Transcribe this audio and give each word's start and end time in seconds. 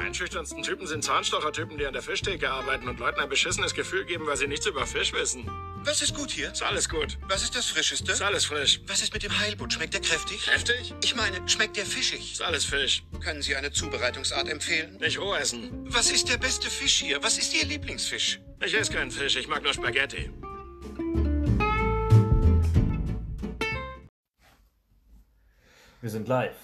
einschüchternsten 0.00 0.62
Typen 0.62 0.86
sind 0.86 1.04
Zahnstochertypen, 1.04 1.78
die 1.78 1.86
an 1.86 1.92
der 1.92 2.02
Fischtheke 2.02 2.50
arbeiten 2.50 2.88
und 2.88 2.98
Leuten 2.98 3.20
ein 3.20 3.28
beschissenes 3.28 3.74
Gefühl 3.74 4.04
geben, 4.04 4.26
weil 4.26 4.36
sie 4.36 4.46
nichts 4.46 4.66
über 4.66 4.86
Fisch 4.86 5.12
wissen. 5.12 5.48
Was 5.84 6.02
ist 6.02 6.14
gut 6.14 6.30
hier? 6.30 6.52
Ist 6.52 6.62
alles 6.62 6.88
gut. 6.88 7.18
Was 7.28 7.42
ist 7.42 7.56
das 7.56 7.66
Frischeste? 7.66 8.12
Ist 8.12 8.20
alles 8.22 8.44
frisch. 8.44 8.80
Was 8.86 9.02
ist 9.02 9.14
mit 9.14 9.22
dem 9.22 9.38
Heilbutt? 9.38 9.72
Schmeckt 9.72 9.94
der 9.94 10.00
kräftig? 10.00 10.42
Kräftig? 10.42 10.94
Ich 11.02 11.14
meine, 11.16 11.48
schmeckt 11.48 11.76
der 11.76 11.86
fischig? 11.86 12.32
Ist 12.32 12.42
alles 12.42 12.64
Fisch. 12.64 13.02
Können 13.22 13.40
Sie 13.42 13.56
eine 13.56 13.72
Zubereitungsart 13.72 14.48
empfehlen? 14.48 14.96
Nicht 14.98 15.18
roh 15.18 15.34
essen. 15.34 15.70
Was 15.92 16.10
ist 16.10 16.28
der 16.28 16.36
beste 16.36 16.68
Fisch 16.68 17.00
hier? 17.00 17.22
Was 17.22 17.38
ist 17.38 17.54
Ihr 17.54 17.66
Lieblingsfisch? 17.66 18.40
Ich 18.62 18.74
esse 18.74 18.92
keinen 18.92 19.10
Fisch, 19.10 19.36
ich 19.36 19.48
mag 19.48 19.62
nur 19.62 19.72
Spaghetti. 19.72 20.30
Wir 26.02 26.10
sind 26.10 26.28
live. 26.28 26.56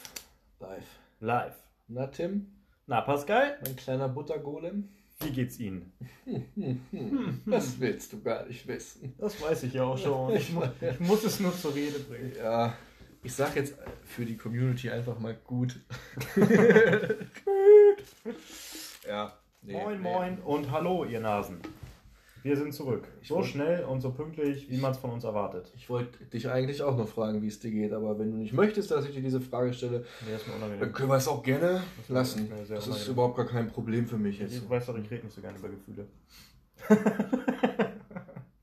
Live. 0.60 0.84
Live. 1.20 1.55
Na, 1.88 2.06
Tim, 2.06 2.55
Na, 2.88 3.00
Pascal? 3.00 3.58
mein 3.64 3.74
kleiner 3.74 4.08
Buttergolem? 4.08 4.88
Wie 5.18 5.30
geht's 5.30 5.58
Ihnen? 5.58 5.92
Das 7.46 7.80
willst 7.80 8.12
du 8.12 8.22
gar 8.22 8.46
nicht 8.46 8.66
wissen. 8.68 9.12
Das 9.18 9.40
weiß 9.42 9.64
ich 9.64 9.74
ja 9.74 9.82
auch 9.84 9.98
schon. 9.98 10.36
Ich, 10.36 10.52
mu 10.52 10.62
ich 10.80 11.00
muss 11.00 11.24
es 11.24 11.40
nur 11.40 11.56
zur 11.56 11.74
Rede 11.74 11.98
bringen. 11.98 12.32
Ja, 12.36 12.74
ich 13.22 13.34
sag 13.34 13.56
jetzt 13.56 13.74
für 14.04 14.24
die 14.24 14.36
Community 14.36 14.88
einfach 14.90 15.18
mal 15.18 15.34
gut. 15.34 15.80
ja. 19.09 19.37
nee, 19.62 19.73
moin, 19.73 19.96
nee. 19.96 20.02
moin 20.02 20.38
und 20.38 20.70
hallo, 20.70 21.04
ihr 21.04 21.20
Nasen. 21.20 21.59
Wir 22.46 22.56
sind 22.56 22.73
zurück. 22.73 23.09
Ich 23.20 23.27
So 23.28 23.36
wollt- 23.36 23.46
schnell 23.46 23.84
und 23.84 24.00
so 24.00 24.12
pünktlich, 24.12 24.70
wie 24.70 24.77
man 24.78 24.92
es 24.92 24.98
von 24.98 25.10
uns 25.10 25.24
erwartet. 25.24 25.73
Ich 25.74 25.88
wollte 25.91 26.24
dich 26.27 26.48
eigentlich 26.48 26.80
auch 26.80 26.96
noch 26.96 27.09
fragen, 27.09 27.42
wie 27.42 27.48
es 27.48 27.59
dir 27.59 27.73
geht, 27.73 27.92
aber 27.92 28.16
wenn 28.20 28.30
du 28.30 28.37
nicht 28.37 28.52
möchtest, 28.52 28.91
dass 28.92 29.04
ich 29.04 29.14
dir 29.14 29.20
diese 29.23 29.41
Frage 29.41 29.73
stelle, 29.74 30.04
Nee, 30.24 30.76
dann 30.79 30.93
können 30.93 31.09
wir 31.09 31.16
es 31.16 31.26
auch 31.26 31.43
gerne 31.43 31.82
mir- 32.09 32.15
lassen. 32.15 32.48
Das 32.68 32.87
ist 32.87 33.09
überhaupt 33.09 33.37
gar 33.37 33.46
kein 33.46 33.66
Problem 33.68 34.06
für 34.06 34.16
mich 34.16 34.38
jetzt. 34.38 34.54
Ich 34.54 34.71
weiß 34.71 34.87
doch, 34.87 34.96
ich 34.96 35.10
rede 35.10 35.24
nicht 35.24 35.34
so 35.34 35.40
gerne 35.40 35.59
über 35.59 35.68
Gefühle. 35.68 36.06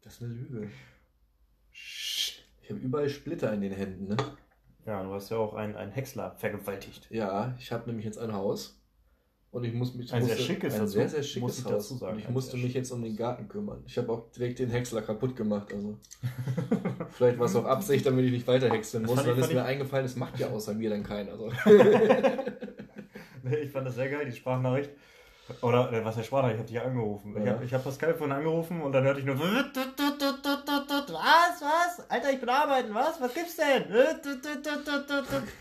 Das 0.02 0.13
ist 0.15 0.23
eine 0.23 0.33
Lüge. 0.33 0.69
Ich 1.71 2.69
habe 2.69 2.80
überall 2.80 3.09
Splitter 3.09 3.52
in 3.53 3.61
den 3.61 3.73
Händen, 3.73 4.08
ne? 4.08 4.17
Ja, 4.86 5.02
du 5.03 5.11
hast 5.11 5.30
ja 5.31 5.38
auch 5.38 5.53
einen, 5.55 5.75
einen 5.75 5.91
Häcksler 5.91 6.36
vergewaltigt. 6.38 7.08
Ja, 7.09 7.55
ich 7.59 7.71
habe 7.71 7.88
nämlich 7.88 8.05
jetzt 8.05 8.17
ein 8.19 8.31
Haus 8.33 8.80
und 9.53 9.63
ich 9.63 9.73
muss 9.73 9.93
mich 9.95 10.11
Ein 10.13 10.21
musste, 10.23 10.35
sehr 10.35 10.45
schickes 10.45 10.73
ein 10.73 10.79
dazu, 10.81 10.91
sehr 10.93 11.07
sehr 11.09 11.19
muss 11.19 11.27
schickes 11.29 11.59
ich 11.59 11.65
Haus. 11.65 11.71
dazu 11.71 11.95
sagen, 11.97 12.19
ich 12.19 12.29
musste 12.29 12.51
sehr 12.57 12.65
mich 12.65 12.73
jetzt 12.73 12.91
um 12.91 13.01
den 13.01 13.15
Garten 13.15 13.47
kümmern. 13.47 13.81
Ich 13.87 13.97
habe 13.97 14.11
auch 14.11 14.29
direkt 14.31 14.59
den 14.59 14.69
Häcksler 14.69 15.01
kaputt 15.01 15.35
gemacht. 15.35 15.71
Also 15.73 15.97
vielleicht 17.11 17.39
war 17.39 17.45
es 17.45 17.55
auch 17.55 17.65
Absicht, 17.65 18.05
damit 18.05 18.25
ich 18.25 18.31
nicht 18.31 18.47
weiter 18.47 18.69
häckseln 18.69 19.03
Das 19.03 19.15
muss. 19.15 19.23
Dann 19.23 19.37
ist 19.39 19.47
mir 19.53 19.59
ich- 19.59 19.65
eingefallen, 19.65 20.05
es 20.05 20.15
macht 20.17 20.37
ja 20.39 20.49
außer 20.49 20.73
mir 20.73 20.89
dann 20.89 21.03
keiner. 21.03 21.31
Also. 21.31 21.49
Nee, 23.45 23.57
ich 23.57 23.71
fand 23.71 23.85
das 23.85 23.95
sehr 23.95 24.09
geil, 24.09 24.25
die 24.25 24.31
Sprachnachricht. 24.31 24.89
Oder, 25.61 25.91
äh, 25.91 26.05
was 26.05 26.16
heißt 26.16 26.27
Sprachnachricht? 26.27 26.69
Ich 26.69 26.77
habe 26.77 26.86
dich 26.86 26.91
angerufen. 26.91 27.36
Ich 27.38 27.44
Ja. 27.44 27.53
habe 27.53 27.66
ich 27.66 27.73
hab 27.73 27.83
Pascal 27.83 28.13
vorhin 28.13 28.33
angerufen 28.36 28.81
und 28.81 28.94
dann 28.94 29.03
hörte 29.03 29.19
ich 29.19 29.25
nur. 29.25 29.38
Was, 29.38 29.45
was? 31.61 32.09
Alter, 32.09 32.31
ich 32.31 32.39
bin 32.39 32.47
arbeiten, 32.49 32.94
was? 32.94 33.19
Was 33.19 33.33
gibt's 33.33 33.58
denn? 33.58 33.83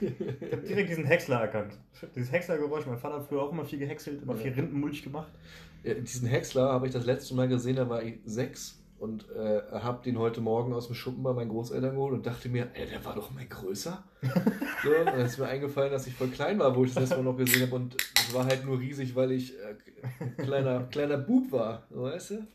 Ich 0.01 0.53
habe 0.53 0.63
direkt 0.67 0.91
diesen 0.91 1.05
Häcksler 1.05 1.41
erkannt. 1.41 1.75
Dieses 2.15 2.33
Häckslergeräusch. 2.33 2.87
Mein 2.87 2.99
Vater 2.99 3.17
hat 3.17 3.27
früher 3.27 3.43
auch 3.43 3.53
immer 3.53 3.65
viel 3.65 3.79
gehäckselt, 3.79 4.23
immer 4.23 4.37
viel 4.37 4.53
Rindenmulch 4.53 5.03
gemacht. 5.03 5.33
Ja, 5.83 5.95
diesen 5.95 6.29
Häcksler 6.29 6.69
habe 6.71 6.87
ich 6.87 6.93
das 6.93 7.05
letzte 7.05 7.35
Mal 7.35 7.49
gesehen, 7.49 7.77
da 7.77 7.89
war 7.89 8.03
ich 8.03 8.21
sechs 8.25 8.82
und 9.03 9.29
äh, 9.33 9.63
habe 9.73 10.05
den 10.05 10.17
heute 10.17 10.41
Morgen 10.41 10.73
aus 10.73 10.87
dem 10.87 10.95
Schuppen 10.95 11.25
bei 11.25 11.33
meinen 11.33 11.49
Großeltern 11.49 11.97
geholt 11.97 12.13
und 12.15 12.25
dachte 12.25 12.49
mir, 12.49 12.69
ey, 12.75 12.87
der 12.87 13.05
war 13.05 13.17
doch 13.17 13.33
mal 13.33 13.45
größer. 13.45 14.05
so, 14.85 14.91
und 14.91 15.07
dann 15.07 15.21
ist 15.21 15.39
mir 15.39 15.47
eingefallen, 15.47 15.91
dass 15.91 16.07
ich 16.07 16.15
voll 16.15 16.29
klein 16.29 16.61
war, 16.61 16.77
wo 16.77 16.85
ich 16.85 16.95
das 16.95 17.01
letzte 17.01 17.17
Mal 17.17 17.25
noch 17.25 17.37
gesehen 17.37 17.63
habe 17.63 17.75
und 17.75 17.97
es 17.97 18.33
war 18.33 18.47
halt 18.47 18.65
nur 18.65 18.79
riesig, 18.79 19.17
weil 19.17 19.33
ich 19.33 19.59
äh, 19.59 19.75
ein 20.21 20.37
kleiner, 20.37 20.85
kleiner 20.85 21.19
Bub 21.19 21.51
war, 21.51 21.83
weißt 21.91 22.31
du? 22.31 22.47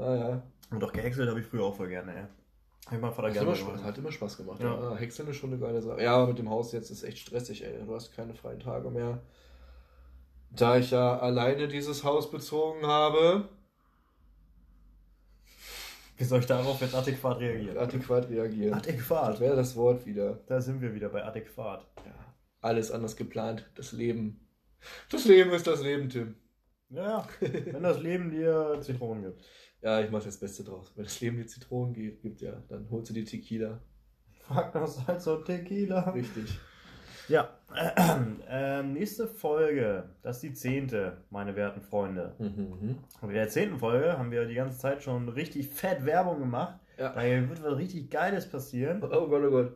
Ah 0.00 0.14
ja. 0.16 0.42
Und 0.72 0.82
auch 0.82 0.92
gehäckselt 0.92 1.30
habe 1.30 1.38
ich 1.38 1.46
früher 1.46 1.62
auch 1.62 1.76
voll 1.76 1.90
gerne, 1.90 2.12
ey. 2.12 2.24
Hab 2.86 2.94
ich 2.94 3.00
meinen 3.00 3.12
Vater 3.12 3.28
Hat 3.28 3.34
gerne 3.34 3.46
immer. 3.46 3.56
Spaß, 3.56 3.84
hat 3.84 3.98
immer 3.98 4.10
Spaß 4.10 4.36
gemacht. 4.36 4.60
Ja. 4.60 4.74
Ja. 4.74 4.90
Ah, 4.90 4.96
Häckseln 4.96 5.28
ist 5.28 5.36
schon 5.36 5.52
eine 5.52 5.60
geile 5.60 5.80
Sache. 5.80 6.02
Ja, 6.02 6.16
aber 6.16 6.26
mit 6.26 6.40
dem 6.40 6.50
Haus 6.50 6.72
jetzt 6.72 6.90
ist 6.90 7.04
echt 7.04 7.18
stressig, 7.18 7.64
ey. 7.64 7.86
Du 7.86 7.94
hast 7.94 8.12
keine 8.16 8.34
freien 8.34 8.58
Tage 8.58 8.90
mehr. 8.90 9.20
Da 10.50 10.76
ich 10.76 10.90
ja 10.90 11.20
alleine 11.20 11.68
dieses 11.68 12.02
Haus 12.02 12.32
bezogen 12.32 12.84
habe, 12.84 13.48
Wie 16.18 16.24
soll 16.24 16.40
ich 16.40 16.46
darauf 16.46 16.80
jetzt 16.80 16.94
adäquat 16.94 17.38
reagieren? 17.38 17.78
adäquat 17.78 18.28
reagieren. 18.28 18.72
Das 18.72 18.88
Adäquat. 18.88 19.40
wäre 19.40 19.56
das 19.56 19.76
Wort 19.76 20.04
wieder. 20.04 20.40
Da 20.46 20.60
sind 20.60 20.80
wir 20.80 20.92
wieder 20.92 21.08
bei 21.08 21.24
adäquat. 21.24 21.86
Ja, 22.04 22.34
alles 22.60 22.90
anders 22.90 23.16
geplant. 23.16 23.70
Das 23.76 23.92
Leben. 23.92 24.40
Das 25.10 25.24
Leben 25.24 25.50
ist 25.52 25.66
das 25.66 25.82
Leben, 25.82 26.08
Tim. 26.08 26.34
Ja, 26.90 27.26
wenn 27.40 27.82
das 27.82 28.00
Leben 28.00 28.30
dir 28.30 28.78
Zitronen 28.80 29.24
gibt. 29.24 29.44
Ja, 29.80 30.00
ich 30.00 30.10
mache 30.10 30.24
das 30.24 30.38
Beste 30.38 30.64
draus. 30.64 30.92
Wenn 30.96 31.04
das 31.04 31.20
Leben 31.20 31.36
dir 31.36 31.46
Zitronen 31.46 31.94
gibt, 31.94 32.22
gibt 32.22 32.40
ja, 32.40 32.62
dann 32.68 32.90
holst 32.90 33.10
du 33.10 33.14
die 33.14 33.24
Tequila. 33.24 33.80
Fuck 34.48 34.72
das 34.72 35.06
halt 35.06 35.22
so 35.22 35.36
Tequila. 35.36 36.10
Richtig. 36.10 36.58
Ja, 37.28 37.50
ähm, 38.48 38.92
nächste 38.94 39.26
Folge, 39.28 40.08
das 40.22 40.36
ist 40.36 40.42
die 40.42 40.52
zehnte, 40.54 41.18
meine 41.30 41.54
werten 41.56 41.82
Freunde. 41.82 42.34
Mhm. 42.38 42.98
Und 43.20 43.28
in 43.28 43.34
der 43.34 43.48
zehnten 43.48 43.78
Folge 43.78 44.16
haben 44.16 44.30
wir 44.30 44.46
die 44.46 44.54
ganze 44.54 44.78
Zeit 44.78 45.02
schon 45.02 45.28
richtig 45.28 45.68
fett 45.68 46.04
Werbung 46.06 46.38
gemacht. 46.38 46.78
Ja. 46.96 47.10
Da 47.12 47.22
wird 47.22 47.62
was 47.62 47.76
richtig 47.76 48.10
Geiles 48.10 48.48
passieren. 48.48 49.02
Oh 49.04 49.28
Gott, 49.28 49.42
oh 49.44 49.50
Gott. 49.50 49.72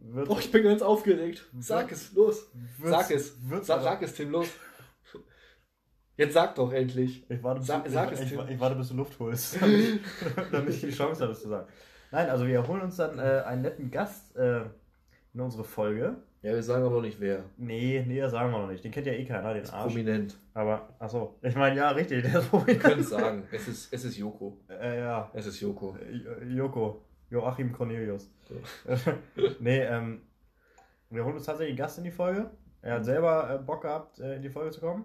Wird, 0.00 0.28
Oh, 0.28 0.36
ich 0.38 0.50
bin 0.52 0.62
ganz 0.64 0.82
aufgeregt. 0.82 1.46
Sag 1.58 1.90
es, 1.92 2.12
los. 2.12 2.50
Sag 2.82 3.10
es. 3.10 3.36
Sag, 3.62 3.82
sag 3.82 4.02
es, 4.02 4.14
Tim, 4.14 4.30
los. 4.30 4.48
Jetzt 6.16 6.32
sag 6.34 6.54
doch 6.54 6.72
endlich. 6.72 7.28
Ich 7.30 7.42
warte, 7.42 7.60
bis, 7.60 7.66
Sag- 7.68 7.84
du, 7.84 7.90
sag 7.90 8.12
ich, 8.12 8.20
es, 8.20 8.32
ich, 8.32 8.38
ich 8.38 8.60
warte, 8.60 8.76
bis 8.76 8.88
du 8.88 8.94
Luft 8.94 9.18
holst, 9.18 9.56
damit, 9.60 10.00
damit 10.52 10.70
ich 10.74 10.80
die 10.80 10.90
Chance 10.90 11.22
habe, 11.22 11.32
das 11.32 11.42
zu 11.42 11.48
sagen. 11.48 11.68
Nein, 12.10 12.30
also 12.30 12.46
wir 12.46 12.66
holen 12.66 12.82
uns 12.82 12.96
dann 12.96 13.18
äh, 13.18 13.42
einen 13.44 13.62
netten 13.62 13.90
Gast 13.90 14.34
äh, 14.36 14.62
in 15.36 15.42
unsere 15.42 15.64
Folge. 15.64 16.16
Ja, 16.40 16.52
wir 16.54 16.62
sagen 16.62 16.84
aber 16.84 16.94
noch 16.96 17.02
nicht 17.02 17.20
wer. 17.20 17.44
Nee, 17.58 18.02
nee, 18.06 18.20
das 18.20 18.32
sagen 18.32 18.50
wir 18.52 18.58
noch 18.58 18.68
nicht. 18.70 18.82
Den 18.82 18.90
kennt 18.90 19.06
ja 19.06 19.12
eh 19.12 19.24
keiner, 19.24 19.52
den 19.52 19.62
Ist 19.64 19.72
Arsch. 19.74 19.92
prominent. 19.92 20.34
Aber, 20.54 20.88
achso, 20.98 21.38
ich 21.42 21.54
meine, 21.54 21.76
ja, 21.76 21.90
richtig, 21.90 22.22
der 22.22 22.40
ist 22.40 22.52
Wir 22.52 22.60
können 22.60 22.78
prominent. 22.78 23.00
es 23.00 23.08
sagen. 23.10 23.42
Es 23.52 23.68
ist, 23.68 23.92
es 23.92 24.04
ist 24.04 24.16
Joko. 24.16 24.56
Äh, 24.68 24.98
ja, 25.00 25.30
Es 25.34 25.46
ist 25.46 25.60
Joko. 25.60 25.96
J- 26.10 26.42
Joko. 26.56 27.02
Joachim 27.28 27.72
Cornelius. 27.72 28.30
So. 28.48 28.54
nee, 29.60 29.80
ähm, 29.80 30.22
wir 31.10 31.24
holen 31.24 31.34
uns 31.36 31.44
tatsächlich 31.44 31.72
einen 31.72 31.78
Gast 31.78 31.98
in 31.98 32.04
die 32.04 32.10
Folge. 32.12 32.48
Er 32.80 32.94
hat 32.94 33.04
selber 33.04 33.54
äh, 33.54 33.58
Bock 33.62 33.82
gehabt, 33.82 34.18
äh, 34.20 34.36
in 34.36 34.42
die 34.42 34.48
Folge 34.50 34.70
zu 34.70 34.80
kommen. 34.80 35.04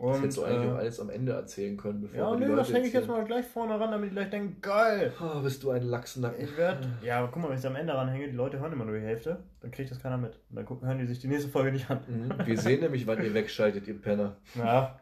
Das 0.00 0.18
hättest 0.18 0.38
du 0.38 0.44
eigentlich 0.44 0.66
äh, 0.66 0.72
auch 0.72 0.78
alles 0.78 1.00
am 1.00 1.10
Ende 1.10 1.32
erzählen 1.32 1.76
können, 1.76 2.00
bevor 2.00 2.18
ja, 2.18 2.34
nö, 2.34 2.56
das 2.56 2.68
Leute 2.68 2.72
hänge 2.72 2.88
ich 2.88 2.94
jetzt 2.94 3.08
mal 3.08 3.24
gleich 3.24 3.46
vorne 3.46 3.78
ran, 3.78 3.90
damit 3.90 4.10
die 4.10 4.14
gleich 4.14 4.30
denken, 4.30 4.56
geil. 4.62 5.12
Oh, 5.20 5.40
bist 5.40 5.62
du 5.62 5.70
ein 5.70 5.82
Lachsnacken. 5.82 6.42
Ich 6.42 6.56
werde, 6.56 6.88
ja, 7.02 7.26
guck 7.26 7.42
mal, 7.42 7.50
wenn 7.50 7.58
ich 7.58 7.66
am 7.66 7.76
Ende 7.76 7.94
ranhänge, 7.94 8.28
die 8.28 8.36
Leute 8.36 8.60
hören 8.60 8.72
immer 8.72 8.86
nur 8.86 8.96
die 8.96 9.04
Hälfte, 9.04 9.38
dann 9.60 9.70
kriegt 9.70 9.90
das 9.90 10.00
keiner 10.00 10.16
mit. 10.16 10.38
Und 10.48 10.56
dann 10.56 10.64
gucken, 10.64 10.88
hören 10.88 10.98
die 10.98 11.06
sich 11.06 11.18
die 11.18 11.28
nächste 11.28 11.50
Folge 11.50 11.72
nicht 11.72 11.90
an. 11.90 12.00
Mhm. 12.08 12.46
Wir 12.46 12.58
sehen 12.58 12.80
nämlich, 12.80 13.06
wann 13.06 13.22
ihr 13.22 13.34
wegschaltet, 13.34 13.86
ihr 13.88 14.00
Penner. 14.00 14.36
Ja, 14.54 14.98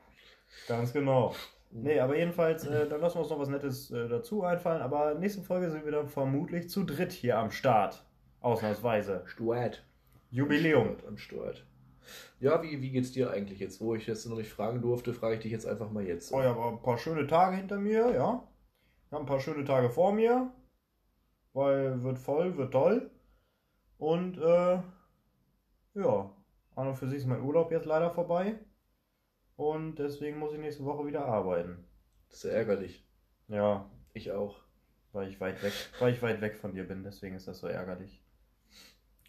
ganz 0.66 0.92
genau. 0.92 1.34
Nee, 1.70 2.00
aber 2.00 2.16
jedenfalls, 2.16 2.66
äh, 2.66 2.88
dann 2.88 3.00
lassen 3.00 3.16
wir 3.16 3.20
uns 3.20 3.30
noch 3.30 3.38
was 3.38 3.48
Nettes 3.48 3.90
äh, 3.90 4.08
dazu 4.08 4.42
einfallen. 4.42 4.80
Aber 4.82 5.14
nächste 5.14 5.42
Folge 5.42 5.70
sind 5.70 5.84
wir 5.84 5.92
dann 5.92 6.08
vermutlich 6.08 6.70
zu 6.70 6.84
dritt 6.84 7.12
hier 7.12 7.38
am 7.38 7.50
Start. 7.50 8.02
Ausnahmsweise. 8.40 9.22
Stuart. 9.26 9.84
Jubiläum. 10.30 10.96
Am 11.06 11.18
Stuart. 11.18 11.64
Ja, 12.40 12.62
wie, 12.62 12.80
wie 12.80 12.90
geht's 12.90 13.12
dir 13.12 13.30
eigentlich 13.30 13.58
jetzt? 13.58 13.80
Wo 13.80 13.94
ich 13.94 14.06
jetzt 14.06 14.26
noch 14.26 14.36
nicht 14.36 14.50
fragen 14.52 14.80
durfte, 14.80 15.12
frage 15.12 15.34
ich 15.36 15.40
dich 15.40 15.52
jetzt 15.52 15.66
einfach 15.66 15.90
mal 15.90 16.06
jetzt. 16.06 16.32
Oh, 16.32 16.38
ich 16.40 16.46
habe 16.46 16.62
ein 16.68 16.82
paar 16.82 16.98
schöne 16.98 17.26
Tage 17.26 17.56
hinter 17.56 17.78
mir, 17.78 18.12
ja. 18.12 18.48
Ich 19.06 19.12
habe 19.12 19.24
ein 19.24 19.26
paar 19.26 19.40
schöne 19.40 19.64
Tage 19.64 19.90
vor 19.90 20.12
mir. 20.12 20.52
Weil 21.52 22.02
wird 22.04 22.18
voll, 22.18 22.56
wird 22.56 22.72
toll. 22.72 23.10
Und, 23.96 24.38
äh, 24.38 24.80
ja. 25.94 26.34
An 26.76 26.86
und 26.88 26.94
für 26.96 27.08
sich 27.08 27.18
ist 27.18 27.26
mein 27.26 27.42
Urlaub 27.42 27.72
jetzt 27.72 27.86
leider 27.86 28.10
vorbei. 28.10 28.58
Und 29.56 29.96
deswegen 29.96 30.38
muss 30.38 30.52
ich 30.52 30.60
nächste 30.60 30.84
Woche 30.84 31.06
wieder 31.06 31.24
arbeiten. 31.24 31.84
Das 32.28 32.38
ist 32.38 32.44
ja 32.44 32.50
ärgerlich. 32.50 33.04
Ja, 33.48 33.90
Ich 34.12 34.30
auch. 34.30 34.62
weil 35.12 35.28
ich 35.28 35.40
weit 35.40 35.60
weg, 35.64 35.72
weil 35.98 36.12
ich 36.12 36.22
weit 36.22 36.40
weg 36.40 36.56
von 36.56 36.74
dir 36.74 36.84
bin, 36.86 37.02
deswegen 37.02 37.34
ist 37.34 37.48
das 37.48 37.58
so 37.58 37.66
ärgerlich. 37.66 38.22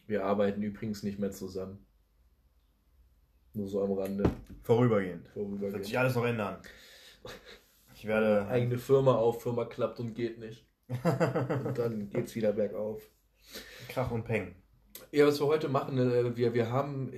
Wir 0.05 0.25
arbeiten 0.25 0.61
übrigens 0.61 1.01
nicht 1.01 1.17
mehr 1.17 1.31
zusammen. 1.31 1.83
Nur 3.59 3.67
so 3.67 3.83
am 3.83 3.91
Rande. 3.91 4.23
Vorübergehend. 4.63 5.23
Wird 5.25 5.33
Vorübergehend. 5.33 5.85
sich 5.85 5.99
alles 5.99 6.15
noch 6.15 6.25
ändern. 6.25 6.57
Ich 7.93 8.05
werde. 8.05 8.47
Eigene 8.47 8.77
Firma 8.77 9.15
auf, 9.15 9.43
Firma 9.43 9.65
klappt 9.65 9.99
und 9.99 10.13
geht 10.13 10.39
nicht. 10.39 10.65
Und 10.87 11.77
dann 11.77 12.09
geht's 12.09 12.35
wieder 12.35 12.53
bergauf. 12.53 13.01
Krach 13.89 14.11
und 14.11 14.23
Peng. 14.23 14.55
Ja, 15.11 15.27
was 15.27 15.39
wir 15.41 15.47
heute 15.47 15.67
machen, 15.69 15.97
äh, 15.97 16.35
wir, 16.37 16.53
wir 16.53 16.71
haben, 16.71 17.11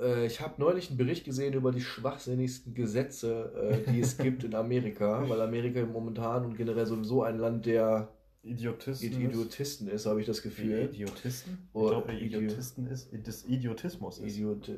äh, 0.00 0.26
ich 0.26 0.40
habe 0.40 0.54
neulich 0.58 0.88
einen 0.88 0.96
Bericht 0.98 1.24
gesehen 1.24 1.52
über 1.54 1.70
die 1.70 1.80
schwachsinnigsten 1.80 2.74
Gesetze, 2.74 3.52
äh, 3.86 3.90
die 3.92 4.00
es 4.00 4.16
gibt 4.18 4.44
in 4.44 4.54
Amerika, 4.54 5.28
weil 5.28 5.40
Amerika 5.40 5.84
momentan 5.84 6.44
und 6.46 6.56
generell 6.56 6.86
sowieso 6.86 7.22
ein 7.22 7.38
Land 7.38 7.66
der 7.66 8.08
Idiotisten. 8.42 9.12
Id- 9.12 9.24
Idiotisten 9.30 9.88
ist, 9.88 10.06
habe 10.06 10.20
ich 10.20 10.26
das 10.26 10.42
Gefühl. 10.42 10.88
Idiotisten? 10.92 11.68
Ich 11.68 11.74
Oder 11.74 11.90
glaube, 12.02 12.12
Idio- 12.12 12.38
Idiotisten 12.38 12.86
ist 12.86 13.10
des 13.12 13.44
Idiotismus 13.46 14.18
ist. 14.18 14.34
Idiot 14.36 14.70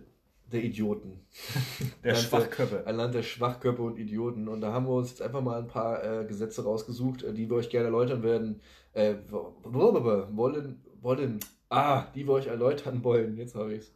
der 0.52 0.62
Idioten. 0.64 1.20
Der 2.04 2.12
Land 2.14 2.24
Schwachköppe. 2.24 2.86
Ein 2.86 2.96
Land 2.96 3.14
der 3.14 3.22
Schwachköpfe 3.22 3.82
und 3.82 3.98
Idioten. 3.98 4.48
Und 4.48 4.60
da 4.60 4.72
haben 4.72 4.86
wir 4.86 4.92
uns 4.94 5.10
jetzt 5.10 5.22
einfach 5.22 5.40
mal 5.42 5.58
ein 5.60 5.68
paar 5.68 6.02
äh, 6.04 6.24
Gesetze 6.26 6.64
rausgesucht, 6.64 7.22
äh, 7.22 7.32
die 7.32 7.48
wir 7.48 7.56
euch 7.56 7.70
gerne 7.70 7.86
erläutern 7.86 8.22
werden. 8.22 8.60
Äh, 8.92 9.14
wo- 9.28 9.54
wollen, 9.62 10.78
wollen, 11.02 11.40
ah, 11.68 12.04
die 12.14 12.26
wir 12.26 12.32
euch 12.32 12.46
erläutern 12.48 13.02
wollen, 13.04 13.36
jetzt 13.36 13.54
habe 13.54 13.74
ich 13.74 13.80
es. 13.82 13.94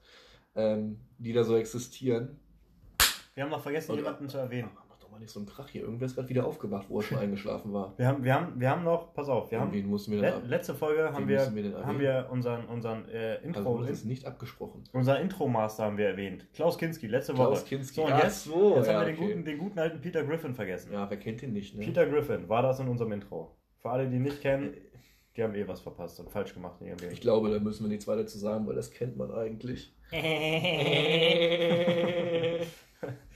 Ähm, 0.54 1.00
die 1.18 1.32
da 1.32 1.42
so 1.42 1.56
existieren. 1.56 2.38
Wir 3.34 3.42
haben 3.44 3.50
noch 3.50 3.62
vergessen, 3.62 3.90
Oder- 3.92 4.02
jemanden 4.02 4.28
zu 4.28 4.38
erwähnen. 4.38 4.70
Mal 5.14 5.20
nicht 5.20 5.30
so 5.30 5.38
einen 5.38 5.46
Krach 5.46 5.68
hier. 5.68 5.82
Irgendwer 5.82 6.06
ist 6.06 6.16
gerade 6.16 6.28
wieder 6.28 6.44
aufgewacht, 6.44 6.86
wo 6.88 6.98
er 6.98 7.04
schon 7.04 7.18
eingeschlafen 7.18 7.72
war. 7.72 7.96
Wir 7.96 8.08
haben, 8.08 8.24
wir 8.24 8.34
haben, 8.34 8.60
wir 8.60 8.68
haben 8.68 8.82
noch, 8.82 9.14
pass 9.14 9.28
auf, 9.28 9.48
wir 9.52 9.60
haben, 9.60 9.72
Wen 9.72 9.86
mussten 9.86 10.10
wir 10.10 10.18
le 10.20 10.26
denn 10.26 10.34
ab? 10.34 10.42
letzte 10.44 10.74
Folge 10.74 11.12
haben 11.12 11.28
wir, 11.28 11.54
wir 11.54 11.86
haben 11.86 12.00
wir 12.00 12.26
unseren, 12.32 12.64
unseren 12.64 13.08
äh, 13.08 13.36
Also 13.36 13.46
Intro, 13.46 13.78
wurde 13.78 13.92
es 13.92 14.04
nicht 14.04 14.26
abgesprochen. 14.26 14.82
unser 14.92 15.20
Intro-Master 15.20 15.84
haben 15.84 15.98
wir 15.98 16.08
erwähnt. 16.08 16.48
Klaus 16.52 16.76
Kinski, 16.78 17.06
letzte 17.06 17.38
Woche. 17.38 17.46
Klaus 17.46 17.64
Kinski. 17.64 17.94
So, 17.94 18.06
und 18.06 18.18
jetzt, 18.18 18.42
so, 18.42 18.74
jetzt 18.74 18.88
ja, 18.88 18.94
haben 18.94 19.06
wir 19.06 19.12
den, 19.12 19.22
okay. 19.22 19.26
guten, 19.28 19.44
den 19.44 19.58
guten 19.58 19.78
alten 19.78 20.00
Peter 20.00 20.24
Griffin 20.24 20.52
vergessen. 20.52 20.92
Ja, 20.92 21.08
wer 21.08 21.16
kennt 21.16 21.44
ihn 21.44 21.52
nicht, 21.52 21.76
ne? 21.76 21.84
Peter 21.84 22.06
Griffin 22.06 22.48
war 22.48 22.62
das 22.62 22.80
in 22.80 22.88
unserem 22.88 23.12
Intro. 23.12 23.56
Für 23.78 23.90
alle, 23.90 24.08
die 24.08 24.16
ihn 24.16 24.22
nicht 24.22 24.40
kennen, 24.40 24.74
die 25.36 25.44
haben 25.44 25.54
eh 25.54 25.68
was 25.68 25.80
verpasst 25.80 26.18
und 26.18 26.28
falsch 26.28 26.54
gemacht 26.54 26.80
in 26.80 26.88
ihrem 26.88 26.98
Leben. 26.98 27.12
Ich 27.12 27.20
glaube, 27.20 27.52
da 27.52 27.60
müssen 27.60 27.84
wir 27.84 27.88
nichts 27.88 28.08
weiter 28.08 28.26
zu 28.26 28.36
sagen, 28.36 28.66
weil 28.66 28.74
das 28.74 28.90
kennt 28.90 29.16
man 29.16 29.30
eigentlich. 29.30 29.94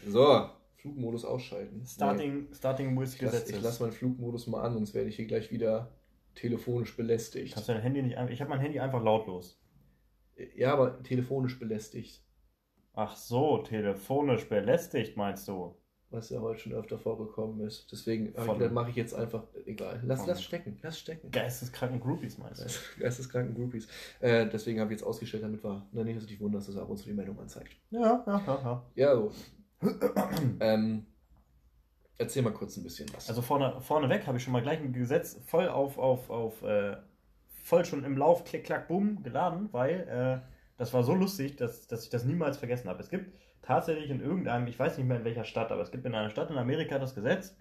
So, 0.06 0.48
Flugmodus 0.78 1.24
ausschalten. 1.24 1.84
starting, 1.86 2.48
starting 2.52 2.98
with 2.98 3.14
Ich 3.14 3.20
lasse 3.22 3.40
Gesetzes. 3.40 3.62
lass 3.62 3.80
meinen 3.80 3.92
Flugmodus 3.92 4.46
mal 4.46 4.62
an, 4.62 4.74
sonst 4.74 4.94
werde 4.94 5.08
ich 5.08 5.16
hier 5.16 5.26
gleich 5.26 5.50
wieder 5.50 5.92
telefonisch 6.34 6.96
belästigt. 6.96 7.54
Kannst 7.54 7.68
du 7.68 7.72
dein 7.72 7.82
Handy 7.82 8.02
nicht 8.02 8.16
einfach. 8.16 8.32
Ich 8.32 8.40
habe 8.40 8.50
mein 8.50 8.60
Handy 8.60 8.78
einfach 8.78 9.02
lautlos. 9.02 9.60
Ja, 10.54 10.72
aber 10.72 11.02
telefonisch 11.02 11.58
belästigt. 11.58 12.22
Ach 12.94 13.16
so, 13.16 13.58
telefonisch 13.58 14.48
belästigt, 14.48 15.16
meinst 15.16 15.48
du? 15.48 15.74
Was 16.10 16.30
ja 16.30 16.40
heute 16.40 16.60
schon 16.60 16.72
öfter 16.72 16.98
vorgekommen 16.98 17.60
ist. 17.66 17.90
Deswegen 17.92 18.32
mache 18.72 18.88
ich 18.90 18.96
jetzt 18.96 19.14
einfach. 19.14 19.44
Egal. 19.66 20.00
Lass, 20.06 20.26
lass 20.26 20.42
stecken. 20.42 20.78
Lass 20.82 20.98
stecken. 20.98 21.30
Geisteskranken 21.30 22.00
Groupies, 22.00 22.38
meinst 22.38 22.60
du? 22.60 22.64
Geist- 22.64 22.80
Geisteskranken 23.00 23.54
Groupies. 23.54 23.88
Äh, 24.20 24.46
deswegen 24.48 24.80
habe 24.80 24.92
ich 24.92 25.00
jetzt 25.00 25.06
ausgestellt, 25.06 25.42
damit 25.42 25.62
wir 25.62 25.86
na, 25.92 26.04
nicht, 26.04 26.16
dass 26.16 26.24
du 26.24 26.30
dich 26.30 26.40
wunderst, 26.40 26.68
dass 26.68 26.76
er 26.76 26.82
ab 26.82 26.88
und 26.88 26.96
zu 26.96 27.04
die 27.04 27.12
Meldung 27.14 27.38
anzeigt. 27.38 27.76
Ja, 27.90 28.00
ja, 28.00 28.22
ja, 28.26 28.42
ja. 28.46 28.86
Ja, 28.94 29.14
so. 29.16 29.32
ähm, 30.60 31.06
erzähl 32.18 32.42
mal 32.42 32.52
kurz 32.52 32.76
ein 32.76 32.82
bisschen 32.82 33.08
was. 33.14 33.28
Also 33.28 33.42
vorne, 33.42 33.80
vorneweg 33.80 34.26
habe 34.26 34.38
ich 34.38 34.44
schon 34.44 34.52
mal 34.52 34.62
gleich 34.62 34.80
ein 34.80 34.92
Gesetz 34.92 35.40
voll 35.46 35.68
auf, 35.68 35.98
auf, 35.98 36.30
auf, 36.30 36.62
äh, 36.62 36.96
voll 37.62 37.84
schon 37.84 38.04
im 38.04 38.16
Lauf, 38.16 38.44
klick, 38.44 38.64
klack, 38.64 38.88
bumm, 38.88 39.22
geladen, 39.22 39.68
weil 39.72 40.42
äh, 40.44 40.48
das 40.76 40.94
war 40.94 41.02
so 41.02 41.14
lustig, 41.14 41.56
dass, 41.56 41.86
dass 41.86 42.04
ich 42.04 42.10
das 42.10 42.24
niemals 42.24 42.56
vergessen 42.56 42.88
habe. 42.88 43.00
Es 43.00 43.10
gibt 43.10 43.32
tatsächlich 43.62 44.10
in 44.10 44.20
irgendeinem, 44.20 44.66
ich 44.66 44.78
weiß 44.78 44.96
nicht 44.96 45.06
mehr 45.06 45.18
in 45.18 45.24
welcher 45.24 45.44
Stadt, 45.44 45.70
aber 45.70 45.82
es 45.82 45.90
gibt 45.90 46.06
in 46.06 46.14
einer 46.14 46.30
Stadt 46.30 46.50
in 46.50 46.56
Amerika 46.56 46.98
das 46.98 47.14
Gesetz, 47.14 47.56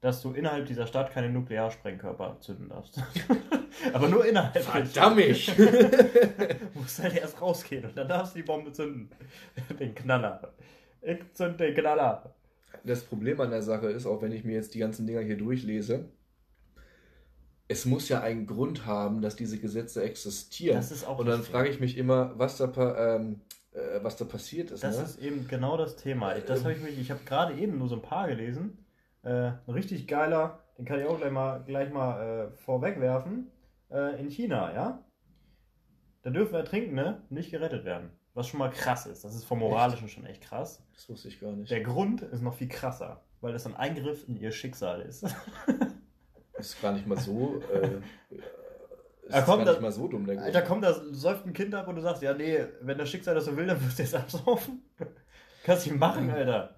dass 0.00 0.20
du 0.20 0.32
innerhalb 0.32 0.66
dieser 0.66 0.86
Stadt 0.86 1.10
keine 1.10 1.30
Nuklearsprengkörper 1.30 2.38
zünden 2.40 2.68
darfst. 2.68 3.00
aber 3.92 4.08
nur 4.08 4.26
innerhalb. 4.26 4.62
Verdammt! 4.62 5.16
Du 5.56 6.80
musst 6.80 7.02
halt 7.02 7.16
erst 7.16 7.40
rausgehen 7.40 7.84
und 7.86 7.96
dann 7.96 8.06
darfst 8.06 8.34
du 8.34 8.38
die 8.40 8.44
Bombe 8.44 8.70
zünden. 8.72 9.10
Den 9.80 9.94
Knaller. 9.94 10.52
Ich 11.06 11.18
zünd 11.34 11.60
den 11.60 11.72
Knaller. 11.72 12.34
Das 12.82 13.04
Problem 13.04 13.40
an 13.40 13.50
der 13.50 13.62
Sache 13.62 13.86
ist, 13.86 14.06
auch 14.06 14.22
wenn 14.22 14.32
ich 14.32 14.44
mir 14.44 14.54
jetzt 14.54 14.74
die 14.74 14.80
ganzen 14.80 15.06
Dinger 15.06 15.20
hier 15.20 15.36
durchlese, 15.36 16.08
es 17.68 17.84
muss 17.84 18.08
ja 18.08 18.20
einen 18.20 18.46
Grund 18.46 18.86
haben, 18.86 19.22
dass 19.22 19.36
diese 19.36 19.58
Gesetze 19.58 20.02
existieren. 20.02 20.76
Das 20.76 20.90
ist 20.90 21.06
auch 21.06 21.18
Und 21.18 21.26
dann 21.26 21.42
frage 21.42 21.68
ich 21.68 21.78
mich 21.78 21.96
immer, 21.96 22.36
was 22.38 22.56
da, 22.56 23.16
ähm, 23.16 23.40
äh, 23.72 24.02
was 24.02 24.16
da 24.16 24.24
passiert 24.24 24.72
ist. 24.72 24.82
Das 24.82 24.98
ne? 24.98 25.04
ist 25.04 25.20
eben 25.20 25.46
genau 25.46 25.76
das 25.76 25.96
Thema. 25.96 26.34
Das 26.34 26.64
habe 26.64 26.74
ich 26.74 26.82
mich, 26.82 26.98
ich 26.98 27.10
habe 27.12 27.20
gerade 27.24 27.54
eben 27.54 27.78
nur 27.78 27.88
so 27.88 27.94
ein 27.96 28.02
paar 28.02 28.26
gelesen. 28.26 28.84
Äh, 29.22 29.30
ein 29.30 29.58
richtig 29.68 30.08
geiler, 30.08 30.64
den 30.76 30.84
kann 30.86 30.98
ich 30.98 31.06
auch 31.06 31.18
gleich 31.18 31.32
mal, 31.32 31.62
gleich 31.64 31.92
mal 31.92 32.50
äh, 32.50 32.56
vorwegwerfen. 32.56 33.52
Äh, 33.90 34.20
in 34.20 34.28
China, 34.28 34.74
ja. 34.74 35.04
Da 36.22 36.30
dürfen 36.30 36.56
Ertrinkende 36.56 37.22
nicht 37.30 37.52
gerettet 37.52 37.84
werden. 37.84 38.10
Was 38.36 38.48
schon 38.48 38.58
mal 38.58 38.70
krass 38.70 39.06
ist. 39.06 39.24
Das 39.24 39.34
ist 39.34 39.44
vom 39.44 39.60
Moralischen 39.60 40.10
schon 40.10 40.26
echt 40.26 40.42
krass. 40.42 40.82
das 40.94 41.08
wusste 41.08 41.28
ich 41.28 41.40
gar 41.40 41.52
nicht. 41.52 41.70
Der 41.70 41.80
Grund 41.80 42.20
ist 42.20 42.42
noch 42.42 42.52
viel 42.52 42.68
krasser, 42.68 43.22
weil 43.40 43.54
das 43.54 43.64
ein 43.64 43.74
Eingriff 43.74 44.28
in 44.28 44.36
ihr 44.36 44.52
Schicksal 44.52 45.00
ist. 45.00 45.24
Ist 46.58 46.80
gar 46.80 46.92
nicht 46.92 47.06
mal 47.06 47.18
so. 47.18 47.60
Äh, 47.70 47.86
ist 49.26 49.34
Ja, 49.34 49.42
komm, 49.42 49.64
gar 49.64 49.72
nicht 49.72 49.82
mal 49.82 49.92
so 49.92 50.08
dumm, 50.08 50.24
der 50.24 50.36
Grund. 50.36 50.46
Alter, 50.46 50.62
kommt 50.62 50.84
da 50.84 50.94
säuft 51.12 51.44
ein 51.44 51.52
Kind 51.52 51.74
ab 51.74 51.86
und 51.86 51.96
du 51.96 52.00
sagst, 52.00 52.22
ja, 52.22 52.32
nee, 52.32 52.64
wenn 52.80 52.96
das 52.96 53.10
Schicksal 53.10 53.34
das 53.34 53.44
so 53.44 53.54
will, 53.56 53.66
dann 53.66 53.84
wirst 53.84 53.98
du 53.98 54.02
jetzt 54.02 54.14
absaufen. 54.14 54.82
Kannst 55.64 55.84
du 55.84 55.90
nicht 55.90 56.00
machen, 56.00 56.30
Alter. 56.30 56.74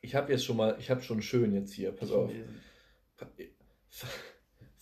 Ich 0.00 0.16
habe 0.16 0.32
jetzt 0.32 0.44
schon 0.44 0.56
mal, 0.56 0.76
ich 0.80 0.90
habe 0.90 1.00
schon 1.00 1.22
schön 1.22 1.54
jetzt 1.54 1.72
hier, 1.72 1.92
pass 1.92 2.10
auf. 2.10 2.30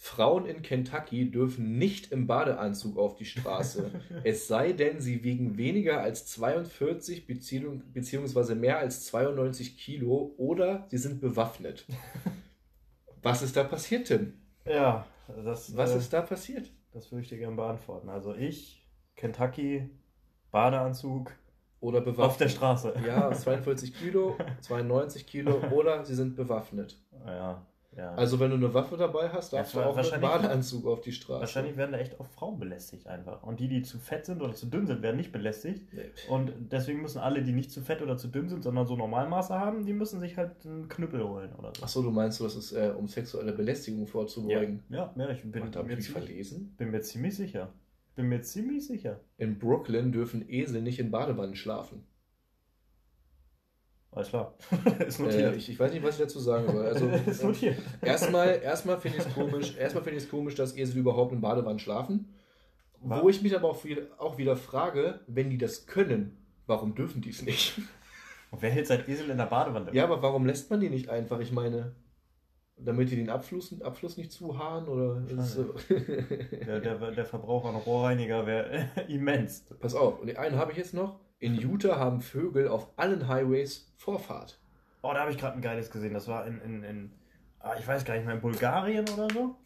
Frauen 0.04 0.46
in 0.46 0.62
Kentucky 0.62 1.30
dürfen 1.30 1.78
nicht 1.78 2.10
im 2.10 2.26
Badeanzug 2.26 2.98
auf 2.98 3.14
die 3.14 3.24
Straße. 3.24 3.88
es 4.24 4.48
sei 4.48 4.72
denn, 4.72 5.00
sie 5.00 5.22
wiegen 5.22 5.56
weniger 5.56 6.00
als 6.00 6.26
42 6.26 7.28
Beziehung, 7.28 7.84
beziehungsweise 7.92 8.56
mehr 8.56 8.78
als 8.78 9.06
92 9.06 9.78
Kilo 9.78 10.34
oder 10.38 10.86
sie 10.90 10.98
sind 10.98 11.20
bewaffnet. 11.20 11.86
Was 13.22 13.42
ist 13.42 13.56
da 13.56 13.62
passiert, 13.62 14.08
Tim? 14.08 14.32
Ja, 14.66 15.06
das, 15.44 15.76
Was 15.76 15.92
äh, 15.92 15.98
ist 15.98 16.12
da 16.12 16.22
passiert? 16.22 16.72
das 16.90 17.12
würde 17.12 17.22
ich 17.22 17.28
dir 17.28 17.38
gerne 17.38 17.54
beantworten. 17.54 18.08
Also 18.08 18.34
ich, 18.34 18.84
Kentucky, 19.14 19.88
Badeanzug, 20.50 21.32
Oder 21.78 22.00
bewaffnet? 22.00 22.26
auf 22.26 22.36
der 22.38 22.48
Straße. 22.48 22.94
Ja, 23.06 23.32
42 23.32 23.94
Kilo, 23.96 24.36
92 24.62 25.28
Kilo 25.28 25.60
oder 25.70 26.04
sie 26.04 26.16
sind 26.16 26.34
bewaffnet. 26.34 27.00
Ja, 27.24 27.64
ja. 27.96 28.14
Also 28.14 28.40
wenn 28.40 28.50
du 28.50 28.56
eine 28.56 28.72
Waffe 28.72 28.96
dabei 28.96 29.28
hast, 29.28 29.52
darfst 29.52 29.74
Ja, 29.74 29.82
du 29.82 29.86
auch 29.88 29.96
mit 29.96 30.04
wahrscheinlich- 30.04 30.30
Badeanzug 30.30 30.86
auf 30.86 31.00
die 31.00 31.12
Straße. 31.12 31.40
Wahrscheinlich 31.40 31.76
werden 31.76 31.92
da 31.92 31.98
echt 31.98 32.18
oft 32.20 32.32
Frauen 32.32 32.58
belästigt 32.58 33.06
einfach. 33.06 33.42
Und 33.42 33.60
die, 33.60 33.68
die 33.68 33.82
zu 33.82 33.98
fett 33.98 34.26
sind 34.26 34.40
oder 34.42 34.54
zu 34.54 34.66
dünn 34.66 34.86
sind, 34.86 35.02
werden 35.02 35.16
nicht 35.16 35.32
belästigt. 35.32 35.92
Nee. 35.92 36.00
Und 36.28 36.52
deswegen 36.70 37.02
müssen 37.02 37.18
alle, 37.18 37.42
die 37.42 37.52
nicht 37.52 37.70
zu 37.70 37.80
fett 37.82 38.02
oder 38.02 38.16
zu 38.16 38.28
dünn 38.28 38.48
sind, 38.48 38.62
sondern 38.62 38.86
so 38.86 38.96
Normalmaße 38.96 39.54
haben, 39.58 39.84
die 39.84 39.92
müssen 39.92 40.20
sich 40.20 40.36
halt 40.36 40.64
einen 40.64 40.88
Knüppel 40.88 41.22
holen 41.22 41.52
oder 41.58 41.72
so. 41.76 41.82
Achso, 41.82 42.02
du 42.02 42.10
meinst, 42.10 42.40
das 42.40 42.56
ist, 42.56 42.72
äh, 42.72 42.92
um 42.96 43.08
sexuelle 43.08 43.52
Belästigung 43.52 44.06
vorzubeugen. 44.06 44.82
Ja, 44.88 45.12
ja 45.16 45.28
ich 45.30 45.42
bin, 45.42 45.62
Ach, 45.74 45.82
mir 45.84 45.98
ich 45.98 46.08
verlesen. 46.10 46.74
bin 46.78 46.90
mir 46.90 47.00
ziemlich 47.02 47.36
sicher. 47.36 47.72
Bin 48.14 48.28
mir 48.28 48.42
ziemlich 48.42 48.86
sicher. 48.86 49.20
In 49.38 49.58
Brooklyn 49.58 50.12
dürfen 50.12 50.46
Esel 50.48 50.82
nicht 50.82 50.98
in 50.98 51.10
Badewannen 51.10 51.56
schlafen. 51.56 52.04
Alles 54.14 54.28
klar. 54.28 54.54
ist 55.06 55.18
Äh, 55.20 55.22
notiert. 55.22 55.56
ich, 55.56 55.70
ich 55.70 55.80
weiß 55.80 55.92
nicht, 55.92 56.02
was 56.04 56.16
ich 56.16 56.20
dazu 56.22 56.38
sagen 56.38 56.70
soll. 56.70 56.84
Also, 56.86 57.08
ist 57.26 57.42
äh, 57.42 57.46
notiert. 57.46 57.78
erstmal, 58.02 58.60
erstmal 58.62 58.98
finde 59.00 59.18
ich 59.18 59.26
es 59.26 59.34
komisch, 59.34 59.76
erstmal 59.76 60.04
finde 60.04 60.18
ich 60.18 60.24
es 60.24 60.30
komisch, 60.30 60.54
dass 60.54 60.76
Esel 60.76 60.98
überhaupt 60.98 61.32
in 61.32 61.40
Badewannen 61.40 61.78
schlafen. 61.78 62.34
Wa- 63.00 63.22
Wo 63.22 63.28
ich 63.30 63.42
mich 63.42 63.56
aber 63.56 63.68
auch 63.70 63.82
wieder, 63.84 64.02
auch 64.18 64.36
wieder 64.38 64.56
frage, 64.56 65.20
wenn 65.26 65.48
die 65.50 65.58
das 65.58 65.86
können, 65.86 66.36
warum 66.66 66.94
dürfen 66.94 67.20
die 67.22 67.30
es 67.30 67.42
nicht? 67.42 67.78
Und 68.50 68.60
wer 68.60 68.70
hält 68.70 68.86
sein 68.86 69.02
Esel 69.08 69.30
in 69.30 69.38
der 69.38 69.46
Badewanne? 69.46 69.88
Ja, 69.94 70.04
aber 70.04 70.20
warum 70.22 70.44
lässt 70.44 70.70
man 70.70 70.80
die 70.80 70.90
nicht 70.90 71.08
einfach? 71.08 71.40
Ich 71.40 71.50
meine, 71.52 71.94
damit 72.76 73.10
die 73.10 73.16
den 73.16 73.30
Abfluss, 73.30 73.74
Abfluss 73.80 74.18
nicht 74.18 74.30
zuhaaren 74.30 74.88
oder 74.88 75.22
so? 75.42 75.74
Der, 75.88 76.80
der, 76.80 77.12
der 77.12 77.24
Verbrauch 77.24 77.64
an 77.64 77.76
Rohrreiniger 77.76 78.44
wäre 78.46 78.90
immens. 79.08 79.64
Pass 79.80 79.94
auf, 79.94 80.20
und 80.20 80.26
den 80.26 80.36
einen 80.36 80.56
habe 80.56 80.72
ich 80.72 80.76
jetzt 80.78 80.92
noch. 80.92 81.18
In 81.42 81.56
Utah 81.56 81.98
haben 81.98 82.20
Vögel 82.20 82.68
auf 82.68 82.86
allen 82.96 83.26
Highways 83.26 83.92
Vorfahrt. 83.96 84.60
Oh, 85.02 85.10
da 85.12 85.22
habe 85.22 85.32
ich 85.32 85.38
gerade 85.38 85.56
ein 85.56 85.60
geiles 85.60 85.90
gesehen. 85.90 86.14
Das 86.14 86.28
war 86.28 86.46
in, 86.46 86.60
in, 86.60 86.84
in 86.84 87.12
ah, 87.58 87.74
ich 87.76 87.84
weiß 87.84 88.04
gar 88.04 88.14
nicht 88.14 88.24
mehr, 88.24 88.36
in 88.36 88.40
Bulgarien 88.40 89.08
oder 89.08 89.26
so. 89.28 89.56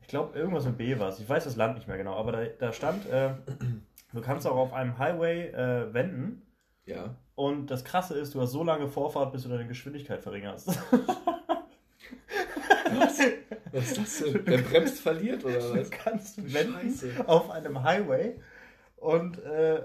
Ich 0.00 0.06
glaube, 0.06 0.38
irgendwas 0.38 0.64
mit 0.66 0.78
B 0.78 0.96
war 1.00 1.08
es. 1.08 1.18
Ich 1.18 1.28
weiß 1.28 1.42
das 1.42 1.56
Land 1.56 1.74
nicht 1.74 1.88
mehr 1.88 1.96
genau, 1.96 2.14
aber 2.14 2.30
da, 2.30 2.44
da 2.60 2.72
stand, 2.72 3.06
äh, 3.06 3.34
du 4.12 4.20
kannst 4.20 4.46
auch 4.46 4.54
auf 4.54 4.72
einem 4.72 4.96
Highway 4.98 5.48
äh, 5.48 5.92
wenden. 5.92 6.42
Ja. 6.86 7.16
Und 7.34 7.72
das 7.72 7.84
Krasse 7.84 8.16
ist, 8.16 8.36
du 8.36 8.40
hast 8.40 8.52
so 8.52 8.62
lange 8.62 8.86
Vorfahrt, 8.86 9.32
bis 9.32 9.42
du 9.42 9.48
deine 9.48 9.66
Geschwindigkeit 9.66 10.22
verringerst. 10.22 10.68
Was? 12.96 13.20
Was 13.72 13.84
ist 13.90 13.98
das 13.98 14.18
denn? 14.20 14.42
Wer 14.44 14.58
bremst, 14.58 15.00
verliert 15.00 15.44
oder 15.44 15.58
Du 15.58 15.80
was? 15.80 15.90
kannst 15.90 16.54
wenden 16.54 16.88
Scheiße. 16.90 17.28
auf 17.28 17.50
einem 17.50 17.82
Highway 17.82 18.40
und 18.96 19.38
äh, 19.42 19.82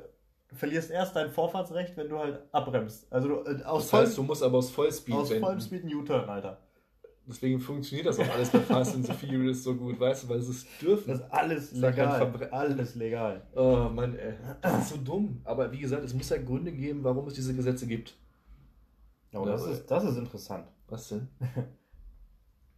verlierst 0.54 0.92
erst 0.92 1.16
dein 1.16 1.30
Vorfahrtsrecht, 1.32 1.96
wenn 1.98 2.10
du 2.10 2.18
halt 2.20 2.42
abbremst. 2.52 3.08
Also 3.12 3.28
du, 3.28 3.36
äh, 3.50 3.64
aus, 3.64 3.90
Das 3.90 3.94
heißt, 4.02 4.18
du 4.18 4.24
musst 4.24 4.44
aber 4.44 4.58
aus 4.60 4.70
Vollspeed 4.72 5.16
aus 5.16 5.30
wenden. 5.30 5.44
vollem 5.44 5.60
Speed 5.62 5.84
einen 5.84 5.96
U-Turn, 5.96 6.30
Alter. 6.30 6.60
Deswegen 7.26 7.60
funktioniert 7.60 8.06
das 8.08 8.20
auch 8.20 8.28
alles 8.30 8.50
bei 8.50 8.60
Fast 8.60 8.96
and 8.96 9.06
the 9.06 9.14
Furious 9.14 9.64
so 9.64 9.74
gut, 9.76 9.98
weißt 9.98 10.24
du, 10.26 10.30
weil 10.30 10.40
es 10.40 10.66
dürfen. 10.82 11.10
Das 11.10 11.20
ist 11.22 11.32
alles 11.32 11.70
Das 11.70 11.78
ist 11.78 11.82
ja 11.82 11.92
kein 11.94 12.32
legal. 12.34 12.50
Alles 12.52 12.96
legal. 12.96 13.48
Oh 13.56 13.90
Mann, 13.90 14.16
ey. 14.18 14.34
Das 14.62 14.80
ist 14.82 14.90
so 14.90 14.98
dumm. 14.98 15.40
Aber 15.46 15.72
wie 15.72 15.80
gesagt, 15.80 16.04
es 16.04 16.14
muss 16.14 16.28
ja 16.30 16.38
Gründe 16.38 16.74
geben, 16.74 17.04
warum 17.04 17.26
es 17.28 17.34
diese 17.36 17.56
Gesetze 17.56 17.88
gibt. 17.88 18.16
Oh, 19.34 19.46
das, 19.46 19.66
ist, 19.66 19.90
das 19.90 20.04
ist 20.04 20.18
interessant. 20.18 20.68
Was 20.90 21.08
denn? 21.10 21.30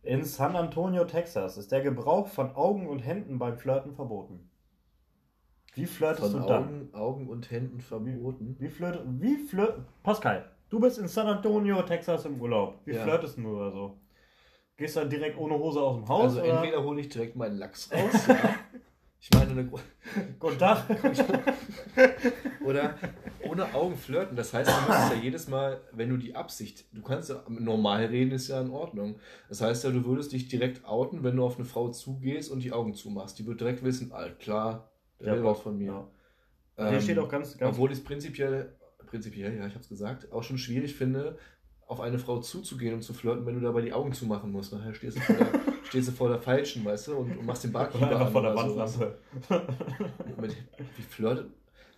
In 0.03 0.23
San 0.23 0.55
Antonio, 0.55 1.05
Texas, 1.05 1.57
ist 1.57 1.71
der 1.71 1.81
Gebrauch 1.81 2.27
von 2.27 2.55
Augen 2.55 2.87
und 2.87 2.99
Händen 2.99 3.39
beim 3.39 3.57
Flirten 3.57 3.95
verboten. 3.95 4.51
Wie 5.75 5.85
flirtest 5.85 6.31
Von 6.31 6.41
du 6.41 6.47
dann? 6.47 6.63
Augen, 6.63 6.89
Augen 6.93 7.29
und 7.29 7.51
Händen 7.51 7.81
verboten. 7.81 8.55
Wie 8.59 8.69
flirt, 8.69 9.01
wie 9.19 9.37
flirt, 9.37 9.81
Pascal, 10.03 10.49
du 10.69 10.79
bist 10.79 10.97
in 10.97 11.07
San 11.07 11.27
Antonio, 11.27 11.81
Texas 11.83 12.25
im 12.25 12.39
Urlaub. 12.39 12.79
Wie 12.85 12.93
Ja. 12.93 13.03
flirtest 13.03 13.37
du 13.37 13.47
oder 13.55 13.71
so? 13.71 13.97
Gehst 14.77 14.95
du 14.95 15.01
dann 15.01 15.09
direkt 15.09 15.37
ohne 15.37 15.57
Hose 15.57 15.81
aus 15.81 15.95
dem 15.97 16.07
Haus? 16.07 16.23
Also 16.23 16.41
oder? 16.41 16.61
entweder 16.61 16.83
hole 16.83 16.99
ich 17.01 17.09
direkt 17.09 17.35
meinen 17.35 17.57
Lachs 17.57 17.89
raus, 17.93 18.27
ja. 18.27 18.55
Ich 19.19 19.29
meine, 19.33 19.51
eine, 19.51 19.69
Guten 20.39 20.59
Tag. 20.59 20.85
oder 22.63 22.95
ohne 23.47 23.73
Augen 23.73 23.95
flirten. 23.97 24.35
Das 24.35 24.53
heißt, 24.53 24.69
du 24.69 24.73
musst 24.73 25.11
ja 25.11 25.17
jedes 25.21 25.47
Mal, 25.47 25.81
wenn 25.91 26.09
du 26.09 26.17
die 26.17 26.35
Absicht, 26.35 26.85
du 26.93 27.01
kannst 27.01 27.29
ja 27.29 27.43
normal 27.47 28.05
reden, 28.05 28.31
ist 28.31 28.47
ja 28.49 28.61
in 28.61 28.69
Ordnung. 28.69 29.15
Das 29.49 29.61
heißt 29.61 29.83
ja, 29.83 29.91
du 29.91 30.05
würdest 30.05 30.31
dich 30.31 30.47
direkt 30.47 30.85
outen, 30.85 31.23
wenn 31.23 31.35
du 31.35 31.43
auf 31.45 31.55
eine 31.57 31.65
Frau 31.65 31.89
zugehst 31.89 32.51
und 32.51 32.63
die 32.63 32.71
Augen 32.71 32.93
zumachst. 32.93 33.39
Die 33.39 33.45
wird 33.45 33.61
direkt 33.61 33.83
wissen, 33.83 34.11
alt 34.11 34.39
klar, 34.39 34.91
der 35.25 35.35
Ja, 35.35 35.39
will 35.39 35.45
was 35.45 35.59
von 35.59 35.77
mir. 35.77 35.85
Ja. 35.85 36.07
Ähm, 36.77 36.89
Hier 36.89 37.01
steht 37.01 37.19
auch 37.19 37.29
ganz, 37.29 37.57
ganz 37.57 37.73
Obwohl 37.73 37.91
ich 37.91 37.99
es 37.99 38.03
prinzipiell, 38.03 38.75
prinzipiell, 39.07 39.57
ja, 39.57 39.65
ich 39.67 39.73
habe 39.73 39.81
es 39.81 39.89
gesagt, 39.89 40.31
auch 40.31 40.43
schon 40.43 40.57
schwierig 40.57 40.95
finde, 40.95 41.37
auf 41.87 42.01
eine 42.01 42.17
Frau 42.17 42.39
zuzugehen 42.39 42.95
und 42.95 43.01
zu 43.01 43.13
flirten, 43.13 43.45
wenn 43.45 43.55
du 43.55 43.61
dabei 43.61 43.81
die 43.81 43.93
Augen 43.93 44.11
zumachen 44.13 44.51
musst. 44.51 44.73
Nachher 44.73 44.93
stehst 44.93 45.17
du 45.17 45.21
vor 45.21 45.35
der, 45.35 45.47
stehst 45.83 46.07
du 46.07 46.11
vor 46.11 46.29
der 46.29 46.39
Falschen, 46.39 46.83
weißt 46.83 47.09
du, 47.09 47.15
und, 47.17 47.37
und 47.37 47.45
machst 47.45 47.63
den 47.63 47.71
oder 47.71 47.79
Barkeeper 47.79 48.05
einfach 48.09 48.25
an 48.25 48.31
vor 48.31 48.41
der 48.41 48.51
oder. 48.51 48.75
Wandlampe. 48.75 49.17
Mit, 50.41 50.57
wie 50.97 51.01
flirtet? 51.03 51.51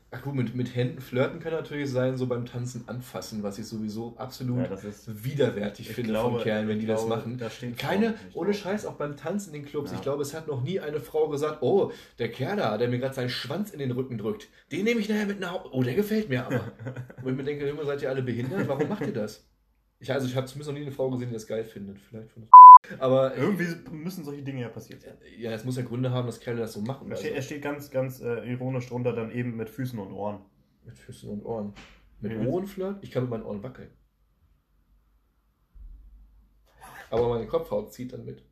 Ach 0.10 0.22
gut, 0.22 0.36
mit, 0.36 0.56
mit 0.56 0.74
Händen 0.74 1.02
flirten 1.02 1.42
kann 1.42 1.52
natürlich 1.52 1.92
sein, 1.92 2.16
so 2.16 2.28
beim 2.28 2.46
Tanzen 2.46 2.88
anfassen, 2.88 3.44
was 3.44 3.60
ich 3.60 3.68
sowieso 3.68 4.16
absolut 4.18 4.60
Ja, 4.60 4.68
das 4.68 4.86
ist, 4.86 5.24
widerwärtig 5.24 5.90
ich 5.90 5.96
finde 5.96 6.12
glaube, 6.12 6.36
von 6.36 6.44
Kerlen, 6.44 6.70
wenn 6.70 6.80
die 6.80 6.86
das 6.86 7.06
glaube, 7.06 7.18
machen. 7.18 7.38
da 7.38 7.50
Keine, 7.78 8.16
ohne 8.34 8.52
drauf. 8.52 8.62
Scheiß, 8.62 8.86
auch 8.86 8.94
beim 8.94 9.18
Tanzen 9.18 9.54
in 9.54 9.64
den 9.64 9.70
Clubs. 9.70 9.92
Ja. 9.92 9.98
Ich 9.98 10.04
glaube, 10.04 10.22
es 10.22 10.34
hat 10.34 10.48
noch 10.48 10.64
nie 10.64 10.80
eine 10.80 11.02
Frau 11.02 11.28
gesagt, 11.28 11.62
oh, 11.62 11.92
der 12.20 12.32
Kerl 12.32 12.56
da, 12.56 12.78
der 12.78 12.88
mir 12.88 13.00
gerade 13.00 13.16
seinen 13.16 13.30
Schwanz 13.30 13.72
in 13.72 13.80
den 13.80 13.92
Rücken 13.92 14.18
drückt, 14.18 14.48
den 14.72 14.86
nehme 14.86 15.02
ich 15.02 15.10
nachher 15.10 15.26
mit 15.26 15.42
nach 15.42 15.52
Hause. 15.52 15.70
Oh, 15.74 15.84
der 15.84 15.96
gefällt 15.96 16.30
mir 16.30 16.46
aber. 16.46 16.72
Wo 17.22 17.30
ich 17.30 17.36
mir 17.36 17.44
denke, 17.44 17.68
Junge, 17.68 17.86
seid 17.86 18.02
ihr 18.02 18.10
alle 18.10 18.22
behindert? 18.22 18.66
Warum 18.70 18.88
macht 18.88 19.02
ihr 19.06 19.14
das? 19.14 19.46
Ich, 20.00 20.12
also, 20.12 20.26
ich 20.28 20.36
habe 20.38 20.48
zumindest 20.48 20.70
noch 20.70 20.78
nie 20.78 20.86
eine 20.86 20.92
Frau 20.96 21.10
gesehen, 21.10 21.30
die 21.30 21.34
das 21.34 21.48
geil 21.48 21.66
findet. 21.66 22.00
Vielleicht 22.00 22.32
von 22.32 22.48
Aber 23.00 23.36
äh, 23.36 23.40
Irgendwie 23.40 23.68
müssen 23.92 24.24
solche 24.24 24.44
Dinge 24.44 24.62
ja 24.62 24.70
passiert 24.70 25.02
sein. 25.02 25.18
ja, 25.38 25.52
es 25.52 25.64
muss 25.66 25.78
ja 25.78 25.84
Gründe 25.84 26.12
haben, 26.12 26.26
dass 26.26 26.40
Kerle 26.40 26.60
das 26.62 26.74
so 26.74 26.82
machen. 26.82 27.08
Er 27.08 27.12
Also, 27.12 27.24
steht, 27.24 27.36
er 27.36 27.42
steht 27.42 27.62
ganz, 27.62 27.90
ganz 27.92 28.22
äh, 28.22 28.50
ironisch 28.50 28.88
drunter, 28.88 29.14
dann 29.14 29.32
eben 29.32 29.56
mit 29.56 29.70
Füßen 29.70 29.98
und 30.00 30.12
Ohren. 30.14 30.40
mit 30.86 30.98
Füßen 30.98 31.30
und 31.30 31.44
Ohren. 31.46 31.74
Mit 32.22 32.32
Ja. 32.34 32.40
Ohren 32.48 32.66
flirt? 32.68 33.04
Ich 33.04 33.12
kann 33.12 33.24
mit 33.24 33.30
meinen 33.30 33.44
Ohren 33.44 33.62
wackeln. 33.64 33.90
Aber 37.10 37.30
meine 37.30 37.48
Kopfhaut 37.48 37.94
zieht 37.94 38.14
dann 38.14 38.26
mit. 38.26 38.44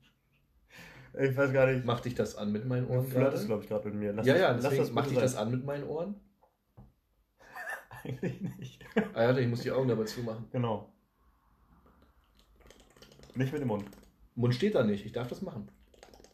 Ich 1.20 1.36
weiß 1.36 1.52
gar 1.54 1.68
nicht. 1.68 1.86
Macht 1.86 2.06
dich 2.06 2.16
das 2.16 2.36
an 2.36 2.52
mit 2.52 2.66
meinen 2.66 2.88
Du 2.88 2.94
Ohren 2.94 3.08
flirtest, 3.08 3.34
gerade? 3.36 3.46
glaube 3.48 3.64
ich, 3.64 3.70
gerade 3.70 3.90
mit 3.90 3.96
mir. 4.00 4.14
Lass 4.14 4.26
Ja, 4.28 4.34
das- 4.34 4.42
ja, 4.42 4.52
lass 4.52 4.62
deswegen 4.64 4.82
das 4.84 4.92
macht 4.92 5.06
bitte 5.06 5.16
dich 5.16 5.24
das 5.32 5.36
an 5.36 5.52
mit 5.52 5.66
meinen 5.66 5.84
Ohren? 5.86 6.16
Eigentlich 8.04 8.42
nicht. 8.42 8.86
Ah 9.14 9.24
ja, 9.24 9.38
ich 9.38 9.48
muss 9.48 9.62
die 9.62 9.72
Augen 9.72 9.88
dabei 9.88 10.04
zumachen. 10.04 10.46
Genau. 10.52 10.92
Nicht 13.36 13.52
mit 13.52 13.62
dem 13.62 13.68
Mund. 13.68 13.86
Mund 14.36 14.54
steht 14.54 14.76
da 14.76 14.84
nicht, 14.84 15.06
ich 15.06 15.12
darf 15.12 15.28
das 15.28 15.42
machen. 15.42 15.70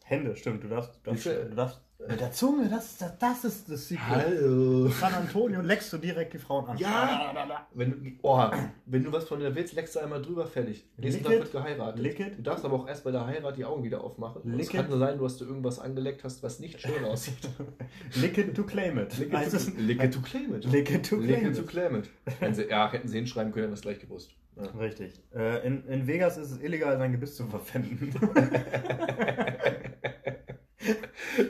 Hände, 0.04 0.36
stimmt. 0.36 0.64
Du 0.64 0.68
darfst, 0.68 0.98
du 1.04 1.10
darfst, 1.10 1.26
du 1.26 1.54
darfst 1.54 1.80
mit 2.08 2.20
der 2.20 2.32
Zunge, 2.32 2.68
das, 2.68 2.98
das, 2.98 3.16
das 3.18 3.44
ist 3.44 3.70
das 3.70 3.88
Secret. 3.88 4.08
Hallo. 4.08 4.88
San 4.88 5.14
Antonio 5.14 5.60
leckst 5.60 5.92
du 5.92 5.98
direkt 5.98 6.32
die 6.34 6.38
Frauen 6.38 6.66
an. 6.66 6.76
Ja. 6.76 7.66
Wenn 7.74 7.90
du, 7.90 8.10
oh, 8.22 8.50
wenn 8.86 9.04
du 9.04 9.12
was 9.12 9.24
von 9.24 9.38
der 9.38 9.54
willst, 9.54 9.74
leckst 9.74 9.94
du 9.94 10.00
einmal 10.00 10.20
drüber, 10.20 10.46
fertig. 10.46 10.84
Nächsten 10.96 11.22
Lick 11.22 11.24
Tag 11.24 11.32
it. 11.32 11.40
wird 11.40 11.52
geheiratet. 11.52 12.02
Lick 12.02 12.20
it. 12.20 12.38
Du 12.38 12.42
darfst 12.42 12.64
aber 12.64 12.74
auch 12.74 12.88
erst 12.88 13.04
bei 13.04 13.12
der 13.12 13.26
Heirat 13.26 13.56
die 13.56 13.64
Augen 13.64 13.84
wieder 13.84 14.02
aufmachen. 14.02 14.42
Es 14.50 14.58
Lick 14.58 14.70
kann 14.70 14.86
it. 14.86 14.90
nur 14.90 14.98
sein, 14.98 15.16
du 15.18 15.24
hast 15.24 15.40
du 15.40 15.44
irgendwas 15.44 15.78
angeleckt 15.78 16.24
hast, 16.24 16.42
was 16.42 16.58
nicht 16.58 16.80
schön 16.80 17.04
aussieht. 17.04 17.48
Lick 18.20 18.36
it 18.36 18.54
to 18.56 18.64
claim 18.64 18.98
it. 18.98 19.16
Lick 19.18 19.32
it, 19.32 19.50
to, 19.50 19.80
lick 19.80 20.02
it 20.02 20.12
to 20.14 20.20
claim 20.20 20.54
it. 20.54 20.64
Lick 20.64 20.90
it 20.90 21.08
to 21.08 21.16
Lick 21.16 21.38
claim 21.38 21.50
it 21.50 21.56
to 21.56 21.62
it. 21.62 21.68
claim 21.68 21.96
it. 21.96 22.10
Hätten 22.40 22.54
sie, 22.54 22.64
ja, 22.64 22.90
hätten 22.90 23.08
sie 23.08 23.18
hinschreiben 23.18 23.52
können, 23.52 23.64
hätten 23.64 23.72
wir 23.72 23.76
es 23.76 23.82
gleich 23.82 24.00
gewusst. 24.00 24.34
Ja. 24.56 24.64
Richtig. 24.78 25.14
Äh, 25.34 25.66
in, 25.66 25.84
in 25.86 26.06
Vegas 26.06 26.36
ist 26.36 26.50
es 26.50 26.60
illegal, 26.60 26.98
sein 26.98 27.12
Gebiss 27.12 27.36
zu 27.36 27.46
verpfänden. 27.46 28.14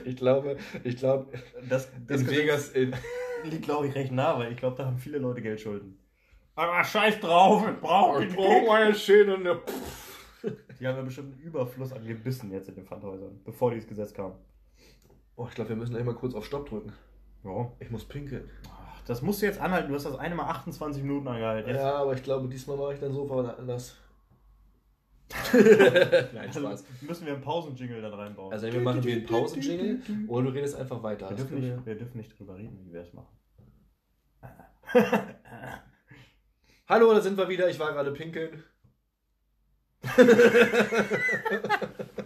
Ich 0.05 0.15
glaube, 0.15 0.57
ich 0.83 0.97
glaube, 0.97 1.31
Das, 1.67 1.89
das 2.07 2.21
in 2.21 2.29
Vegas, 2.29 2.69
in, 2.69 2.93
liegt, 3.43 3.63
glaube 3.63 3.87
ich, 3.87 3.95
recht 3.95 4.11
nah, 4.11 4.37
weil 4.37 4.51
ich 4.51 4.57
glaube, 4.57 4.77
da 4.77 4.85
haben 4.85 4.97
viele 4.97 5.17
Leute 5.17 5.41
Geldschulden. 5.41 5.97
Aber 6.55 6.83
scheiß 6.83 7.19
drauf, 7.19 7.67
ich 7.67 7.79
brauche 7.81 8.19
den 8.19 8.29
ich 8.29 8.35
brauche 8.35 8.59
Kick. 8.59 8.67
meine 8.67 8.93
Schäne. 8.95 9.37
Ne. 9.39 9.59
Die 10.79 10.87
haben 10.87 10.97
ja 10.97 11.01
bestimmt 11.01 11.33
einen 11.33 11.41
Überfluss 11.41 11.91
an 11.91 12.05
Gebissen 12.05 12.51
jetzt 12.51 12.69
in 12.69 12.75
den 12.75 12.85
Pfandhäusern, 12.85 13.39
bevor 13.43 13.71
dieses 13.71 13.89
Gesetz 13.89 14.13
kam. 14.13 14.33
Oh, 15.35 15.47
ich 15.49 15.55
glaube, 15.55 15.69
wir 15.69 15.75
müssen 15.75 15.93
gleich 15.93 16.05
mal 16.05 16.13
kurz 16.15 16.35
auf 16.35 16.45
Stopp 16.45 16.69
drücken. 16.69 16.93
Ja. 17.43 17.71
Ich 17.79 17.89
muss 17.89 18.05
pinkeln. 18.05 18.49
Das 19.05 19.21
musst 19.21 19.41
du 19.41 19.45
jetzt 19.45 19.59
anhalten. 19.59 19.89
Du 19.89 19.95
hast 19.95 20.05
das 20.05 20.17
eine 20.17 20.35
Mal 20.35 20.45
28 20.45 21.03
Minuten 21.03 21.27
angehalten. 21.27 21.69
Jetzt. 21.69 21.81
Ja, 21.81 21.95
aber 21.95 22.13
ich 22.13 22.23
glaube, 22.23 22.47
diesmal 22.47 22.77
mache 22.77 22.93
ich 22.93 22.99
dein 22.99 23.11
Sofa 23.11 23.55
anders. 23.57 23.97
Nein, 25.53 26.53
Spaß. 26.53 26.65
Also 26.65 26.85
müssen 27.01 27.25
wir 27.25 27.33
einen 27.33 27.41
Pausenjingle 27.41 28.01
dann 28.01 28.13
reinbauen. 28.13 28.53
Also 28.53 28.67
entweder 28.67 28.85
machen 28.85 29.03
wir 29.03 29.15
einen 29.15 29.25
Pausenjingle 29.25 29.99
oder 30.27 30.47
du 30.47 30.53
redest 30.53 30.75
einfach 30.75 31.01
weiter. 31.01 31.29
wir, 31.29 31.37
dürfen 31.37 31.59
nicht, 31.59 31.85
wir 31.85 31.95
dürfen 31.95 32.17
nicht 32.17 32.37
drüber 32.37 32.55
reden, 32.55 32.79
wie 32.85 32.93
wir 32.93 33.01
es 33.01 33.13
machen. 33.13 33.35
Hallo, 36.87 37.13
da 37.13 37.21
sind 37.21 37.37
wir 37.37 37.49
wieder. 37.49 37.69
Ich 37.69 37.79
war 37.79 37.93
gerade 37.93 38.11
pinkeln. 38.11 38.63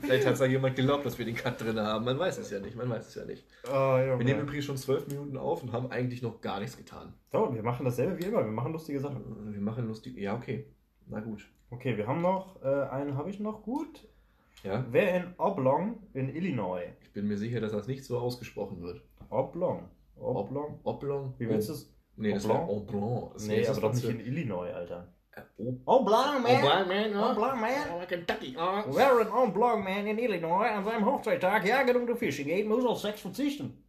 Vielleicht 0.00 0.26
hat 0.26 0.34
es 0.34 0.40
ja 0.40 0.46
jemand 0.46 0.76
geglaubt, 0.76 1.04
dass 1.06 1.18
wir 1.18 1.24
den 1.24 1.34
Cut 1.34 1.60
drin 1.60 1.78
haben. 1.78 2.04
Man 2.04 2.18
weiß 2.18 2.38
es 2.38 2.50
ja 2.50 2.58
nicht. 2.60 2.76
Man 2.76 2.88
weiß 2.88 3.08
es 3.08 3.14
ja 3.14 3.24
nicht. 3.24 3.44
Oh, 3.68 3.96
Wir 3.96 4.16
nehmen 4.24 4.40
übrigens 4.42 4.64
schon 4.64 4.76
zwölf 4.76 5.06
Minuten 5.08 5.36
auf 5.36 5.62
und 5.62 5.72
haben 5.72 5.90
eigentlich 5.90 6.22
noch 6.22 6.40
gar 6.40 6.60
nichts 6.60 6.76
getan. 6.76 7.12
So, 7.32 7.54
wir 7.54 7.62
machen 7.62 7.84
dasselbe 7.84 8.18
wie 8.18 8.24
immer. 8.26 8.44
Wir 8.44 8.52
machen 8.52 8.72
lustige 8.72 9.00
Sachen. 9.00 9.52
Wir 9.52 9.60
machen 9.60 9.86
lustig. 9.86 10.16
Ja, 10.18 10.36
okay. 10.36 10.66
Na 11.06 11.20
gut. 11.20 11.48
Okay, 11.70 11.96
wir 11.96 12.06
haben 12.06 12.22
noch, 12.22 12.62
äh, 12.62 12.68
einen 12.90 13.16
habe 13.16 13.30
ich 13.30 13.40
noch 13.40 13.62
gut. 13.62 14.06
Ja, 14.62 14.84
Wer 14.90 15.16
in 15.16 15.34
Oblong 15.36 15.98
in 16.14 16.34
Illinois? 16.34 16.82
ich 17.02 17.12
bin 17.12 17.28
mir 17.28 17.36
sicher, 17.36 17.60
dass 17.60 17.72
das 17.72 17.86
nicht 17.86 18.04
so 18.04 18.18
ausgesprochen 18.18 18.82
wird. 18.82 19.02
Oblong. 19.30 19.88
Oblong? 20.16 20.80
Oblong? 20.82 21.34
Wie 21.38 21.48
willst 21.48 21.68
du 21.68 21.72
es? 21.74 21.92
Nee, 22.16 22.32
das 22.32 22.44
Oblong? 22.44 22.58
wäre 22.58 22.70
Oblong. 22.70 23.30
Das 23.34 23.46
Nee, 23.46 23.66
aber 23.66 23.66
das 23.66 23.80
doch 23.80 23.92
nicht 23.94 24.08
in 24.08 24.20
Illinois, 24.20 24.70
Alter. 24.72 25.12
Ob- 25.58 25.80
Oblong, 25.84 26.42
man! 26.42 26.64
Oblong, 26.64 26.88
man, 26.88 27.12
ja. 27.12 27.30
Oblong, 27.30 27.60
man! 27.60 27.88
Oh, 27.94 28.06
Kentucky, 28.06 28.56
oh. 28.58 28.82
Wer 28.94 29.20
in 29.20 29.28
Oblong, 29.28 29.84
man 29.84 30.06
in 30.06 30.18
Illinois 30.18 30.68
an 30.68 30.84
seinem 30.84 31.04
Hochzeittag 31.04 31.66
jagen 31.66 32.06
die 32.06 32.14
Fische 32.14 32.44
geht, 32.44 32.66
muss 32.66 32.84
auf 32.84 32.98
Sex 33.00 33.20
verzichten. 33.20 33.82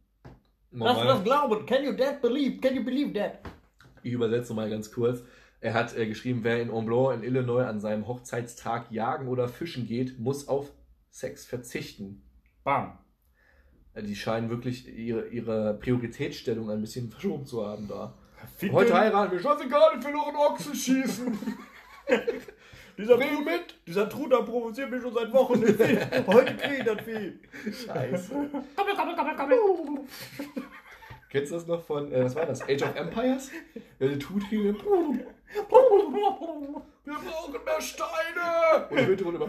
Lass 0.70 0.96
Normal. 0.98 1.06
das 1.06 1.24
glauben. 1.24 1.66
Can 1.66 1.84
you 1.84 1.92
that 1.94 2.20
believe? 2.20 2.60
Can 2.60 2.74
you 2.76 2.84
believe 2.84 3.12
that? 3.18 3.38
Ich 4.02 4.12
übersetze 4.12 4.52
mal 4.52 4.68
ganz 4.68 4.92
kurz. 4.92 5.22
Er 5.60 5.74
hat 5.74 5.96
äh, 5.96 6.06
geschrieben, 6.06 6.40
wer 6.44 6.60
in 6.60 6.70
Omblon 6.70 7.14
in 7.14 7.22
Illinois 7.24 7.64
an 7.64 7.80
seinem 7.80 8.06
Hochzeitstag 8.06 8.90
jagen 8.92 9.28
oder 9.28 9.48
fischen 9.48 9.86
geht, 9.86 10.18
muss 10.18 10.46
auf 10.46 10.70
Sex 11.10 11.46
verzichten. 11.46 12.22
Bam. 12.62 12.98
Äh, 13.94 14.02
Die 14.02 14.14
scheinen 14.14 14.50
wirklich 14.50 14.86
ihre, 14.86 15.28
ihre 15.28 15.74
Prioritätsstellung 15.74 16.70
ein 16.70 16.80
bisschen 16.82 17.10
verschoben 17.10 17.46
zu 17.46 17.66
haben 17.66 17.88
da. 17.88 18.14
Ficken. 18.56 18.76
Heute 18.76 18.94
heiraten 18.94 19.32
wir, 19.32 19.40
scheißegal, 19.40 19.98
ich 19.98 20.04
will 20.04 20.12
noch 20.12 20.28
einen 20.28 20.36
Ochsen 20.36 20.74
schießen. 20.74 21.38
Dieser 22.98 23.16
Trud, 23.16 23.44
mit. 23.44 23.78
dieser 23.86 24.08
Truder 24.08 24.42
provoziert 24.42 24.90
mich 24.90 25.00
schon 25.00 25.14
seit 25.14 25.32
Wochen. 25.32 25.62
Heute 25.62 26.56
krieg 26.56 26.80
ich 26.80 26.84
das 26.84 27.00
Vieh. 27.02 27.38
Scheiße. 27.86 28.34
Kommel, 28.74 28.96
kommel, 28.96 29.14
kommel, 29.14 29.36
kommel. 29.36 29.56
Kennst 31.30 31.52
du 31.52 31.56
das 31.56 31.66
noch 31.68 31.80
von, 31.80 32.10
äh, 32.10 32.24
was 32.24 32.34
war 32.34 32.46
das? 32.46 32.60
Age 32.62 32.82
of 32.82 32.96
Empires? 32.96 33.52
Der 34.00 34.18
tut 34.18 34.42
hier. 34.48 34.64
Wir 34.64 34.72
brauchen 34.72 35.22
mehr 37.52 37.80
Steine! 37.80 38.88
Und 38.90 38.98
im 38.98 39.06
Hintergrund 39.06 39.36
immer. 39.36 39.48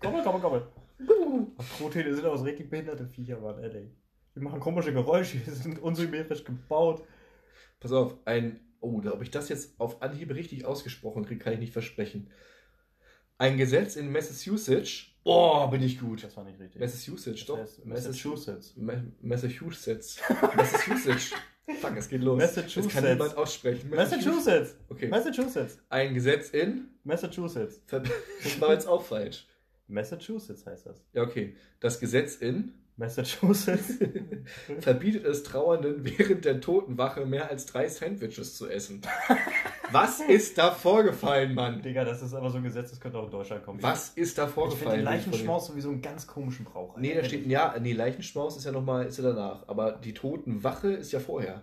Kommel, 0.00 0.22
kommel, 0.22 0.40
kommel. 0.40 0.62
Truthähne 1.76 2.14
sind 2.14 2.26
auch 2.26 2.36
so 2.36 2.44
richtig 2.44 2.70
behinderte 2.70 3.06
Viecher, 3.06 3.40
Mann, 3.40 3.60
ehrlich. 3.62 3.90
Die 4.38 4.44
machen 4.44 4.60
komische 4.60 4.92
Geräusche, 4.92 5.36
die 5.46 5.50
sind 5.50 5.80
unsymmetrisch 5.82 6.44
gebaut. 6.44 7.02
Pass 7.80 7.92
auf, 7.92 8.14
ein. 8.24 8.60
Oh, 8.80 9.02
ob 9.10 9.22
ich 9.22 9.32
das 9.32 9.48
jetzt 9.48 9.80
auf 9.80 10.00
Anhieb 10.02 10.30
richtig 10.32 10.64
ausgesprochen 10.64 11.24
kriege, 11.24 11.40
kann 11.42 11.52
ich 11.54 11.58
nicht 11.58 11.72
versprechen. 11.72 12.30
Ein 13.36 13.56
Gesetz 13.56 13.96
in 13.96 14.12
Massachusetts. 14.12 15.06
Oh, 15.24 15.66
bin 15.66 15.82
ich 15.82 15.98
gut. 15.98 16.22
Das 16.22 16.36
war 16.36 16.44
nicht 16.44 16.60
richtig. 16.60 16.80
Massachusetts, 16.80 17.44
doch. 17.44 17.56
Das 17.58 17.70
heißt 17.78 17.86
Massachusetts. 17.86 18.76
Ma- 18.76 19.02
Massachusetts. 19.20 20.20
Massachusetts. 20.56 21.32
Fuck, 21.80 21.96
es 21.96 22.08
geht 22.08 22.22
los. 22.22 22.38
Massachusetts. 22.38 22.94
Das 22.94 23.02
kann 23.02 23.04
niemand 23.12 23.36
aussprechen. 23.36 23.90
Massachusetts. 23.90 24.76
Okay. 24.88 25.08
Massachusetts. 25.08 25.78
Ein 25.88 26.14
Gesetz 26.14 26.50
in. 26.50 26.88
Massachusetts. 27.02 27.82
Das 27.90 28.60
war 28.60 28.72
jetzt 28.72 28.86
auch 28.86 29.02
falsch. 29.02 29.46
Massachusetts 29.88 30.64
heißt 30.64 30.86
das. 30.86 31.04
Ja, 31.12 31.22
okay. 31.22 31.56
Das 31.80 31.98
Gesetz 31.98 32.36
in 32.36 32.74
Massachusetts. 32.98 33.94
verbietet 34.80 35.24
es 35.24 35.42
Trauernden 35.44 36.04
während 36.04 36.44
der 36.44 36.60
Totenwache 36.60 37.24
mehr 37.24 37.50
als 37.50 37.66
drei 37.66 37.88
Sandwiches 37.88 38.56
zu 38.56 38.68
essen. 38.68 39.00
Was 39.92 40.20
ist 40.28 40.58
da 40.58 40.70
vorgefallen, 40.72 41.54
Mann? 41.54 41.80
Digga, 41.80 42.04
das 42.04 42.22
ist 42.22 42.34
aber 42.34 42.50
so 42.50 42.58
ein 42.58 42.64
Gesetz, 42.64 42.90
das 42.90 43.00
könnte 43.00 43.18
auch 43.18 43.24
in 43.26 43.30
Deutschland 43.30 43.64
kommen. 43.64 43.82
Was 43.82 44.10
ist 44.10 44.36
da 44.38 44.42
Ich 44.44 44.50
finde 44.50 44.54
vorgefallen? 44.68 44.98
den 44.98 45.04
Leichenschmaus 45.04 45.68
sowieso 45.68 45.90
einen 45.90 46.02
ganz 46.02 46.26
komischen 46.26 46.64
Brauch. 46.64 46.96
Nee, 46.98 47.14
da 47.14 47.24
steht, 47.24 47.46
ja, 47.46 47.74
nee, 47.80 47.92
Leichenschmaus 47.92 48.56
ist 48.56 48.64
ja 48.64 48.72
nochmal, 48.72 49.06
ist 49.06 49.18
ja 49.18 49.24
danach. 49.24 49.66
Aber 49.68 49.92
die 49.92 50.12
Totenwache 50.14 50.88
ist 50.92 51.12
ja 51.12 51.20
vorher. 51.20 51.62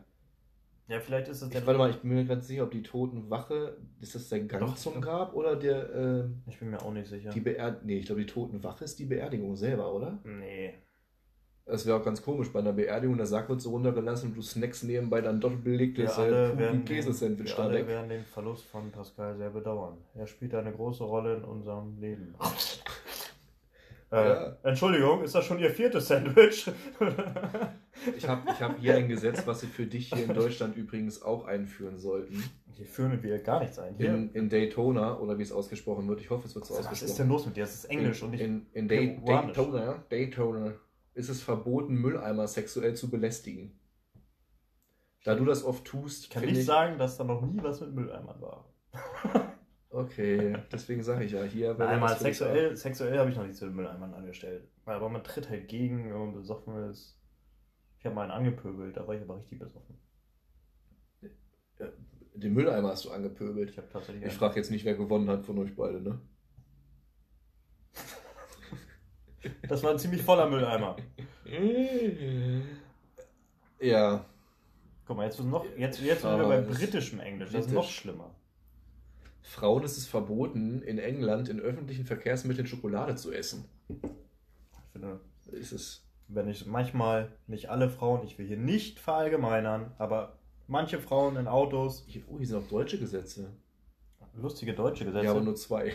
Ja, 0.88 1.00
vielleicht 1.00 1.28
ist 1.30 1.42
es 1.42 1.50
der. 1.50 1.62
Ich, 1.62 1.68
warte 1.68 1.80
mal, 1.80 1.90
ich 1.90 1.98
bin 1.98 2.12
mir 2.14 2.26
ganz 2.26 2.48
sicher, 2.48 2.64
ob 2.64 2.70
die 2.72 2.84
Totenwache, 2.84 3.76
ist 4.02 4.14
das 4.14 4.30
der 4.30 4.42
Gang 4.42 4.62
Doch, 4.62 4.76
zum 4.76 5.02
Grab 5.02 5.34
oder 5.34 5.56
der, 5.56 5.94
äh, 5.96 6.24
Ich 6.48 6.60
bin 6.60 6.70
mir 6.70 6.80
auch 6.80 6.94
nicht 6.94 7.08
sicher. 7.08 7.32
die 7.32 7.40
Beerdigung? 7.40 7.88
Nee, 7.88 7.98
ich 7.98 8.06
glaube, 8.06 8.22
die 8.22 8.28
Totenwache 8.28 8.86
ist 8.86 9.00
die 9.00 9.06
Beerdigung 9.06 9.56
selber, 9.56 9.92
oder? 9.94 10.20
Nee. 10.24 10.76
Das 11.68 11.84
wäre 11.88 11.98
auch 12.00 12.04
ganz 12.06 12.22
komisch, 12.22 12.54
bei 12.54 12.60
einer 12.60 12.74
Beerdigung, 12.74 13.18
der 13.18 13.26
Sarg 13.26 13.50
wird 13.50 13.60
so 13.60 13.72
runtergelassen 13.72 14.30
und 14.30 14.38
du 14.38 14.42
snackst 14.44 14.84
nebenbei 14.84 15.22
dann 15.22 15.42
doch 15.42 15.56
belegtes 15.56 16.16
Wir 16.16 16.60
äh, 16.60 16.78
Käsesandwich 16.86 17.58
wir 17.58 17.64
da 17.64 17.72
weg. 17.72 17.88
werden 17.88 18.08
den 18.10 18.24
Verlust 18.24 18.66
von 18.66 18.92
Pascal 18.92 19.36
sehr 19.36 19.50
bedauern. 19.50 19.98
Er 20.14 20.28
spielt 20.28 20.54
eine 20.54 20.72
große 20.72 21.04
Rolle 21.04 21.38
in 21.38 21.44
unserem 21.44 22.00
Leben. 22.00 22.36
äh, 24.12 24.16
Ja. 24.16 24.58
Entschuldigung, 24.62 25.24
ist 25.24 25.34
das 25.34 25.44
schon 25.46 25.58
Ihr 25.58 25.72
viertes 25.72 26.08
Sandwich? 26.08 26.70
Ich 28.18 28.28
habe 28.28 28.42
ich 28.52 28.62
hab 28.62 28.78
hier 28.78 28.96
ein 28.96 29.08
Gesetz, 29.08 29.48
was 29.48 29.62
sie 29.62 29.68
für 29.68 29.86
dich 29.86 30.10
hier 30.14 30.26
in 30.26 30.34
Deutschland 30.34 30.76
übrigens 30.76 31.22
auch 31.22 31.46
einführen 31.46 31.98
sollten. 31.98 32.44
Hier 32.74 32.86
führen 32.86 33.24
wir 33.24 33.40
gar 33.40 33.62
nichts 33.62 33.80
ein. 33.80 33.96
Hier. 33.96 34.10
In, 34.14 34.32
in 34.34 34.50
Daytona, 34.50 35.18
oder 35.18 35.38
wie 35.38 35.44
es 35.44 35.52
ausgesprochen 35.52 36.08
wird. 36.08 36.20
Ich 36.20 36.30
hoffe, 36.30 36.46
es 36.46 36.54
wird 36.54 36.66
so 36.66 36.74
Was 36.74 36.82
ausgesprochen. 36.82 37.10
ist 37.10 37.20
denn 37.20 37.30
los 37.30 37.46
mit 37.46 37.56
dir? 37.56 37.62
Das 37.64 37.74
ist 37.74 37.86
Englisch 37.86 38.20
in, 38.20 38.26
und 38.26 38.32
nicht. 38.32 38.42
in, 38.42 38.66
in 38.74 38.88
Day. 38.90 39.20
Daytona, 39.26 40.04
Daytona 40.10 40.74
ist 41.16 41.30
es 41.30 41.42
verboten, 41.42 41.96
Mülleimer 41.96 42.48
sexuell 42.48 42.94
zu 42.96 43.10
belästigen. 43.10 43.80
Da 45.24 45.34
du 45.34 45.46
das 45.46 45.64
oft 45.64 45.86
tust, 45.86 46.26
ich 46.26 46.30
kann 46.30 46.46
nicht 46.46 46.66
sagen, 46.66 47.00
dass 47.00 47.18
da 47.18 47.24
noch 47.24 47.42
nie 47.42 47.64
was 47.64 47.82
mit 47.82 47.94
Mülleimern 47.94 48.40
war. 48.42 48.72
Okay, 49.96 50.58
deswegen 50.74 51.02
sage 51.04 51.24
ich 51.24 51.32
ja 51.32 51.44
hier. 51.44 51.70
wenn 51.80 51.86
Nein, 51.86 52.00
man 52.00 52.00
mal 52.02 52.08
das 52.10 52.18
für 52.18 52.26
dich 52.26 52.38
sexuell, 52.38 52.76
sexuell 52.76 53.18
habe 53.18 53.30
ich 53.30 53.38
noch 53.38 53.46
nichts 53.46 53.62
mit 53.62 53.74
Mülleimern 53.74 54.14
angestellt. 54.14 54.68
Aber 54.84 55.08
man 55.08 55.24
tritt 55.24 55.50
halt 55.50 55.70
gegen, 55.70 56.12
wenn 56.12 56.20
man 56.20 56.34
besoffen 56.34 56.90
ist. 56.90 57.18
Ich 57.98 58.06
habe 58.06 58.14
mal 58.14 58.24
einen 58.24 58.32
angepöbelt, 58.32 58.98
da 58.98 59.08
war 59.08 59.16
ich 59.16 59.22
aber 59.22 59.38
richtig 59.38 59.60
besoffen. 59.60 59.98
Den 62.34 62.54
Mülleimer 62.54 62.90
hast 62.90 63.06
du 63.06 63.12
angepöbelt. 63.12 63.70
Ich. 63.70 63.78
Ich 64.22 64.34
frage 64.34 64.58
jetzt 64.58 64.70
nicht, 64.70 64.84
wer 64.84 64.96
gewonnen 64.96 65.30
hat 65.30 65.46
von 65.46 65.58
euch 65.60 65.74
beide, 65.78 66.02
ne? 66.02 66.20
Das 69.68 69.84
war 69.84 69.92
ein 69.92 70.00
ziemlich 70.00 70.22
voller 70.22 70.50
Mülleimer. 70.50 70.96
Ja, 73.80 74.26
Guck 75.06 75.18
mal, 75.18 75.26
jetzt 75.26 75.40
noch, 75.40 75.66
jetzt, 75.78 76.02
jetzt 76.02 76.22
sind 76.24 76.38
wir 76.38 76.48
bei 76.48 76.62
britischem 76.62 77.20
Englisch. 77.20 77.52
Das 77.52 77.68
ist 77.68 77.72
noch 77.74 77.88
schlimmer. 77.88 78.32
Frauen 79.44 79.84
ist 79.84 79.98
es 79.98 80.08
verboten, 80.08 80.82
in 80.82 80.98
England 80.98 81.50
in 81.50 81.60
öffentlichen 81.60 82.06
Verkehrsmitteln 82.06 82.66
Schokolade 82.66 83.16
zu 83.16 83.32
essen. 83.32 83.66
Ich 83.90 84.92
finde, 84.92 85.20
Ist 85.52 85.72
es. 85.72 86.04
wenn 86.28 86.50
ich 86.50 86.66
manchmal, 86.66 87.32
nicht 87.46 87.70
alle 87.70 87.90
Frauen, 87.90 88.26
ich 88.26 88.40
will 88.40 88.48
hier 88.48 88.58
nicht 88.58 89.00
verallgemeinern, 89.00 89.92
aber 90.00 90.40
manche 90.68 90.98
Frauen 91.00 91.36
in 91.38 91.48
Autos, 91.48 92.04
Hier, 92.08 92.24
oh, 92.28 92.40
hier 92.40 92.48
sind 92.48 92.58
auch 92.58 92.68
deutsche 92.68 92.98
Gesetze. 92.98 93.52
lustige 94.34 94.74
deutsche 94.74 95.06
Gesetze. 95.06 95.26
Ja, 95.26 95.32
aber 95.32 95.42
nur 95.42 95.56
zwei. 95.56 95.94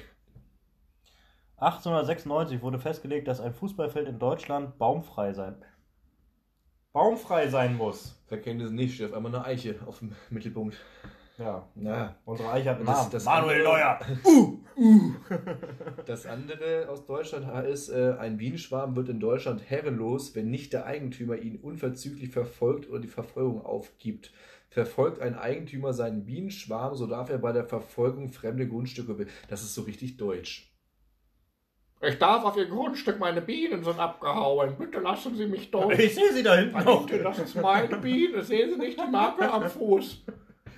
1896 1.60 2.62
wurde 2.62 2.78
festgelegt, 2.78 3.28
dass 3.28 3.40
ein 3.40 3.52
Fußballfeld 3.52 4.08
in 4.08 4.18
Deutschland 4.18 4.78
baumfrei 4.78 5.32
sein, 5.34 5.56
baumfrei 6.92 7.48
sein 7.48 7.76
muss. 7.76 8.18
Verkennen 8.26 8.66
Sie 8.66 8.74
nicht, 8.74 8.94
steht 8.94 9.10
auf 9.10 9.16
einmal 9.16 9.34
eine 9.34 9.44
Eiche 9.44 9.76
auf 9.86 9.98
dem 9.98 10.12
Mittelpunkt. 10.30 10.76
Ja, 11.36 11.66
Na, 11.74 12.16
unsere 12.26 12.50
Eiche 12.50 12.70
hat 12.70 12.76
einen 12.78 12.86
Das- 12.86 12.98
Namen. 12.98 13.10
das 13.12 13.24
Manuel 13.24 13.66
andere- 13.66 13.98
Neuer. 13.98 13.98
Das 16.06 16.26
andere 16.26 16.88
aus 16.88 17.04
Deutschland 17.06 17.66
ist, 17.66 17.88
äh, 17.90 18.14
ein 18.18 18.36
Bienenschwarm 18.38 18.96
wird 18.96 19.08
in 19.10 19.20
Deutschland 19.20 19.62
herrenlos, 19.68 20.34
wenn 20.34 20.50
nicht 20.50 20.72
der 20.72 20.86
Eigentümer 20.86 21.36
ihn 21.36 21.56
unverzüglich 21.56 22.30
verfolgt 22.30 22.88
oder 22.88 23.00
die 23.00 23.08
Verfolgung 23.08 23.64
aufgibt. 23.64 24.32
Verfolgt 24.70 25.20
ein 25.20 25.34
Eigentümer 25.36 25.92
seinen 25.92 26.24
Bienenschwarm, 26.24 26.94
so 26.94 27.06
darf 27.06 27.28
er 27.30 27.38
bei 27.38 27.52
der 27.52 27.64
Verfolgung 27.64 28.28
fremde 28.30 28.68
Grundstücke. 28.68 29.26
Das 29.48 29.62
ist 29.62 29.74
so 29.74 29.82
richtig 29.82 30.16
deutsch. 30.16 30.69
Ich 32.02 32.18
darf 32.18 32.44
auf 32.44 32.56
Ihr 32.56 32.66
Grundstück, 32.66 33.18
meine 33.18 33.42
Bienen 33.42 33.84
sind 33.84 33.98
abgehauen. 33.98 34.76
Bitte 34.78 35.00
lassen 35.00 35.34
Sie 35.36 35.46
mich 35.46 35.70
durch. 35.70 35.98
Ich 35.98 36.14
sehe 36.14 36.32
sie 36.32 36.42
da 36.42 36.56
hinten 36.56 36.82
noch. 36.82 37.06
Bitte, 37.06 37.22
das 37.22 37.38
ist 37.40 37.56
meine 37.56 37.96
Biene. 37.98 38.42
Sehen 38.42 38.70
Sie 38.70 38.78
nicht 38.78 38.98
die 38.98 39.10
Marke 39.10 39.50
am 39.50 39.68
Fuß? 39.68 40.24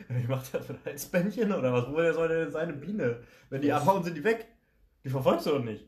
Wie 0.08 0.26
macht 0.26 0.52
das 0.52 0.66
für 0.66 0.72
ein 0.72 0.80
Halsbändchen 0.84 1.52
oder 1.52 1.72
was? 1.72 1.88
Woher 1.88 2.12
soll 2.12 2.28
denn 2.28 2.50
seine 2.50 2.72
Biene? 2.72 3.22
Wenn 3.50 3.62
die 3.62 3.72
abhauen, 3.72 4.02
sind 4.02 4.16
die 4.16 4.24
weg. 4.24 4.48
Die 5.04 5.10
verfolgst 5.10 5.46
du 5.46 5.50
doch 5.50 5.64
nicht. 5.64 5.86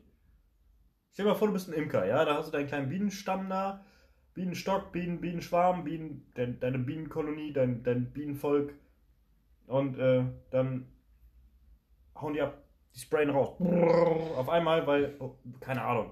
Stell 1.11 1.25
dir 1.25 1.31
mal 1.31 1.37
vor, 1.37 1.47
du 1.47 1.53
bist 1.53 1.67
ein 1.67 1.73
Imker, 1.73 2.05
ja? 2.05 2.23
Da 2.23 2.35
hast 2.35 2.47
du 2.47 2.51
deinen 2.51 2.67
kleinen 2.67 2.89
Bienenstamm 2.89 3.49
da. 3.49 3.85
Bienenstock, 4.33 4.91
Bienen, 4.91 5.21
Bienenschwarm, 5.21 5.83
Bienen, 5.83 6.29
dein, 6.35 6.59
deine 6.59 6.79
Bienenkolonie, 6.79 7.53
dein, 7.53 7.83
dein 7.83 8.11
Bienenvolk. 8.11 8.73
Und 9.67 9.97
äh, 9.97 10.23
dann 10.51 10.87
hauen 12.15 12.33
die 12.33 12.41
ab. 12.41 12.64
Die 12.95 12.99
sprayen 13.01 13.29
raus. 13.29 13.59
Auf 14.37 14.49
einmal, 14.49 14.87
weil, 14.87 15.15
oh, 15.19 15.35
keine 15.59 15.81
Ahnung. 15.81 16.11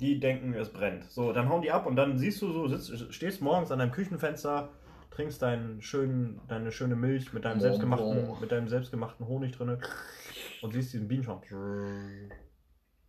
Die 0.00 0.18
denken, 0.18 0.54
es 0.54 0.72
brennt. 0.72 1.04
So, 1.04 1.32
dann 1.32 1.48
hauen 1.48 1.62
die 1.62 1.70
ab 1.70 1.86
und 1.86 1.96
dann 1.96 2.18
siehst 2.18 2.42
du 2.42 2.52
so, 2.52 2.68
sitzt, 2.68 3.14
stehst 3.14 3.40
morgens 3.40 3.70
an 3.70 3.78
deinem 3.78 3.92
Küchenfenster, 3.92 4.70
trinkst 5.10 5.42
deinen 5.42 5.82
schönen, 5.82 6.40
deine 6.48 6.70
schöne 6.70 6.96
Milch 6.96 7.32
mit 7.32 7.44
deinem 7.44 7.60
selbstgemachten, 7.60 8.40
mit 8.40 8.52
deinem 8.52 8.68
selbstgemachten 8.68 9.26
Honig 9.26 9.56
drin 9.56 9.78
und 10.62 10.72
siehst 10.72 10.92
diesen 10.92 11.08
Bienenschwarm. 11.08 11.40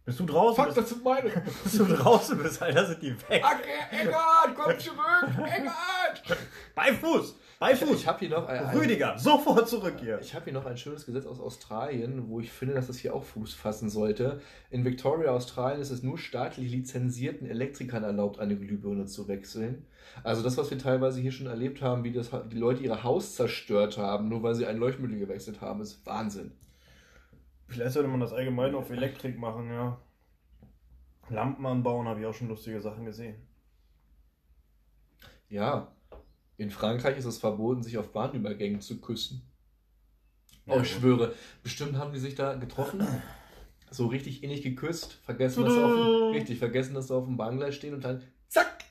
Bist 0.06 0.20
du 0.20 0.26
draußen? 0.26 0.56
Fuck, 0.56 0.66
bist, 0.66 0.78
das 0.78 0.90
sind 0.90 1.04
meine. 1.04 1.30
bis 1.64 1.78
du 1.78 1.86
draußen 1.86 2.38
bist, 2.42 2.62
Alter, 2.62 2.86
sind 2.86 3.02
die 3.04 3.12
weg. 3.30 3.44
Eggert, 3.92 4.56
komm 4.56 4.80
zurück. 4.80 4.98
Eggert. 5.46 6.38
Bei 6.74 6.94
Fuß! 6.94 7.36
Bei 7.60 7.74
Ich, 7.74 7.80
Fuß! 7.80 7.92
ich 7.92 8.08
habe 8.08 8.20
hier 8.20 8.30
noch 8.30 8.48
ein, 8.48 8.78
Rüdiger, 8.78 9.18
sofort 9.18 9.68
zurück 9.68 9.96
hier. 10.00 10.18
Ich 10.22 10.34
habe 10.34 10.46
hier 10.46 10.54
noch 10.54 10.66
ein 10.66 10.78
schönes 10.78 11.06
Gesetz 11.06 11.26
aus 11.26 11.42
Australien, 11.42 12.30
wo 12.30 12.40
ich 12.40 12.54
finde, 12.54 12.74
dass 12.74 12.88
das 12.88 12.98
hier 12.98 13.14
auch 13.14 13.26
Fuß 13.26 13.54
fassen 13.54 13.90
sollte. 13.90 14.40
In 14.70 14.86
Victoria, 14.86 15.32
Australien, 15.32 15.82
ist 15.82 15.90
es 15.90 16.02
nur 16.02 16.18
staatlich 16.18 16.72
lizenzierten 16.72 17.50
Elektrikern 17.50 18.06
erlaubt, 18.06 18.40
eine 18.40 18.56
Glühbirne 18.56 19.08
zu 19.08 19.28
wechseln. 19.28 19.86
Also 20.24 20.42
das, 20.42 20.56
was 20.56 20.72
wir 20.72 20.78
teilweise 20.78 21.20
hier 21.20 21.34
schon 21.34 21.48
erlebt 21.48 21.82
haben, 21.82 22.06
wie 22.06 22.14
das, 22.14 22.32
die 22.50 22.58
Leute 22.58 22.82
ihr 22.82 23.04
Haus 23.04 23.36
zerstört 23.36 23.98
haben, 23.98 24.30
nur 24.30 24.42
weil 24.42 24.56
sie 24.56 24.66
ein 24.66 24.78
Leuchtmittel 24.78 25.20
gewechselt 25.20 25.60
haben, 25.60 25.82
ist 25.82 26.06
Wahnsinn. 26.06 26.54
Vielleicht 27.68 27.92
sollte 27.92 28.08
man 28.08 28.22
das 28.22 28.32
allgemein 28.32 28.74
auf 28.74 28.90
Elektrik 28.90 29.38
machen, 29.38 29.70
ja. 29.70 30.00
Lampen 31.28 31.66
anbauen, 31.66 32.08
habe 32.08 32.22
ich 32.22 32.26
auch 32.26 32.34
schon 32.34 32.48
lustige 32.48 32.80
Sachen 32.80 33.04
gesehen. 33.04 33.36
Ja, 35.50 35.92
in 36.60 36.72
Frankreich 36.72 37.18
ist 37.18 37.26
es 37.26 37.38
verboten, 37.38 37.84
sich 37.84 37.98
auf 37.98 38.12
Bahnübergängen 38.12 38.82
zu 38.82 39.00
küssen. 39.00 39.42
Ja, 40.66 40.76
oh, 40.76 40.82
ich 40.82 40.92
schwöre, 40.92 41.34
bestimmt 41.64 41.98
haben 41.98 42.14
die 42.14 42.20
sich 42.20 42.36
da 42.36 42.54
getroffen, 42.56 43.06
so 43.90 44.08
richtig 44.08 44.44
innig 44.44 44.62
geküsst, 44.62 45.14
vergessen, 45.24 45.64
dass 45.64 45.74
sie 45.74 45.84
auf 45.84 45.94
dem, 45.94 46.32
richtig, 46.34 46.60
vergessen, 46.60 46.94
dass 46.94 47.08
sie 47.08 47.16
auf 47.16 47.26
dem 47.26 47.38
Bahngleis 47.38 47.76
stehen 47.76 47.96
und 47.96 48.04
dann 48.04 48.22
zack, 48.50 48.84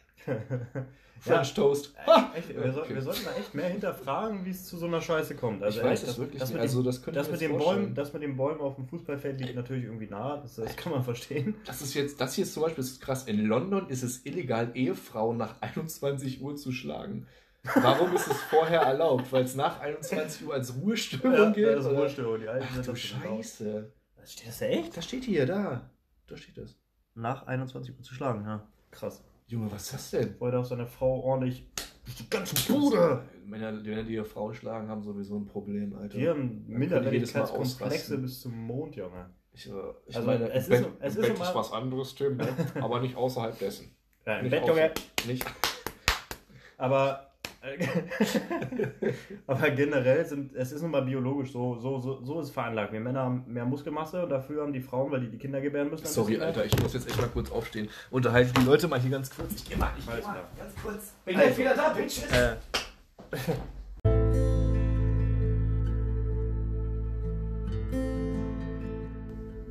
French 1.21 1.55
Toast. 1.55 1.95
Ha! 2.07 2.33
Echt, 2.35 2.49
wir, 2.55 2.73
soll, 2.73 2.83
Okay. 2.83 2.95
wir 2.95 3.03
sollten 3.03 3.25
da 3.25 3.33
echt 3.39 3.55
mehr 3.55 3.69
hinterfragen, 3.69 4.45
wie 4.45 4.51
es 4.51 4.65
zu 4.67 4.77
so 4.79 4.87
einer 4.87 5.01
Scheiße 5.01 5.37
kommt. 5.37 5.63
Also 5.63 5.79
ich 5.79 5.85
weiß 5.85 6.03
echt, 6.03 6.13
es 6.13 6.19
wirklich 6.19 6.41
das 6.41 6.49
nicht. 6.49 6.55
Mit 6.55 6.63
Also 6.63 6.83
das 6.83 7.03
das, 7.03 7.31
mit 7.31 7.41
den 7.41 7.59
Bäumen, 7.59 7.95
das 7.95 8.13
mit 8.13 8.23
den 8.23 8.37
Bäumen 8.37 8.61
auf 8.61 8.77
dem 8.77 8.87
Fußballfeld 8.87 9.41
liegt 9.41 9.57
natürlich 9.57 9.85
irgendwie 9.85 10.07
nahe. 10.07 10.41
Das, 10.41 10.57
das 10.57 10.77
kann 10.77 10.93
man 10.93 11.03
verstehen. 11.03 11.55
Das 11.65 11.83
ist 11.83 11.95
jetzt, 11.95 12.21
das 12.21 12.35
hier 12.35 12.45
ist 12.45 12.55
zum 12.55 12.63
Beispiel 12.63 12.83
das 12.83 12.93
ist 12.93 13.01
krass. 13.01 13.25
In 13.25 13.45
London 13.47 13.89
ist 13.89 14.03
es 14.03 14.25
illegal, 14.25 14.71
Ehefrauen 14.75 15.37
nach 15.37 15.61
21 15.61 16.41
Uhr 16.41 16.57
zu 16.57 16.73
schlagen. 16.73 17.27
Warum 17.75 18.15
ist 18.15 18.27
es 18.29 18.41
vorher 18.43 18.81
erlaubt? 18.83 19.31
Weil 19.33 19.45
es 19.45 19.55
nach 19.55 19.81
21 19.81 20.47
Uhr 20.47 20.55
als 20.55 20.75
Ruhestörung 20.75 21.53
gilt? 21.53 21.77
das 21.77 21.85
ist 21.85 21.91
oder? 21.91 22.01
Ruhestörung. 22.01 22.41
Die 22.41 22.49
Alten 22.49 22.67
Ach 22.71 22.77
du 22.85 22.91
das. 22.93 22.99
Scheiße. 23.01 23.93
Was 24.17 24.33
steht 24.33 24.49
das 24.49 24.59
da 24.59 24.67
echt? 24.67 24.97
Das 24.97 25.05
steht 25.05 25.25
hier, 25.25 25.47
da. 25.47 25.91
Da 26.27 26.37
steht 26.37 26.59
das. 26.59 26.77
Nach 27.15 27.47
21 27.47 27.97
Uhr 27.97 28.03
zu 28.03 28.15
schlagen, 28.15 28.45
ja. 28.45 28.67
Krass. 28.91 29.25
Junge, 29.47 29.71
was 29.73 29.85
ist 29.85 29.95
das 29.95 30.11
denn? 30.11 30.39
Wollte 30.41 30.59
auf 30.59 30.67
seine 30.67 30.87
Frau 30.87 31.21
ordentlich 31.21 31.67
die 32.19 32.31
ganze 32.31 32.55
Bude. 32.73 33.23
Männer, 33.45 33.73
die 33.73 33.89
Männer, 33.91 34.03
die 34.05 34.15
ihre 34.15 34.25
Frauen 34.25 34.55
schlagen, 34.55 34.89
haben 34.89 35.03
sowieso 35.03 35.37
ein 35.37 35.47
Problem, 35.47 35.95
Alter. 35.97 36.19
Die 36.19 36.29
haben 36.29 36.65
Minderwertigkeitskomplexe 36.67 38.19
bis 38.19 38.41
zum 38.43 38.57
Mond, 38.57 38.97
Junge. 38.97 39.31
Ich, 39.53 39.69
äh, 39.69 39.73
ich 40.07 40.17
Also, 40.17 40.27
meine, 40.27 40.51
es 40.51 40.69
im 40.69 40.75
ist, 40.75 40.83
Bett, 40.83 40.93
es 41.01 41.17
ist 41.17 41.21
Bett 41.23 41.33
ist 41.41 41.55
was 41.55 41.73
anderes, 41.73 42.15
Tim. 42.15 42.39
Aber 42.81 43.01
nicht 43.01 43.17
außerhalb 43.17 43.59
dessen. 43.59 43.95
Ja, 44.27 44.37
im 44.39 44.45
nicht 44.45 44.51
Bett, 44.53 44.67
Junge. 44.67 44.91
nicht. 45.27 45.45
Aber 46.77 47.28
Aber 49.47 49.71
generell 49.71 50.25
sind, 50.25 50.55
es 50.55 50.71
ist 50.73 50.83
nun 50.83 50.93
mal 50.93 51.03
biologisch 51.03 51.51
so, 51.53 51.77
so, 51.77 51.99
so, 51.99 52.25
so 52.25 52.41
ist 52.41 52.47
es 52.47 52.53
veranlagt. 52.53 52.93
Wir 52.93 53.01
Männer 53.01 53.25
haben 53.25 53.45
mehr 53.49 53.65
Muskelmasse 53.65 54.23
und 54.23 54.31
dafür 54.31 54.63
haben 54.63 54.73
die 54.73 54.81
Frauen, 54.81 55.11
weil 55.11 55.21
die 55.21 55.29
die 55.29 55.39
Kinder 55.39 55.61
gebären 55.61 55.91
müssen. 55.91 56.07
Sorry. 56.07 56.39
Alter, 56.39 56.65
ich 56.65 56.81
muss 56.81 56.95
jetzt 56.95 57.09
echt 57.09 57.21
mal 57.21 57.29
kurz 57.29 57.51
aufstehen. 57.51 57.89
Unterhalte 58.11 58.53
die 58.53 58.65
Leute 58.65 58.87
mal 58.87 59.01
hier 59.01 59.11
ganz 59.11 59.35
kurz. 59.35 59.53
Ich 59.57 59.69
geh 59.69 59.77
mal, 59.77 59.91
ich 59.99 60.07
geh 60.07 60.13
mal 60.13 60.21
klar. 60.21 60.49
ganz 60.57 60.75
kurz. 60.83 61.13
Bin 61.25 61.35
gleich 61.35 61.59
wieder 61.59 61.75
da, 61.75 61.89
Bitches. 61.91 62.31
Äh, 62.31 62.57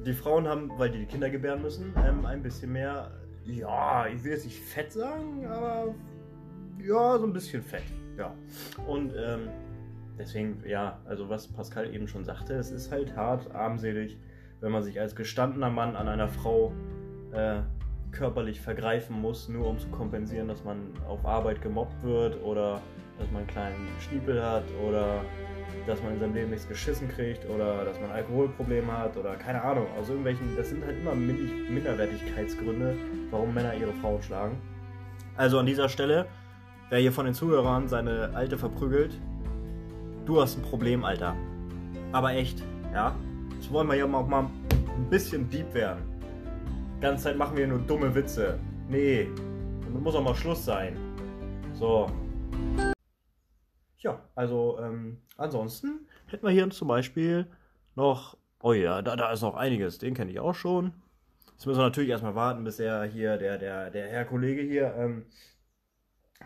die 0.06 0.13
Frauen 0.13 0.47
haben, 0.47 0.71
weil 0.78 0.89
die 0.89 1.00
die 1.00 1.06
Kinder 1.06 1.30
gebären 1.30 1.62
müssen, 1.62 1.93
ähm, 2.06 2.26
ein 2.26 2.41
bisschen 2.41 2.71
mehr, 2.71 3.12
ja, 3.45 4.08
ich 4.08 4.23
will 4.23 4.32
jetzt 4.32 4.45
nicht 4.45 4.60
fett 4.60 4.91
sagen, 4.91 5.45
aber 5.45 5.93
ja, 6.80 7.18
so 7.18 7.26
ein 7.26 7.34
bisschen 7.34 7.62
fett, 7.62 7.84
ja. 8.18 8.34
Und 8.86 9.13
ähm, 9.18 9.50
deswegen, 10.18 10.63
ja, 10.66 11.00
also 11.06 11.30
was 11.30 11.48
Pascal 11.48 11.94
eben 11.94 12.08
schon 12.08 12.24
sagte, 12.24 12.54
es 12.56 12.72
ist 12.72 12.92
halt 12.92 13.16
hart, 13.16 13.54
armselig, 13.54 14.18
wenn 14.62 14.72
man 14.72 14.84
sich 14.84 15.00
als 15.00 15.16
gestandener 15.16 15.70
Mann 15.70 15.96
an 15.96 16.08
einer 16.08 16.28
Frau 16.28 16.74
äh, 17.32 17.60
körperlich 18.12 18.62
vergreifen 18.62 19.20
muss, 19.20 19.50
nur 19.50 19.68
um 19.68 19.78
zu 19.78 19.88
kompensieren, 19.90 20.48
dass 20.48 20.63
man 20.63 20.94
auf 21.08 21.26
Arbeit 21.26 21.62
gemobbt 21.62 22.02
wird 22.04 22.42
oder 22.42 22.82
dass 23.20 23.30
man 23.32 23.40
einen 23.40 23.48
kleinen 23.48 23.88
Schniepel 24.00 24.44
hat 24.44 24.63
oder 24.88 25.22
dass 25.86 26.02
man 26.02 26.13
in 26.13 26.20
seinem 26.20 26.34
Leben 26.34 26.50
nichts 26.50 26.68
geschissen 26.68 27.08
kriegt 27.10 27.48
oder 27.50 27.84
dass 27.86 28.00
man 28.00 28.12
Alkoholprobleme 28.12 28.92
hat 28.98 29.18
oder 29.18 29.36
keine 29.36 29.62
Ahnung. 29.62 29.88
Aus 30.00 30.10
irgendwelchen, 30.10 30.56
das 30.56 30.70
sind 30.70 30.84
halt 30.86 30.98
immer 31.00 31.13
Min- 31.13 31.74
Minderwertigkeitsgründe, 31.74 32.96
warum 33.32 33.54
Männer 33.54 33.76
ihre 33.76 33.94
Frauen 33.94 34.22
schlagen. 34.22 34.58
Also 35.36 35.60
an 35.60 35.66
dieser 35.66 35.90
Stelle, 35.90 36.26
wer 36.89 37.00
hier 37.00 37.12
von 37.12 37.26
den 37.26 37.34
Zuhörern 37.34 37.88
seine 37.88 38.32
Alte 38.34 38.58
verprügelt, 38.58 39.19
du 40.26 40.41
hast 40.41 40.58
ein 40.58 40.62
Problem, 40.62 41.04
Alter. 41.04 41.36
Aber 42.12 42.32
echt, 42.34 42.63
ja? 42.93 43.15
Jetzt 43.56 43.71
wollen 43.71 43.88
wir 43.88 43.95
ja 43.95 44.06
auch 44.06 44.28
mal 44.28 44.43
ein 44.43 45.10
bisschen 45.10 45.50
deep 45.50 45.73
werden. 45.73 46.04
Die 46.97 47.02
ganze 47.02 47.26
Zeit 47.26 47.38
machen 47.38 47.58
wir 47.58 47.67
nur 47.67 47.80
dumme 47.80 48.13
Witze. 48.13 48.60
Nee, 48.89 49.28
damit 49.84 50.02
muss 50.02 50.15
auch 50.15 50.23
mal 50.23 50.36
Schluss 50.36 50.63
sein. 50.63 50.97
So. 51.73 52.08
Ja, 54.00 54.21
also 54.36 54.80
ähm, 54.82 55.17
ansonsten 55.38 56.08
hätten 56.28 56.45
wir 56.45 56.52
hier 56.52 56.69
zum 56.69 56.88
Beispiel 56.88 57.47
noch. 57.95 58.38
Oh 58.62 58.73
ja, 58.73 59.02
da, 59.02 59.15
da 59.15 59.32
ist 59.32 59.41
noch 59.41 59.56
einiges. 59.56 59.97
Den 59.97 60.13
kenne 60.13 60.32
ich 60.32 60.39
auch 60.39 60.56
schon. 60.56 60.93
Jetzt 61.52 61.65
müssen 61.65 61.80
wir 61.80 61.86
natürlich 61.86 62.10
erstmal 62.10 62.36
warten, 62.36 62.63
bis 62.63 62.80
er 62.80 63.04
hier, 63.06 63.38
der, 63.38 63.58
der, 63.58 63.89
der 63.89 64.08
Herr 64.08 64.26
Kollege 64.26 64.62
hier, 64.62 64.93
ähm, 64.95 65.26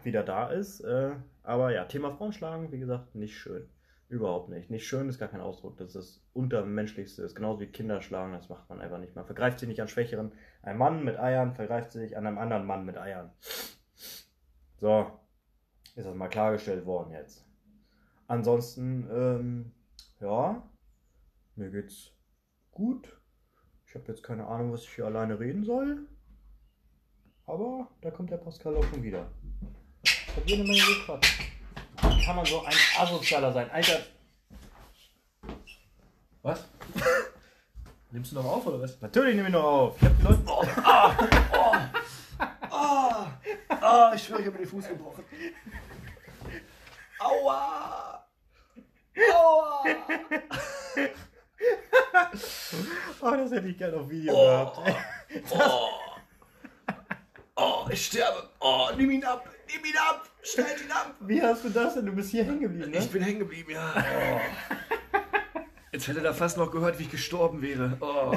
wieder 0.03 0.23
da 0.23 0.49
ist. 0.49 0.81
Äh, 0.81 1.11
aber 1.43 1.71
ja, 1.71 1.85
Thema 1.85 2.11
Frauenschlagen, 2.11 2.71
wie 2.71 2.79
gesagt, 2.79 3.15
nicht 3.15 3.37
schön. 3.37 3.69
Überhaupt 4.09 4.49
nicht. 4.49 4.69
Nicht 4.69 4.85
schön 4.85 5.07
ist 5.07 5.19
gar 5.19 5.29
kein 5.29 5.39
Ausdruck. 5.39 5.77
Das 5.77 5.87
ist 5.87 5.95
das 5.95 6.21
Untermenschlichste. 6.33 7.21
Das 7.21 7.31
ist 7.31 7.35
genauso 7.35 7.61
wie 7.61 7.67
Kinder 7.67 8.01
schlagen. 8.01 8.33
Das 8.33 8.49
macht 8.49 8.69
man 8.69 8.81
einfach 8.81 8.97
nicht. 8.97 9.15
Man 9.15 9.25
vergreift 9.25 9.59
sich 9.59 9.69
nicht 9.69 9.81
an 9.81 9.87
Schwächeren. 9.87 10.33
Ein 10.61 10.77
Mann 10.77 11.05
mit 11.05 11.17
Eiern 11.17 11.53
vergreift 11.53 11.93
sich 11.93 12.17
an 12.17 12.27
einem 12.27 12.37
anderen 12.37 12.65
Mann 12.65 12.85
mit 12.85 12.97
Eiern. 12.97 13.31
So. 14.79 15.17
Ist 15.95 16.05
das 16.05 16.15
mal 16.15 16.27
klargestellt 16.27 16.85
worden 16.85 17.13
jetzt. 17.13 17.45
Ansonsten, 18.27 19.07
ähm, 19.11 19.71
ja. 20.19 20.69
Mir 21.55 21.69
geht's 21.69 22.11
gut. 22.71 23.17
Ich 23.85 23.95
habe 23.95 24.07
jetzt 24.07 24.23
keine 24.23 24.47
Ahnung, 24.47 24.71
was 24.71 24.83
ich 24.83 24.89
hier 24.89 25.05
alleine 25.05 25.39
reden 25.39 25.63
soll. 25.63 26.07
Aber 27.45 27.89
da 28.01 28.11
kommt 28.11 28.31
der 28.31 28.37
Pascal 28.37 28.75
auch 28.75 28.83
schon 28.85 29.03
wieder. 29.03 29.31
Ich 30.31 30.37
habe 30.37 30.49
jede 30.49 30.63
Menge 30.63 30.79
gequatscht. 30.81 31.39
Wie 32.03 32.25
kann 32.25 32.35
man 32.35 32.45
so 32.45 32.63
ein 32.63 32.73
Asozialer 32.99 33.51
sein? 33.53 33.69
Alter, 33.71 33.99
Was? 36.41 36.65
Nimmst 38.11 38.31
du 38.31 38.35
noch 38.37 38.45
auf 38.45 38.65
oder 38.65 38.81
was? 38.81 38.99
natürlich 39.01 39.35
nehme 39.35 39.49
ich 39.49 39.53
noch 39.53 39.63
auf. 39.63 39.95
Ich 40.01 40.07
hab 40.07 40.17
die 40.17 40.23
Leute. 40.23 40.41
Oh, 40.45 40.65
Ah, 42.73 43.27
ah, 43.69 44.11
ich 44.15 44.23
schwöre, 44.23 44.39
ich 44.41 44.47
habe 44.47 44.57
mir 44.57 44.63
den 44.63 44.69
Fuß 44.69 44.87
gebrochen. 44.87 45.23
Aua! 47.19 48.25
Aua! 49.33 49.83
oh, 53.21 53.31
das 53.31 53.51
hätte 53.51 53.67
ich 53.67 53.77
gerne 53.77 53.97
auf 53.97 54.09
Video 54.09 54.33
Oh. 54.33 54.45
gehabt. 54.45 54.79
Oh. 55.51 55.89
oh, 57.55 57.85
ich 57.91 58.03
sterbe. 58.05 58.49
Oh, 58.59 58.89
nimm 58.97 59.11
ihn 59.11 59.23
ab. 59.23 59.47
Nimm 59.73 59.85
ihn 59.85 59.97
ab. 59.97 60.27
Schneid 60.43 60.81
ihn 60.83 60.91
ab. 60.91 61.15
Wie 61.21 61.41
hast 61.41 61.63
du 61.63 61.69
das 61.69 61.93
denn? 61.93 62.05
Du 62.05 62.11
bist 62.13 62.31
hier 62.31 62.43
hängen 62.43 62.61
geblieben, 62.61 62.91
ne? 62.91 62.97
Ich 62.97 63.09
bin 63.09 63.21
hängen 63.23 63.39
geblieben, 63.39 63.71
ja. 63.71 63.93
Oh. 63.95 64.39
Jetzt 65.91 66.07
hätte 66.07 66.23
er 66.23 66.33
fast 66.33 66.57
noch 66.57 66.71
gehört, 66.71 66.97
wie 66.99 67.03
ich 67.03 67.11
gestorben 67.11 67.61
wäre. 67.61 67.97
Oh. 67.99 68.33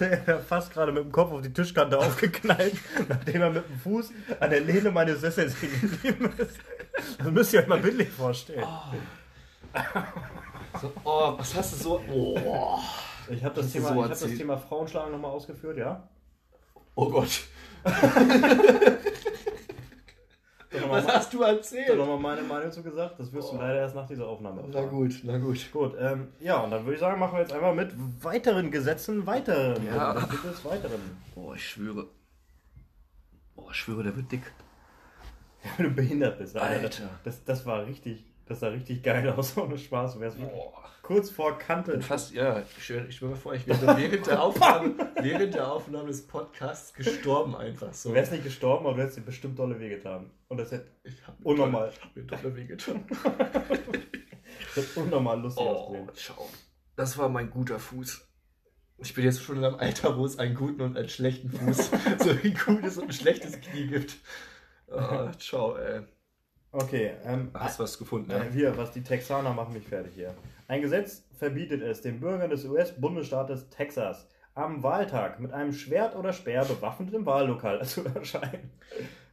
Er 0.00 0.26
hat 0.26 0.44
fast 0.44 0.72
gerade 0.72 0.90
mit 0.90 1.04
dem 1.04 1.12
Kopf 1.12 1.32
auf 1.32 1.42
die 1.42 1.52
Tischkante 1.52 1.98
aufgeknallt, 1.98 2.74
nachdem 3.08 3.42
er 3.42 3.50
mit 3.50 3.68
dem 3.68 3.78
Fuß 3.78 4.10
an 4.40 4.50
der 4.50 4.60
Lehne 4.60 4.90
meines 4.90 5.20
Sessels 5.20 5.54
hängen 5.60 5.80
geblieben 5.80 6.32
ist. 6.38 6.56
Das 7.18 7.30
müsst 7.30 7.52
ihr 7.52 7.60
euch 7.60 7.66
mal 7.66 7.78
bildlich 7.78 8.08
vorstellen. 8.08 8.66
So, 10.80 10.92
oh, 11.04 11.34
was 11.36 11.54
hast 11.54 11.74
du 11.74 11.76
so? 11.76 12.00
Oh, 12.10 12.78
Ich 13.28 13.44
habe 13.44 13.54
das, 13.54 13.70
Thema, 13.70 13.88
so 13.88 13.94
ich 13.96 14.02
hab 14.02 14.08
das? 14.10 14.20
Thema 14.20 14.56
Frauenschlagen 14.56 15.12
nochmal 15.12 15.30
ausgeführt, 15.30 15.76
ja? 15.78 16.08
oh 16.94 17.10
Gott. 17.10 17.42
Was 20.74 21.04
nochmal 21.04 21.06
hast 21.16 21.32
du 21.34 21.42
erzählt? 21.42 21.96
noch 21.98 22.06
mal 22.06 22.18
meine 22.18 22.42
Meinung 22.42 22.70
zu 22.72 22.82
gesagt. 22.82 23.18
Das 23.18 23.32
wirst 23.32 23.52
du 23.52 23.56
Oh. 23.56 23.60
leider 23.60 23.80
erst 23.80 23.94
nach 23.94 24.06
dieser 24.06 24.26
Aufnahme 24.26 24.62
Na 24.66 24.66
erfahren. 24.80 24.90
gut, 24.90 25.20
na 25.22 25.38
gut. 25.38 25.72
Gut, 25.72 25.94
ähm, 25.98 26.28
ja, 26.40 26.58
und 26.60 26.70
dann 26.70 26.84
würde 26.84 26.94
ich 26.94 27.00
sagen, 27.00 27.18
machen 27.20 27.34
wir 27.34 27.40
jetzt 27.40 27.52
einfach 27.52 27.74
mit 27.74 27.92
weiteren 28.22 28.70
Gesetzen 28.70 29.26
weiteren. 29.26 29.86
Ja. 29.86 30.14
Was 30.16 30.28
gibt 30.30 30.44
es 30.44 30.64
weiteren? 30.64 31.00
Oh, 31.36 31.52
ich 31.54 31.68
schwöre. 31.68 32.06
Oh, 33.56 33.68
ich 33.70 33.76
schwöre, 33.76 34.02
der 34.02 34.16
wird 34.16 34.30
dick. 34.32 34.42
Wenn 35.76 35.86
du 35.86 35.92
behindert 35.94 36.38
bist, 36.38 36.56
Alter. 36.56 37.08
Das, 37.24 37.44
das 37.44 37.64
war 37.64 37.86
richtig, 37.86 38.24
das 38.46 38.60
sah 38.60 38.68
richtig 38.68 39.02
geil 39.02 39.28
aus, 39.36 39.56
ohne 39.56 39.78
Spaß. 39.78 40.14
Du 40.14 40.20
wärst 40.20 40.38
wirklich 40.38 40.58
Boah. 40.60 40.84
kurz 41.02 41.30
vor 41.30 41.58
Kante. 41.58 41.92
bin 41.92 42.02
fast, 42.02 42.32
ja, 42.32 42.60
ich 42.60 42.84
schwöre, 42.84 43.06
ich 43.06 43.16
schwöre 43.16 43.36
vor, 43.36 43.54
ich 43.54 43.66
wäre 43.66 43.96
während 43.96 44.26
der 44.26 44.42
Aufnahme, 44.42 44.94
während 45.20 45.54
der 45.54 45.70
Aufnahme 45.70 46.08
des 46.08 46.26
Podcasts 46.26 46.92
gestorben 46.94 47.56
einfach 47.56 47.92
so. 47.92 48.10
Du 48.10 48.14
wärst 48.14 48.32
nicht 48.32 48.44
gestorben, 48.44 48.86
aber 48.86 48.96
du 48.96 49.02
hättest 49.02 49.18
dir 49.18 49.22
bestimmt 49.22 49.58
dolle 49.58 49.78
wehgetan. 49.80 50.30
Und 50.48 50.58
das 50.58 50.70
hätte, 50.72 50.90
Ich 51.04 51.26
hab 51.26 51.38
mir 51.40 51.46
Unnormal. 51.46 51.88
dolle- 51.88 51.92
Ich 51.96 52.00
hab 52.02 52.16
mir 52.16 52.22
dolle 52.24 52.56
wehgetan. 52.56 53.04
das 54.74 54.76
hätte 54.86 55.00
unnormal 55.00 55.40
lustig 55.40 55.64
Oh, 55.64 55.68
ausgesehen. 55.70 56.10
schau. 56.16 56.48
Das 56.96 57.18
war 57.18 57.28
mein 57.28 57.50
guter 57.50 57.78
Fuß. 57.78 58.28
Ich 58.98 59.14
bin 59.14 59.24
jetzt 59.24 59.42
schon 59.42 59.56
in 59.56 59.64
einem 59.64 59.74
Alter, 59.76 60.16
wo 60.16 60.24
es 60.24 60.38
einen 60.38 60.54
guten 60.54 60.80
und 60.80 60.96
einen 60.96 61.08
schlechten 61.08 61.50
Fuß, 61.50 61.90
so 62.20 62.30
ein 62.30 62.56
gutes 62.64 62.96
und 62.98 63.06
ein 63.08 63.12
schlechtes 63.12 63.60
Knie 63.60 63.88
gibt. 63.88 64.16
Oh, 64.86 65.28
ciao, 65.38 65.76
ey. 65.76 66.02
Okay, 66.76 67.12
ähm, 67.24 67.50
Hast 67.54 67.78
was 67.78 67.96
gefunden, 67.98 68.28
ne? 68.28 68.46
äh, 68.48 68.50
hier, 68.52 68.76
was 68.76 68.90
die 68.90 69.02
Texaner 69.02 69.52
machen 69.52 69.74
mich 69.74 69.86
fertig 69.86 70.12
hier. 70.14 70.34
Ein 70.66 70.82
Gesetz 70.82 71.22
verbietet 71.38 71.82
es 71.82 72.00
den 72.02 72.18
Bürgern 72.18 72.50
des 72.50 72.64
US-Bundesstaates 72.64 73.68
Texas 73.70 74.26
am 74.54 74.82
Wahltag 74.82 75.38
mit 75.40 75.52
einem 75.52 75.72
Schwert 75.72 76.16
oder 76.16 76.32
Speer 76.32 76.64
bewaffnet 76.64 77.14
im 77.14 77.24
Wahllokal 77.26 77.82
zu 77.86 78.04
erscheinen. 78.04 78.70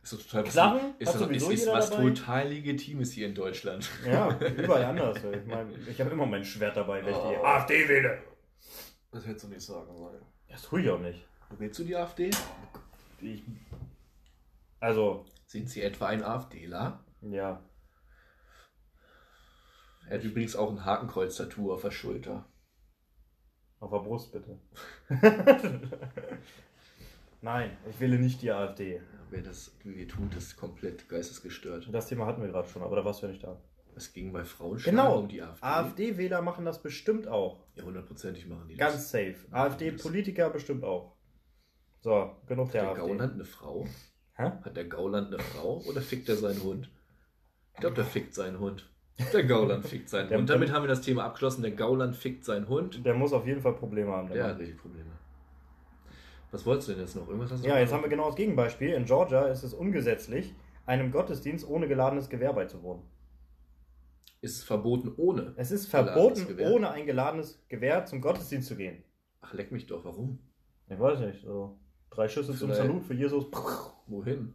Ist 0.04 0.14
doch 0.14 0.22
total 0.22 0.44
Knarren 0.44 0.82
ist, 1.00 1.14
hat 1.16 1.22
doch- 1.22 1.30
ist, 1.32 1.50
ist 1.50 1.68
was 1.68 1.90
dabei. 1.90 2.04
total 2.10 2.48
Legitimes 2.50 3.12
hier 3.12 3.28
in 3.28 3.34
Deutschland. 3.36 3.90
Ja, 4.06 4.36
überall 4.58 4.84
anders. 4.86 5.18
Ich 5.24 5.46
meine, 5.48 5.70
ich 5.90 6.00
habe 6.00 6.12
immer 6.12 6.26
mein 6.28 6.44
Schwert 6.46 6.78
dabei, 6.78 7.04
wenn 7.04 7.12
ich 7.14 7.20
die 7.20 7.38
Oh. 7.40 7.44
AfD 7.44 7.88
wähle. 7.90 8.20
Das 9.12 9.26
hättest 9.26 9.46
du 9.46 9.50
nicht 9.50 9.62
sagen 9.62 9.96
sollen. 9.98 10.22
Das 10.48 10.62
tue 10.62 10.82
ich 10.82 10.90
auch 10.92 11.00
nicht. 11.00 11.26
Willst 11.58 11.80
du 11.80 11.84
die 11.84 11.96
AfD? 11.96 12.30
Ich, 13.20 13.44
also, 14.80 15.26
Sind 15.48 15.70
sie 15.70 15.82
etwa 15.82 16.08
ein 16.08 16.24
AfDler? 16.24 17.00
Ja. 17.22 17.64
Er 20.10 20.18
hat 20.18 20.24
übrigens 20.26 20.56
auch 20.56 20.70
ein 20.72 20.84
Hakenkreuz-Tattoo 20.84 21.72
auf 21.74 21.82
der 21.84 21.92
Schulter. 21.92 22.46
Auf 23.80 23.92
der 23.92 24.00
Brust 24.00 24.32
bitte. 24.34 24.60
Nein, 27.42 27.78
ich 27.90 28.00
wähle 28.00 28.20
nicht 28.20 28.42
die 28.42 28.52
AfD. 28.52 29.02
Wer 29.30 29.42
das 29.42 29.76
wie 29.84 30.06
tut, 30.08 30.36
ist 30.36 30.58
komplett 30.58 31.08
geistesgestört. 31.10 31.88
Das 31.92 32.08
Thema 32.08 32.26
hatten 32.26 32.42
wir 32.42 32.50
gerade 32.50 32.68
schon, 32.68 32.84
aber 32.84 32.98
da 32.98 33.06
warst 33.06 33.22
du 33.22 33.28
ja 33.28 33.32
nicht 33.32 33.44
da. 33.44 33.60
Es 33.96 34.14
ging 34.14 34.32
bei 34.32 34.44
Frauen 34.44 34.78
Genau. 34.78 35.20
um 35.20 35.28
die 35.28 35.42
AfD. 35.42 35.66
AfD-Wähler 35.66 36.42
machen 36.42 36.66
das 36.66 36.82
bestimmt 36.82 37.28
auch. 37.28 37.66
Ja, 37.76 37.84
hundertprozentig 37.84 38.48
machen 38.48 38.68
die 38.68 38.76
Ganz 38.76 39.10
safe. 39.12 39.36
AfD-Politiker 39.52 40.50
bestimmt 40.50 40.84
auch. 40.84 41.16
So, 42.02 42.36
genug 42.48 42.68
das. 42.68 42.74
der, 42.74 42.82
Hat 42.90 42.96
der 42.98 43.04
AfD. 43.04 43.14
Gauland 43.14 43.34
eine 43.34 43.46
Frau? 43.46 43.88
Hä? 44.36 44.44
Hat 44.64 44.76
der 44.78 44.86
Gauland 44.86 45.28
eine 45.34 45.40
Frau 45.44 45.82
oder 45.88 46.02
fickt 46.02 46.30
er 46.30 46.36
seinen 46.36 46.62
Hund? 46.64 46.90
Ich 47.82 47.84
glaube, 47.84 47.96
der 47.96 48.06
fickt 48.06 48.36
seinen 48.36 48.60
Hund. 48.60 48.88
Der 49.34 49.44
Gauland 49.44 49.84
fickt 49.88 50.08
seinen 50.08 50.30
Der- 50.30 50.38
Hund. 50.38 50.48
Damit 50.52 50.72
haben 50.72 50.84
wir 50.84 50.88
das 50.88 51.02
Thema 51.02 51.24
abgeschlossen. 51.26 51.64
Der 51.64 51.72
Gauland 51.72 52.16
fickt 52.16 52.46
seinen 52.46 52.68
Hund. 52.70 53.04
Der 53.04 53.16
muss 53.16 53.34
auf 53.34 53.48
jeden 53.48 53.60
Fall 53.60 53.74
Probleme 53.74 54.12
haben. 54.12 54.28
der 54.28 54.36
Der 54.38 54.48
hat 54.50 54.60
richtig 54.60 54.78
Probleme. 54.78 55.10
Was 56.52 56.64
wolltest 56.68 56.90
du 56.90 56.92
denn 56.94 57.02
jetzt 57.02 57.16
noch? 57.16 57.28
Irgendwas 57.28 57.52
hast 57.52 57.64
du 57.64 57.68
Ja, 57.68 57.74
noch 57.74 57.80
jetzt 57.82 57.92
haben 57.92 58.04
wir 58.04 58.10
genau 58.10 58.28
das 58.28 58.36
Gegenbeispiel. 58.36 58.90
In 58.94 59.06
Georgia 59.06 59.48
ist 59.48 59.64
es 59.64 59.74
ungesetzlich, 59.74 60.54
einem 60.86 61.10
Gottesdienst 61.12 61.68
ohne 61.68 61.88
geladenes 61.88 62.30
Gewehr 62.30 62.54
beizuwohnen. 62.54 63.02
Ist 64.42 64.58
es 64.58 64.64
verboten 64.64 65.12
ohne? 65.18 65.54
Es 65.58 65.72
ist 65.72 65.88
verboten, 65.88 66.46
Gewehr? 66.46 66.70
ohne 66.72 66.92
ein 66.92 67.08
geladenes 67.08 67.64
Gewehr 67.68 68.06
zum 68.06 68.22
Gottesdienst 68.22 68.68
zu 68.68 68.76
gehen. 68.76 69.04
Ach, 69.42 69.54
leck 69.54 69.72
mich 69.72 69.88
doch, 69.88 70.06
warum? 70.06 70.38
Ich 70.88 71.00
weiß 71.00 71.20
nicht, 71.22 71.42
so 71.44 71.80
drei 72.12 72.28
Schüsse 72.28 72.56
zum 72.56 72.70
Vielleicht- 72.70 72.78
Salut 72.82 73.04
für 73.06 73.16
Jesus. 73.16 73.46
Wohin? 74.06 74.54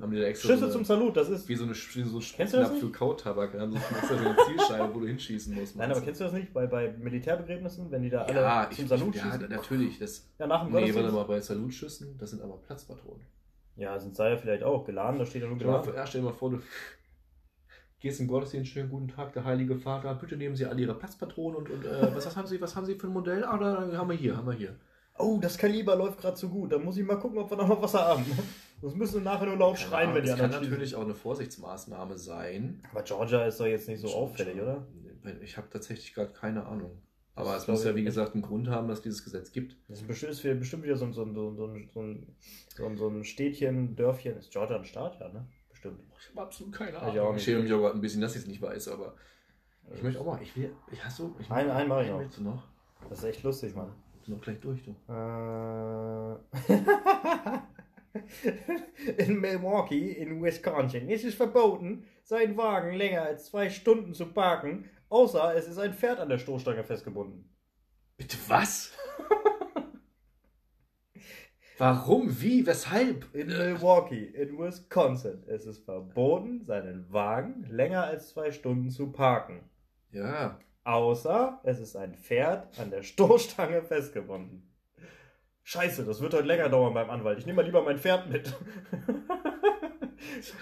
Haben 0.00 0.10
die 0.10 0.20
da 0.20 0.24
extra 0.24 0.48
Schüsse 0.48 0.58
so 0.60 0.64
eine, 0.64 0.72
zum 0.72 0.84
Salut, 0.84 1.16
das 1.16 1.28
ist. 1.28 1.48
wie 1.48 1.54
so 1.54 1.64
eine 1.64 1.74
wie 1.74 2.02
so 2.02 2.16
ein 2.16 2.22
Schnapp 2.22 2.48
für? 2.48 2.90
Kautabak. 2.90 3.54
Haben 3.54 3.76
extra 3.76 4.06
so 4.08 4.14
eine 4.16 4.36
Zielscheibe, 4.46 4.94
wo 4.94 5.00
du 5.00 5.06
hinschießen 5.06 5.54
musst. 5.54 5.76
Nein, 5.76 5.90
aber 5.90 6.00
kennst 6.00 6.20
du 6.20 6.24
das 6.24 6.32
nicht? 6.32 6.52
Bei, 6.52 6.66
bei 6.66 6.92
Militärbegräbnissen, 6.92 7.90
wenn 7.90 8.02
die 8.02 8.10
da 8.10 8.22
alle 8.22 8.40
ja, 8.40 8.68
zum 8.70 8.84
ich, 8.84 8.88
Salut 8.88 9.14
ja, 9.14 9.22
schießen? 9.22 9.48
natürlich. 9.48 9.98
Das, 9.98 10.28
Ja, 10.38 10.46
nach 10.46 10.64
dem 10.64 10.72
nee, 10.72 10.94
warte 10.94 11.12
mal, 11.12 11.24
bei 11.24 11.40
Salutschüssen, 11.40 12.16
das 12.18 12.30
sind 12.30 12.42
aber 12.42 12.56
Platzpatronen. 12.56 13.26
Ja, 13.76 13.98
sind 13.98 14.16
Seier 14.16 14.38
vielleicht 14.38 14.62
auch 14.62 14.84
geladen, 14.84 15.18
da 15.18 15.26
steht 15.26 15.42
ja 15.42 15.48
nur 15.48 15.58
geladen. 15.58 15.94
ja, 15.94 16.06
stell 16.06 16.20
dir 16.20 16.28
mal 16.28 16.34
vor, 16.34 16.50
du 16.50 16.60
gehst 18.00 18.18
den 18.18 18.28
Gottesdienst, 18.28 18.70
schönen 18.70 18.90
guten 18.90 19.08
Tag, 19.08 19.32
der 19.34 19.44
Heilige 19.44 19.76
Vater, 19.76 20.14
bitte 20.14 20.36
nehmen 20.36 20.56
Sie 20.56 20.66
alle 20.66 20.80
Ihre 20.80 20.94
Platzpatronen 20.94 21.56
und, 21.56 21.70
und 21.70 21.84
äh, 21.84 22.14
was, 22.14 22.26
was, 22.26 22.36
haben 22.36 22.46
Sie, 22.46 22.60
was 22.60 22.74
haben 22.76 22.86
Sie 22.86 22.96
für 22.96 23.06
ein 23.06 23.12
Modell? 23.12 23.44
Ah, 23.44 23.56
da 23.58 23.96
haben 23.96 24.10
wir 24.10 24.16
hier, 24.16 24.36
haben 24.36 24.46
wir 24.46 24.54
hier. 24.54 24.74
Oh, 25.18 25.38
das 25.40 25.58
Kaliber 25.58 25.94
läuft 25.94 26.20
gerade 26.20 26.36
so 26.36 26.48
gut. 26.48 26.72
Da 26.72 26.78
muss 26.78 26.96
ich 26.96 27.06
mal 27.06 27.18
gucken, 27.18 27.38
ob 27.38 27.50
wir 27.50 27.56
noch 27.56 27.80
was 27.80 27.94
haben. 27.94 28.24
Sonst 28.82 28.96
müssen 28.96 29.14
wir 29.14 29.20
nachher 29.22 29.46
nur 29.46 29.56
laut 29.56 29.76
Keine 29.76 29.88
schreien, 29.88 30.02
Ahnung, 30.02 30.14
wenn 30.16 30.22
die 30.24 30.28
das 30.30 30.38
kann 30.38 30.46
anderen 30.46 30.70
natürlich 30.70 30.94
auch 30.96 31.02
eine 31.02 31.14
Vorsichtsmaßnahme 31.14 32.18
sein. 32.18 32.82
Aber 32.90 33.02
Georgia 33.04 33.46
ist 33.46 33.60
doch 33.60 33.66
jetzt 33.66 33.88
nicht 33.88 34.00
so 34.00 34.08
auffällig, 34.08 34.60
oder? 34.60 34.86
Ich 35.40 35.56
habe 35.56 35.68
tatsächlich 35.70 36.12
gerade 36.14 36.32
keine 36.32 36.66
Ahnung. 36.66 37.00
Aber 37.36 37.52
Das 37.54 37.62
es 37.62 37.68
muss 37.68 37.84
ja, 37.84 37.90
ich 37.90 37.96
wie 37.96 38.02
gesagt, 38.04 38.34
einen 38.34 38.42
Grund 38.42 38.68
haben, 38.68 38.88
dass 38.88 39.00
dieses 39.00 39.22
Gesetz 39.24 39.52
gibt. 39.52 39.76
Das 39.88 40.00
ist 40.00 40.06
bestimmt, 40.08 40.58
bestimmt 40.58 40.82
wieder 40.82 40.96
so 40.96 41.04
ein, 41.06 41.12
so, 41.14 41.22
ein, 41.24 41.32
so, 41.34 41.46
ein, 41.46 41.88
so, 41.94 42.00
ein, 42.84 42.96
so, 42.96 43.08
ein, 43.08 43.24
Städtchen, 43.24 43.94
Dörfchen. 43.96 44.36
Ist 44.36 44.50
Georgia 44.50 44.76
ein 44.76 44.84
Staat? 44.84 45.18
Ja, 45.20 45.28
ne? 45.28 45.46
Bestimmt. 45.70 46.00
Ich 46.20 46.28
habe 46.30 46.42
absolut 46.42 46.72
keine 46.74 46.90
Ich 46.90 46.96
Ahnung. 46.98 47.18
auch 47.20 47.36
Ich, 47.36 47.44
schäme 47.44 47.62
mich 47.62 47.72
auch 47.72 47.78
gerade 47.78 47.94
ein 47.94 48.00
bisschen, 48.00 48.20
dass 48.20 48.34
ich 48.34 48.42
es 48.42 48.48
nicht 48.48 48.60
weiß, 48.60 48.88
aber 48.88 49.14
ich 49.94 50.02
möchte 50.02 50.20
auch 50.20 50.26
mal. 50.26 50.42
Ich 50.42 50.54
will. 50.56 50.74
Ich 50.90 51.02
hast 51.04 51.20
du? 51.20 51.34
Ich 51.38 51.48
Einen- 51.50 51.70
einen 51.70 51.88
mach 51.88 52.02
ich 52.02 52.10
noch. 52.10 52.18
Willst 52.18 52.36
du 52.38 52.42
noch? 52.42 52.64
Das 53.08 53.18
ist 53.18 53.24
echt 53.24 53.42
lustig, 53.44 53.74
Mann. 53.76 53.92
Bist 54.18 54.26
du 54.28 54.32
noch 54.32 54.40
gleich 54.40 54.58
durch, 54.60 54.82
du. 54.82 54.90
Äh, 55.08 56.36
in 59.18 59.40
Milwaukee, 59.40 60.12
in 60.12 60.42
Wisconsin, 60.42 61.08
ist 61.08 61.24
es 61.24 61.34
verboten, 61.34 62.04
seinen 62.24 62.56
Wagen 62.56 62.94
länger 62.94 63.22
als 63.22 63.46
zwei 63.46 63.70
Stunden 63.70 64.14
zu 64.14 64.26
parken, 64.26 64.90
außer 65.08 65.54
es 65.56 65.68
ist 65.68 65.78
ein 65.78 65.94
Pferd 65.94 66.20
an 66.20 66.28
der 66.28 66.38
Stoßstange 66.38 66.84
festgebunden. 66.84 67.48
Bitte 68.16 68.36
was? 68.48 68.92
Warum? 71.78 72.40
Wie? 72.40 72.64
Weshalb? 72.66 73.34
In 73.34 73.48
Milwaukee, 73.48 74.24
in 74.26 74.56
Wisconsin, 74.58 75.42
ist 75.44 75.66
es 75.66 75.78
verboten, 75.78 76.64
seinen 76.64 77.12
Wagen 77.12 77.64
länger 77.68 78.04
als 78.04 78.28
zwei 78.28 78.52
Stunden 78.52 78.90
zu 78.90 79.10
parken, 79.10 79.68
ja. 80.12 80.60
außer 80.84 81.60
es 81.64 81.80
ist 81.80 81.96
ein 81.96 82.14
Pferd 82.14 82.78
an 82.78 82.90
der 82.90 83.02
Stoßstange 83.02 83.82
festgebunden. 83.82 84.71
Scheiße, 85.64 86.04
das 86.04 86.20
wird 86.20 86.34
heute 86.34 86.46
länger 86.46 86.68
dauern 86.68 86.94
beim 86.94 87.10
Anwalt. 87.10 87.38
Ich 87.38 87.46
nehme 87.46 87.56
mal 87.56 87.64
lieber 87.66 87.82
mein 87.82 87.98
Pferd 87.98 88.28
mit. 88.28 88.52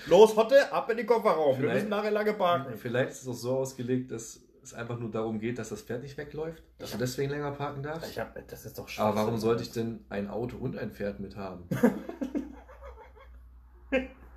Los, 0.07 0.37
Hotte, 0.37 0.71
ab 0.73 0.91
in 0.91 0.97
den 0.99 1.07
Kofferraum. 1.07 1.53
Wir 1.57 1.61
Vielleicht- 1.61 1.75
müssen 1.75 1.89
nachher 1.91 2.11
lange 2.11 2.33
parken. 2.35 2.77
Vielleicht 2.77 3.11
ist 3.13 3.23
es 3.23 3.29
auch 3.29 3.35
so 3.35 3.57
ausgelegt, 3.59 4.11
dass 4.13 4.41
es 4.63 4.75
einfach 4.75 4.99
nur 4.99 5.11
darum 5.11 5.39
geht, 5.41 5.59
dass 5.59 5.71
das 5.71 5.81
Pferd 5.83 6.03
nicht 6.03 6.19
wegläuft, 6.19 6.63
dass 6.79 6.93
du 6.93 6.99
deswegen 6.99 7.31
länger 7.31 7.51
parken 7.53 7.83
darfst. 7.83 8.11
Ich 8.11 8.19
hab, 8.19 8.35
das 8.49 8.65
ist 8.67 8.79
doch 8.79 8.87
Aber 8.99 9.17
warum 9.17 9.39
sollte 9.39 9.63
ich 9.63 9.71
denn 9.73 10.05
ein 10.11 10.29
Auto 10.29 10.57
und 10.59 10.77
ein 10.77 10.91
Pferd 10.91 11.19
mit 11.21 11.37
haben? 11.37 11.65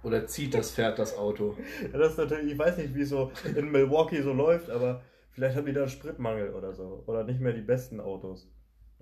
Oder 0.03 0.27
zieht 0.27 0.53
das 0.53 0.71
Pferd 0.71 0.99
das 0.99 1.17
Auto? 1.17 1.57
Ja, 1.91 1.97
Das 1.97 2.11
ist 2.13 2.17
natürlich, 2.17 2.51
ich 2.53 2.59
weiß 2.59 2.77
nicht, 2.77 2.93
wie 2.93 3.01
es 3.01 3.09
so 3.09 3.31
in 3.55 3.71
Milwaukee 3.71 4.21
so 4.21 4.33
läuft, 4.33 4.69
aber 4.69 5.01
vielleicht 5.31 5.55
haben 5.55 5.65
die 5.65 5.71
da 5.73 5.81
einen 5.81 5.89
Spritmangel 5.89 6.53
oder 6.53 6.73
so. 6.73 7.03
Oder 7.05 7.23
nicht 7.23 7.39
mehr 7.39 7.53
die 7.53 7.61
besten 7.61 7.99
Autos. 8.01 8.49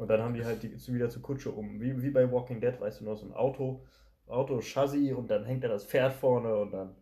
Und 0.02 0.08
dann 0.08 0.20
haben 0.20 0.34
die 0.34 0.44
halt 0.44 0.64
die, 0.64 0.72
wieder 0.92 1.12
zur 1.12 1.22
Kutsche 1.22 1.52
um. 1.52 1.80
Wie, 1.80 2.02
wie 2.02 2.10
bei 2.10 2.32
Walking 2.32 2.60
Dead, 2.60 2.74
weißt 2.82 3.02
du, 3.02 3.06
noch 3.06 3.18
so 3.18 3.28
ein 3.28 3.34
Auto, 3.34 3.86
Auto, 4.26 4.60
Chassis 4.60 5.14
und 5.14 5.30
dann 5.30 5.46
hängt 5.46 5.64
da 5.64 5.68
das 5.68 5.86
Pferd 5.86 6.12
vorne 6.14 6.56
und 6.56 6.72
dann. 6.72 6.96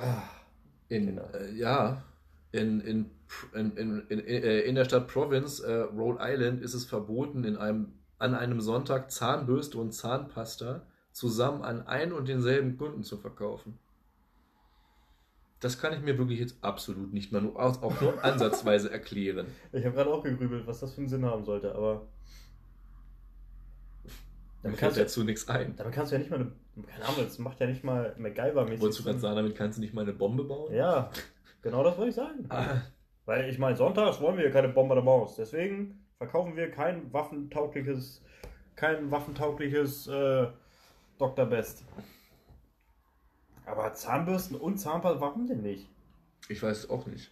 Ah, 0.00 0.22
In, 0.88 1.08
Genau. 1.08 1.28
äh, 1.34 1.52
ja, 1.52 2.02
in, 2.50 2.80
in, 2.80 3.10
in, 3.52 3.76
in, 3.76 4.06
in, 4.08 4.20
äh, 4.20 4.60
in 4.60 4.74
der 4.74 4.86
Stadt 4.86 5.06
Province, 5.06 5.62
äh, 5.62 5.82
Rhode 5.94 6.18
Island, 6.22 6.62
ist 6.62 6.72
es 6.72 6.86
verboten, 6.86 7.44
in 7.44 7.58
einem, 7.58 7.92
an 8.18 8.34
einem 8.34 8.62
Sonntag 8.62 9.10
Zahnbürste 9.10 9.76
und 9.76 9.92
Zahnpasta 9.92 10.86
zusammen 11.12 11.60
an 11.60 11.86
ein 11.86 12.14
und 12.14 12.26
denselben 12.26 12.78
Kunden 12.78 13.02
zu 13.02 13.18
verkaufen. 13.18 13.78
Das 15.60 15.80
kann 15.80 15.92
ich 15.92 16.00
mir 16.00 16.16
wirklich 16.18 16.38
jetzt 16.38 16.62
absolut 16.62 17.12
nicht 17.12 17.32
mal 17.32 17.42
nur, 17.42 17.58
auch 17.58 18.00
nur 18.00 18.22
ansatzweise 18.24 18.92
erklären. 18.92 19.46
Ich 19.72 19.84
habe 19.84 19.94
gerade 19.94 20.10
auch 20.10 20.22
gegrübelt, 20.22 20.66
was 20.66 20.80
das 20.80 20.94
für 20.94 21.00
einen 21.00 21.08
Sinn 21.08 21.24
haben 21.24 21.44
sollte, 21.44 21.74
aber. 21.74 22.06
Damit 24.62 24.78
kannst, 24.78 24.96
du, 24.96 25.02
dazu 25.02 25.24
nichts 25.24 25.48
ein. 25.48 25.76
damit 25.76 25.94
kannst 25.94 26.10
du 26.12 26.16
ja 26.16 26.18
nicht 26.20 26.30
mal 26.30 26.40
eine. 26.40 26.52
Keine 26.86 27.04
Ahnung, 27.04 27.24
das 27.24 27.38
macht 27.38 27.58
ja 27.60 27.66
nicht 27.66 27.82
mal 27.82 28.14
MacGyver-mäßig. 28.18 28.80
Wolltest 28.80 29.00
du 29.00 29.04
gerade 29.04 29.18
sagen, 29.18 29.36
damit 29.36 29.56
kannst 29.56 29.78
du 29.78 29.80
nicht 29.80 29.94
mal 29.94 30.02
eine 30.02 30.12
Bombe 30.12 30.44
bauen? 30.44 30.72
Ja, 30.72 31.10
genau 31.62 31.82
das 31.82 31.96
wollte 31.96 32.10
ich 32.10 32.14
sagen. 32.14 32.46
Ah, 32.50 32.82
Weil 33.24 33.48
ich 33.48 33.58
meine, 33.58 33.76
sonntags 33.76 34.20
wollen 34.20 34.36
wir 34.36 34.44
ja 34.44 34.50
keine 34.50 34.68
Bomber 34.68 34.94
der 34.94 35.04
Maus. 35.04 35.34
Deswegen 35.36 36.06
verkaufen 36.18 36.56
wir 36.56 36.70
kein 36.70 37.12
waffentaugliches, 37.12 38.22
kein 38.76 39.10
waffentaugliches 39.10 40.06
äh, 40.06 40.48
Dr. 41.18 41.46
Best. 41.46 41.84
Aber 43.70 43.92
Zahnbürsten 43.94 44.56
und 44.56 44.78
Zahnpasta, 44.78 45.20
warum 45.20 45.46
denn 45.46 45.62
nicht? 45.62 45.86
ich 46.48 46.62
weiß 46.62 46.78
es 46.78 46.90
auch 46.90 47.06
nicht. 47.06 47.30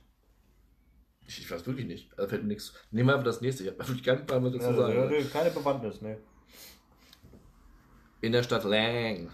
Ich, 1.27 1.39
ich 1.41 1.51
weiß 1.51 1.67
wirklich 1.67 1.87
nicht. 1.87 2.11
Da 2.17 2.29
fällt 2.29 2.43
mir 2.43 2.49
nichts. 2.49 2.75
Nehmen 2.91 3.09
wir 3.09 3.15
einfach 3.15 3.25
das 3.25 3.41
nächste. 3.41 3.63
Ich 3.65 3.71
habe 3.71 3.79
wirklich 3.81 4.05
keinen 4.05 4.27
Plan, 4.27 4.45
was 4.45 4.53
dazu 4.53 4.67
Also, 4.67 4.83
sagen. 4.83 5.11
äh, 5.13 5.25
keine 5.25 5.51
Bewandtnis, 5.51 6.01
ne? 6.03 6.19
In 8.21 8.33
der 8.33 8.43
Stadt 8.43 8.65
Lang. 8.65 9.31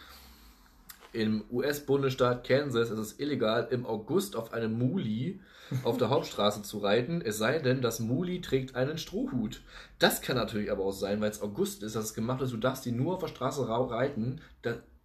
Im 1.13 1.45
US-Bundesstaat 1.51 2.47
Kansas 2.47 2.91
ist 2.91 2.99
es 2.99 3.19
illegal, 3.21 3.69
im 3.71 3.85
August 3.85 4.35
auf 4.37 4.53
einem 4.55 4.79
Muli 4.79 5.41
auf 5.85 5.99
der 5.99 6.09
Hauptstraße 6.11 6.63
zu 6.63 6.79
reiten, 6.79 7.21
es 7.23 7.39
sei 7.39 7.59
denn, 7.59 7.83
das 7.83 7.99
Muli 8.01 8.41
trägt 8.41 8.75
einen 8.77 8.97
Strohhut. 8.99 9.63
Das 9.99 10.21
kann 10.23 10.37
natürlich 10.37 10.71
aber 10.71 10.85
auch 10.85 10.93
sein, 10.93 11.21
weil 11.21 11.31
es 11.31 11.43
August 11.43 11.83
ist, 11.83 11.97
dass 11.97 12.05
es 12.05 12.15
gemacht 12.15 12.41
ist, 12.43 12.53
du 12.53 12.57
darfst 12.59 12.85
die 12.87 12.93
nur 12.93 13.15
auf 13.15 13.21
der 13.21 13.29
Straße 13.29 13.67
ra- 13.69 13.85
reiten, 13.87 14.41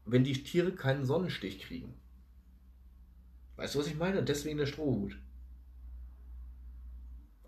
wenn 0.08 0.24
die 0.24 0.44
Tiere 0.44 0.72
keinen 0.72 1.06
Sonnenstich 1.06 1.60
kriegen. 1.60 1.94
Weißt 3.58 3.76
du, 3.76 3.80
was 3.80 3.88
ich 3.88 3.98
meine? 3.98 4.24
Deswegen 4.24 4.58
der 4.58 4.66
Strohhut. 4.66 5.18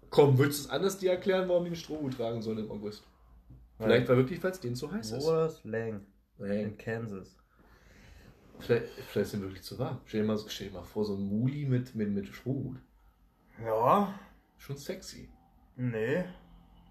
Komm, 0.09 0.37
würdest 0.37 0.59
du 0.59 0.63
es 0.65 0.69
anders 0.71 0.97
dir 0.97 1.11
erklären, 1.11 1.47
warum 1.49 1.63
die 1.63 1.69
einen 1.69 1.75
Strohhut 1.75 2.15
tragen 2.15 2.41
sollen 2.41 2.59
im 2.59 2.71
August? 2.71 3.03
Vielleicht 3.77 4.09
war 4.09 4.17
wirklich, 4.17 4.43
weil 4.43 4.51
es 4.51 4.59
denen 4.59 4.75
zu 4.75 4.91
heiß 4.91 5.11
ist. 5.11 5.25
das? 5.25 5.63
Lang. 5.63 6.01
Lang. 6.37 6.51
In 6.51 6.77
Kansas. 6.77 7.37
Vielleicht, 8.59 8.87
vielleicht 8.89 9.27
ist 9.27 9.33
es 9.35 9.41
wirklich 9.41 9.61
zu 9.63 9.77
warm. 9.79 10.01
Stell 10.05 10.21
dir 10.21 10.27
mal, 10.27 10.37
stell 10.47 10.67
dir 10.67 10.73
mal 10.73 10.83
vor, 10.83 11.05
so 11.05 11.15
ein 11.15 11.21
Muli 11.21 11.65
mit, 11.65 11.95
mit, 11.95 12.09
mit 12.09 12.27
Strohhut. 12.27 12.77
Ja, 13.63 14.13
Schon 14.57 14.77
sexy. 14.77 15.29
nee. 15.75 16.23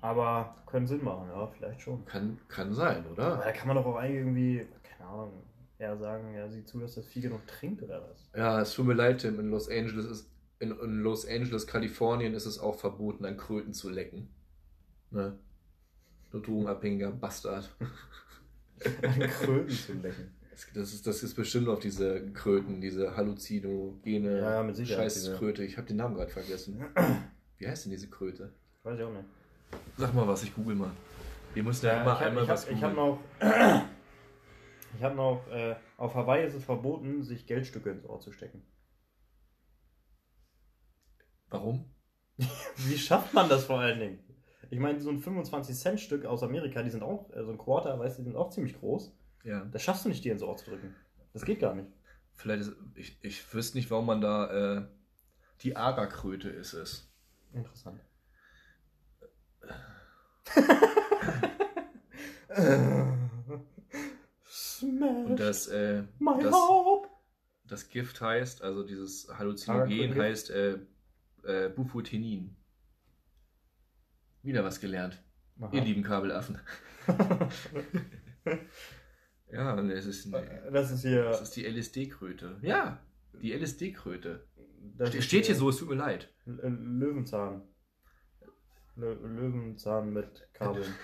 Aber 0.00 0.54
können 0.66 0.86
Sinn 0.86 1.02
machen, 1.02 1.28
ja, 1.28 1.48
vielleicht 1.48 1.80
schon. 1.82 2.04
Kann, 2.04 2.38
kann 2.46 2.72
sein, 2.72 2.98
Aber 3.04 3.10
oder? 3.10 3.36
da 3.38 3.50
kann 3.50 3.66
man 3.66 3.76
doch 3.76 3.84
auch 3.84 4.00
irgendwie, 4.00 4.64
keine 4.84 5.10
Ahnung, 5.10 5.42
eher 5.78 5.96
sagen, 5.96 6.34
ja, 6.34 6.48
sieh 6.48 6.64
zu, 6.64 6.80
dass 6.80 6.94
das 6.94 7.06
Vieh 7.06 7.20
genug 7.20 7.46
trinkt 7.46 7.82
oder 7.82 8.02
was. 8.08 8.28
Ja, 8.36 8.60
es 8.60 8.74
tut 8.74 8.86
mir 8.86 8.94
leid, 8.94 9.20
Tim. 9.20 9.38
In 9.40 9.50
Los 9.50 9.68
Angeles 9.68 10.06
ist, 10.06 10.30
in, 10.58 10.70
in 10.72 11.00
Los 11.00 11.26
Angeles, 11.26 11.66
Kalifornien 11.66 12.34
ist 12.34 12.46
es 12.46 12.58
auch 12.58 12.78
verboten, 12.78 13.24
an 13.24 13.36
Kröten 13.36 13.72
zu 13.72 13.88
lecken. 13.88 14.28
Ne? 15.10 15.38
Du 16.30 16.40
drogenabhängiger 16.40 17.10
Bastard. 17.12 17.74
An 19.02 19.20
Kröten 19.20 19.70
zu 19.70 19.92
lecken. 19.94 20.34
Das, 20.74 20.92
ist, 20.92 21.06
das 21.06 21.22
ist 21.22 21.34
bestimmt 21.34 21.68
auf 21.68 21.78
diese 21.78 22.30
Kröten, 22.32 22.80
diese 22.80 23.16
halluzinogene 23.16 24.40
Ja, 24.40 24.68
ja, 24.68 24.84
Scheißkröte. 24.86 25.64
Ich 25.64 25.76
habe 25.76 25.86
den 25.86 25.96
Namen 25.96 26.16
gerade 26.16 26.30
vergessen. 26.30 26.84
Wie 27.58 27.66
heißt 27.66 27.84
denn 27.84 27.92
diese 27.92 28.08
Kröte? 28.08 28.52
Weiß 28.82 28.98
ich 28.98 29.04
auch 29.04 29.12
nicht. 29.12 29.24
Sag 29.96 30.14
mal 30.14 30.26
was, 30.26 30.42
ich 30.42 30.54
google 30.54 30.74
mal. 30.74 30.90
Wir 31.54 31.62
müssen 31.62 31.86
ja, 31.86 31.92
Ja, 31.94 32.02
immer 32.02 32.12
ich 32.12 32.18
habe 32.18 32.26
einmal 32.26 32.44
ich 32.44 32.50
was 32.50 32.66
hab, 32.66 32.72
ich 32.72 32.82
hab 32.82 32.94
googeln. 32.94 33.18
noch, 33.40 33.84
ich 34.96 35.02
hab 35.02 35.14
noch 35.14 35.46
äh, 35.48 35.76
auf 35.96 36.14
Hawaii 36.14 36.46
ist 36.46 36.54
es 36.54 36.64
verboten, 36.64 37.22
sich 37.22 37.46
Geldstücke 37.46 37.90
ins 37.90 38.04
Ohr 38.04 38.20
zu 38.20 38.32
stecken. 38.32 38.62
Warum? 41.50 41.90
Wie 42.76 42.98
schafft 42.98 43.34
man 43.34 43.48
das 43.48 43.64
vor 43.64 43.80
allen 43.80 43.98
Dingen? 43.98 44.18
Ich 44.70 44.78
meine, 44.78 45.00
so 45.00 45.10
ein 45.10 45.22
25-Cent-Stück 45.22 46.26
aus 46.26 46.42
Amerika, 46.42 46.82
die 46.82 46.90
sind 46.90 47.02
auch, 47.02 47.30
äh, 47.30 47.44
so 47.44 47.52
ein 47.52 47.58
Quarter, 47.58 47.98
weißt 47.98 48.18
du, 48.18 48.22
die 48.22 48.28
sind 48.28 48.36
auch 48.36 48.50
ziemlich 48.50 48.78
groß. 48.78 49.16
Ja. 49.44 49.64
Das 49.66 49.82
schaffst 49.82 50.04
du 50.04 50.10
nicht, 50.10 50.24
dir 50.24 50.32
ins 50.32 50.42
Ohr 50.42 50.56
zu 50.56 50.70
drücken. 50.70 50.94
Das 51.32 51.44
geht 51.44 51.60
gar 51.60 51.74
nicht. 51.74 51.88
Vielleicht 52.34 52.62
ist, 52.62 52.76
ich, 52.94 53.18
ich 53.22 53.54
wüsste 53.54 53.78
nicht, 53.78 53.90
warum 53.90 54.06
man 54.06 54.20
da 54.20 54.76
äh, 54.76 54.86
die 55.62 55.76
Agerkröte 55.76 56.50
ist 56.50 56.74
es. 56.74 57.10
Interessant. 57.52 58.00
das, 65.36 65.66
äh, 65.68 66.04
das, 66.42 66.54
das 67.64 67.88
Gift 67.88 68.20
heißt, 68.20 68.62
also 68.62 68.82
dieses 68.82 69.28
Halluzinogen 69.28 70.14
heißt 70.16 70.50
äh, 70.50 70.78
äh, 71.44 71.68
Bufotenin. 71.68 72.56
Wieder 74.42 74.64
was 74.64 74.80
gelernt. 74.80 75.22
Aha. 75.60 75.70
Ihr 75.72 75.82
lieben 75.82 76.02
Kabelaffen. 76.02 76.58
ja, 79.50 79.74
und 79.74 79.90
es 79.90 80.06
ist, 80.06 80.32
Das 80.72 80.90
ist 80.90 81.02
hier. 81.02 81.24
das 81.24 81.42
ist 81.42 81.56
die 81.56 81.64
LSD-Kröte. 81.66 82.58
Ja, 82.62 83.00
die 83.42 83.52
LSD-Kröte. 83.52 84.46
Ste- 85.06 85.22
Steht 85.22 85.46
hier 85.46 85.54
so, 85.54 85.68
es 85.70 85.78
tut 85.78 85.88
mir 85.88 85.96
leid. 85.96 86.32
L- 86.46 86.60
Löwenzahn. 87.00 87.62
Lö 88.96 89.14
Löwenzahn 89.14 90.12
mit 90.12 90.48
Kabeln. 90.54 90.92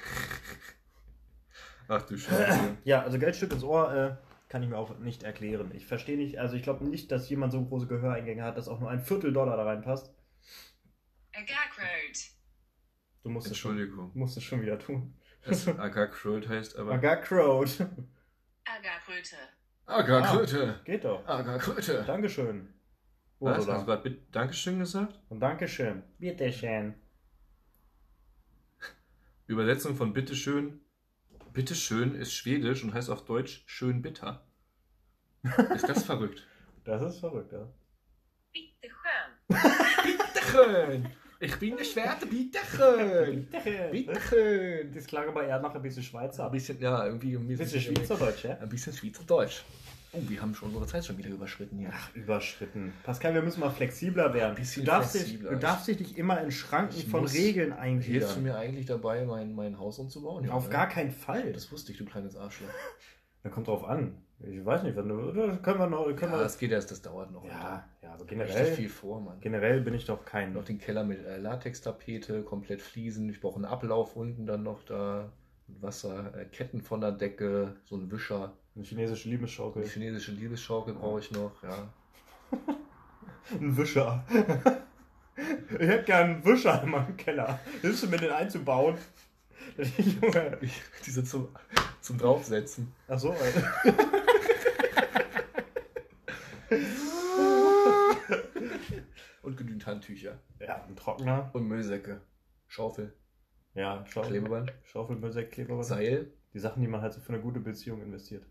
Ach 1.88 2.02
du 2.02 2.16
Scheiße. 2.16 2.76
Ja, 2.84 3.02
also 3.02 3.18
Geldstück 3.18 3.52
ins 3.52 3.62
Ohr 3.62 3.92
äh, 3.94 4.16
kann 4.48 4.62
ich 4.62 4.68
mir 4.68 4.76
auch 4.78 4.98
nicht 4.98 5.22
erklären. 5.22 5.70
Ich 5.74 5.86
verstehe 5.86 6.16
nicht, 6.16 6.38
also 6.38 6.56
ich 6.56 6.62
glaube 6.62 6.84
nicht, 6.86 7.10
dass 7.10 7.28
jemand 7.28 7.52
so 7.52 7.64
große 7.64 7.86
Gehöreingänge 7.86 8.42
hat, 8.42 8.56
dass 8.56 8.68
auch 8.68 8.80
nur 8.80 8.90
ein 8.90 9.00
Viertel 9.00 9.32
Dollar 9.32 9.56
da 9.56 9.64
reinpasst. 9.64 10.14
A 11.34 11.40
gag 11.40 11.78
road. 11.78 12.34
Du 13.24 13.30
musst 13.30 13.50
es 13.50 13.56
schon, 13.56 14.10
musst 14.14 14.36
es 14.36 14.44
schon 14.44 14.60
wieder 14.60 14.78
tun. 14.78 15.14
Das 15.46 15.66
Aga-Kröte 15.78 16.48
heißt 16.48 16.76
aber. 16.76 16.92
Agak-Road. 16.92 17.80
A 18.66 18.78
gag 18.80 19.08
route. 19.08 19.36
Aga-Kröte. 19.86 20.80
Geht 20.84 21.04
doch. 21.04 21.26
Aga-Kröte. 21.26 22.04
Dankeschön. 22.06 22.68
Was? 23.40 23.58
Hast 23.58 23.66
du 23.66 23.72
Ursula. 23.72 23.84
gerade 23.84 24.10
Dankeschön 24.32 24.78
gesagt? 24.78 25.18
Und 25.28 25.40
Dankeschön. 25.40 26.02
Bitteschön. 26.18 26.94
Übersetzung 29.46 29.96
von 29.96 30.12
bitteschön. 30.14 30.80
Bitteschön 31.54 32.16
ist 32.16 32.34
schwedisch 32.34 32.82
und 32.82 32.92
heißt 32.92 33.08
auf 33.10 33.24
Deutsch 33.24 33.62
schön 33.66 34.02
bitter. 34.02 34.44
Ist 35.72 35.88
das 35.88 36.02
verrückt? 36.04 36.44
Das 36.82 37.00
ist 37.00 37.20
verrückt, 37.20 37.52
ja. 37.52 37.72
Bitte 38.52 38.88
schön. 38.90 39.62
Bitteschön. 40.02 41.08
Ich 41.38 41.56
bin 41.56 41.76
der 41.76 41.84
Schwerte, 41.84 42.26
bitteschön. 42.26 43.46
Bitteschön. 43.46 43.90
Bitteschön. 43.92 44.92
Das 44.94 45.06
klang 45.06 45.28
aber 45.28 45.46
eher 45.46 45.60
nach 45.60 45.72
ein 45.74 45.82
bisschen 45.82 46.02
Schweizer. 46.02 46.46
Ein 46.46 46.52
bisschen, 46.52 46.80
ja, 46.80 47.06
irgendwie 47.06 47.34
ein 47.36 47.42
Ein 47.42 47.56
bisschen 47.56 47.80
Schweizerdeutsch, 47.80 48.44
ja? 48.44 48.58
Ein 48.58 48.68
bisschen 48.68 48.92
Schweizerdeutsch. 48.92 49.62
Oh, 50.14 50.22
wir 50.29 50.40
haben 50.40 50.55
schon 50.55 50.68
unsere 50.68 50.87
Zeit 50.87 51.05
schon 51.05 51.18
wieder 51.18 51.31
überschritten 51.31 51.79
hier. 51.79 51.90
Ach, 51.92 52.14
überschritten. 52.14 52.92
Pascal, 53.03 53.35
wir 53.35 53.42
müssen 53.42 53.61
mal 53.61 53.70
flexibler 53.70 54.33
werden. 54.33 54.57
Du, 54.57 54.83
darfst 54.83 55.14
dich, 55.14 55.22
flexibler. 55.22 55.50
du 55.50 55.59
darfst 55.59 55.88
dich 55.88 55.98
nicht 55.98 56.16
immer 56.18 56.40
in 56.40 56.50
Schranken 56.50 56.96
Ich 56.96 57.07
von 57.09 57.24
Regeln 57.27 57.72
Hilfst 57.72 57.77
du 57.77 57.81
eingliedern. 57.83 58.42
mir 58.42 58.57
eigentlich 58.57 58.87
dabei, 58.87 59.24
mein, 59.24 59.55
mein 59.55 59.79
Haus 59.79 59.98
umzubauen? 59.98 60.48
Auf 60.50 60.66
ne? 60.66 60.72
gar 60.72 60.88
keinen 60.88 61.11
Fall. 61.11 61.53
Das 61.53 61.70
wusste 61.72 61.92
ich, 61.92 61.98
du 61.98 62.05
kleines 62.05 62.37
Arschloch. 62.37 62.68
Da 63.42 63.50
kommt 63.50 63.68
drauf 63.68 63.85
an. 63.85 64.16
Ich 64.40 64.64
weiß 64.64 64.85
nicht, 64.85 64.96
wenn 64.96 65.07
du. 65.07 65.31
Können 65.61 65.79
wir 65.79 65.87
noch. 65.87 66.07
Können 66.16 66.33
Ja, 66.33 66.38
wir, 66.38 66.44
das 66.44 66.57
geht 66.57 66.70
erst, 66.70 66.90
das 66.90 67.03
dauert 67.03 67.31
noch. 67.31 67.44
ja, 67.44 67.87
ja, 68.03 68.14
aber 68.14 68.24
generell, 68.24 68.72
viel 68.72 68.88
vor, 68.88 69.20
Mann. 69.20 69.38
generell 69.40 69.83
bin 69.83 69.92
ich 69.92 70.07
doch 70.07 70.24
kein. 70.24 70.55
Noch 70.55 70.64
den 70.64 70.79
Keller 70.79 71.05
mit 71.05 71.22
äh, 71.27 71.37
Latextapete, 71.37 72.42
komplett 72.42 72.81
Fliesen. 72.81 73.29
Ich 73.29 73.42
brauche 73.42 73.57
einen 73.57 73.66
Ablauf 73.66 74.16
unten 74.16 74.46
dann 74.46 74.62
noch 74.62 74.83
da. 74.85 75.31
Wasser, 75.66 76.35
äh, 76.38 76.46
Ketten 76.46 76.81
von 76.81 77.03
der 77.03 77.12
Decke, 77.12 77.77
so 77.85 77.96
ein 77.96 78.11
Wischer. 78.11 78.57
Eine 78.74 78.84
chinesische 78.84 79.28
Eine 79.28 79.37
Liebesschaukel. 79.37 79.87
chinesische 79.87 80.32
Liebesschaukel 80.32 80.94
brauche 80.94 81.20
ich 81.20 81.30
noch, 81.30 81.52
ja. 81.62 81.88
Ein 83.50 83.76
Wischer. 83.76 84.24
ich 85.78 85.87
hätte 85.87 86.04
gern 86.04 86.30
einen 86.30 86.44
Wischer 86.44 86.82
in 86.82 86.90
meinem 86.90 87.16
Keller. 87.16 87.60
Hilfst 87.82 88.02
du 88.02 88.08
mir 88.08 88.16
den 88.16 88.30
einzubauen? 88.32 88.96
Junge. 90.20 90.58
Ich, 90.62 90.80
diese 91.06 91.22
zum, 91.24 91.48
zum 92.00 92.18
Draufsetzen. 92.18 92.92
Achso, 93.06 93.30
Alter. 93.32 93.74
Und 99.42 99.56
genügend 99.56 99.87
Handtücher. 99.87 100.38
Ja, 100.58 100.84
ein 100.84 100.96
Trockner. 100.96 101.50
Und 101.52 101.68
Müllsäcke. 101.68 102.22
Schaufel. 102.66 103.12
Ja, 103.74 104.04
Schaufel. 104.06 104.30
Klebeband. 104.30 104.72
Schaufel, 104.84 105.16
Müllsack, 105.16 105.50
Klebeband. 105.50 105.84
Seil. 105.84 106.32
Die 106.54 106.58
Sachen, 106.58 106.80
die 106.80 106.88
man 106.88 107.02
halt 107.02 107.12
so 107.12 107.20
für 107.20 107.32
eine 107.32 107.42
gute 107.42 107.60
Beziehung 107.60 108.00
investiert. 108.02 108.46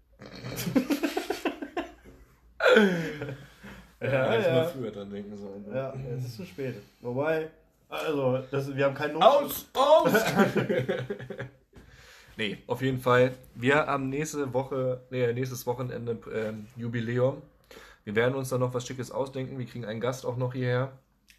Ja, 4.02 4.38
ich 4.40 4.46
mal 4.48 4.66
früher 4.68 4.92
dran 4.92 5.10
denken 5.10 5.36
sollen. 5.38 5.64
ne? 5.70 5.76
Ja, 5.76 5.94
es 6.18 6.26
ist 6.26 6.36
zu 6.36 6.46
spät. 6.46 6.76
Wobei, 7.02 7.50
also, 7.90 8.40
das, 8.52 8.76
wir 8.76 8.86
haben 8.86 8.96
keinen 8.96 9.14
Not 9.14 9.24
Aus! 9.24 9.66
Aus! 9.74 10.12
nee, 12.38 12.58
auf 12.68 12.82
jeden 12.82 13.00
Fall. 13.00 13.32
Wir 13.56 13.76
haben 13.86 14.10
nächste 14.10 14.54
Woche, 14.54 15.02
nee, 15.10 15.32
nächstes 15.34 15.66
Wochenende 15.66 16.18
ähm, 16.34 16.68
Jubiläum. 16.76 17.42
Wir 18.04 18.16
werden 18.16 18.36
uns 18.36 18.50
dann 18.50 18.60
noch 18.60 18.74
was 18.74 18.86
Schickes 18.86 19.12
ausdenken. 19.12 19.58
Wir 19.58 19.66
kriegen 19.66 19.86
einen 19.86 20.02
Gast 20.02 20.26
auch 20.26 20.36
noch 20.36 20.52
hierher. 20.54 20.92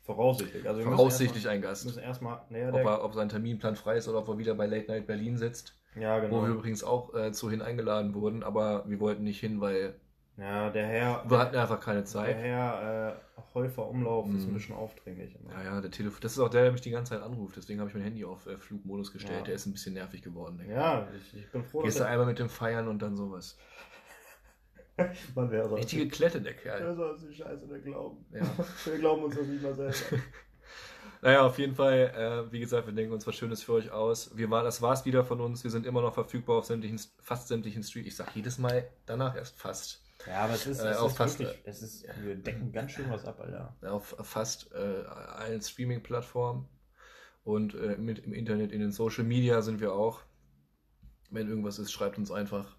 Voraussichtlich. 0.07 0.67
Also 0.67 0.81
Voraussichtlich 0.83 1.47
ein 1.49 1.57
erstmal- 1.63 1.71
Gast. 1.73 1.85
müssen 1.85 2.03
erstmal. 2.03 2.41
Nee, 2.49 2.67
Ob, 2.69 2.77
er, 2.85 3.05
ob 3.05 3.13
sein 3.15 3.29
Terminplan 3.29 3.77
frei 3.77 3.97
ist 3.97 4.09
oder 4.09 4.19
ob 4.19 4.29
er 4.29 4.39
wieder 4.39 4.55
bei 4.55 4.67
Late 4.67 4.91
Night 4.91 5.07
Berlin 5.07 5.37
sitzt. 5.37 5.75
Ja, 5.97 6.17
Wo 6.19 6.23
wir 6.23 6.49
genau. 6.49 6.59
übrigens 6.59 6.83
auch 6.85 7.15
äh, 7.15 7.33
zu 7.33 7.51
hin 7.51 7.63
eingeladen 7.63 8.15
wurden, 8.15 8.43
aber 8.43 8.85
wir 8.89 9.01
wollten 9.01 9.23
nicht 9.25 9.41
hin, 9.41 9.61
weil 9.61 9.95
Ja, 10.37 10.71
der 10.71 10.87
Herr. 10.87 11.25
wir 11.29 11.39
hatten 11.39 11.57
einfach 11.57 11.81
keine 11.81 11.99
Der 12.01 12.05
Zeit. 12.07 12.37
Herr 12.37 13.17
äh, 13.17 13.41
Häufer 13.55 13.87
Umlauf 13.89 14.27
ist 14.31 14.45
ein 14.45 14.51
Mhm. 14.51 14.55
bisschen 14.55 14.75
aufdringlich. 14.75 15.37
immer. 15.41 15.53
Ja, 15.53 15.63
ja, 15.75 15.81
der 15.81 15.91
Telefon. 15.93 16.19
Das 16.23 16.33
ist 16.33 16.39
auch 16.41 16.49
der, 16.49 16.63
der 16.63 16.73
mich 16.73 16.81
die 16.81 16.91
ganze 16.91 17.13
Zeit 17.15 17.23
anruft. 17.23 17.57
Deswegen 17.57 17.79
habe 17.79 17.89
ich 17.89 17.95
mein 17.95 18.03
Handy 18.05 18.25
auf 18.25 18.47
äh, 18.47 18.57
Flugmodus 18.57 19.13
gestellt. 19.13 19.39
Ja. 19.39 19.45
Der 19.45 19.55
ist 19.55 19.67
ein 19.67 19.73
bisschen 19.73 19.95
nervig 19.95 20.23
geworden. 20.23 20.59
denke 20.59 20.73
ich. 20.73 20.77
Ja, 20.79 21.07
ich, 21.17 21.39
ich 21.39 21.53
bin 21.53 21.63
froh, 21.63 21.83
Gehst 21.83 22.01
du 22.01 22.05
einmal 22.07 22.27
mit 22.27 22.39
dem 22.41 22.49
Feiern 22.49 22.89
und 22.89 23.01
dann 23.01 23.15
sowas. 23.17 23.57
man 25.37 25.51
wäre 25.51 25.69
so. 25.69 25.75
Richtige 25.77 26.09
Klette, 26.09 26.41
der 26.41 26.55
Wer 26.55 26.79
Kerl. 26.79 26.97
soll 26.97 27.11
uns 27.13 27.27
die 27.27 27.35
Scheiße 27.35 27.67
nicht 27.73 27.85
glauben? 27.85 28.25
Ja. 28.33 28.43
Wir 28.85 28.99
glauben 28.99 29.25
uns 29.25 29.37
das 29.37 29.47
nicht 29.47 29.63
mal 29.63 29.75
selber. 29.75 29.95
Naja, 31.25 31.41
auf 31.41 31.59
jeden 31.59 31.75
Fall, 31.75 32.47
äh, 32.49 32.53
wie 32.53 32.61
gesagt, 32.61 32.87
wir 32.87 32.93
denken 32.93 33.15
uns 33.15 33.27
was 33.27 33.35
Schönes 33.35 33.63
für 33.63 33.73
euch 33.73 33.91
aus. 33.91 34.37
Wir 34.37 34.51
war, 34.51 34.63
das 34.63 34.83
war's 34.83 35.07
wieder 35.07 35.25
von 35.25 35.41
uns. 35.41 35.65
Wir 35.65 35.71
sind 35.71 35.87
immer 35.87 36.03
noch 36.03 36.13
verfügbar 36.13 36.59
auf 36.59 36.67
sämtlichen, 36.67 37.01
fast 37.19 37.49
sämtlichen 37.49 37.83
Street. 37.83 38.07
Ich 38.07 38.15
sag 38.15 38.37
jedes 38.37 38.59
Mal 38.59 38.91
danach 39.07 39.35
erst 39.35 39.59
fast. 39.59 40.03
Ja, 40.27 40.41
aber 40.45 40.53
es 40.53 40.67
ist, 40.67 40.81
Äh, 40.81 40.91
es 40.91 41.01
ist 41.01 41.17
fast, 41.17 41.39
wirklich, 41.39 41.59
es 41.65 41.81
ist, 41.81 42.07
wir 42.23 42.35
decken 42.37 42.73
ganz 42.73 42.93
schön 42.93 43.11
was 43.11 43.25
ab, 43.25 43.41
Alter. 43.41 43.75
Auf 43.91 44.15
fast 44.21 44.71
äh, 44.75 44.77
allen 44.77 45.63
Streaming-Plattformen. 45.63 46.69
Und 47.43 47.75
äh, 47.75 47.97
mit 47.97 48.19
im 48.19 48.35
Internet, 48.35 48.71
in 48.71 48.81
den 48.81 48.93
Social 48.93 49.25
Media 49.25 49.63
sind 49.63 49.81
wir 49.81 49.95
auch. 49.95 50.21
Wenn 51.31 51.49
irgendwas 51.49 51.79
ist, 51.79 51.91
schreibt 51.91 52.19
uns 52.19 52.31
einfach. 52.31 52.77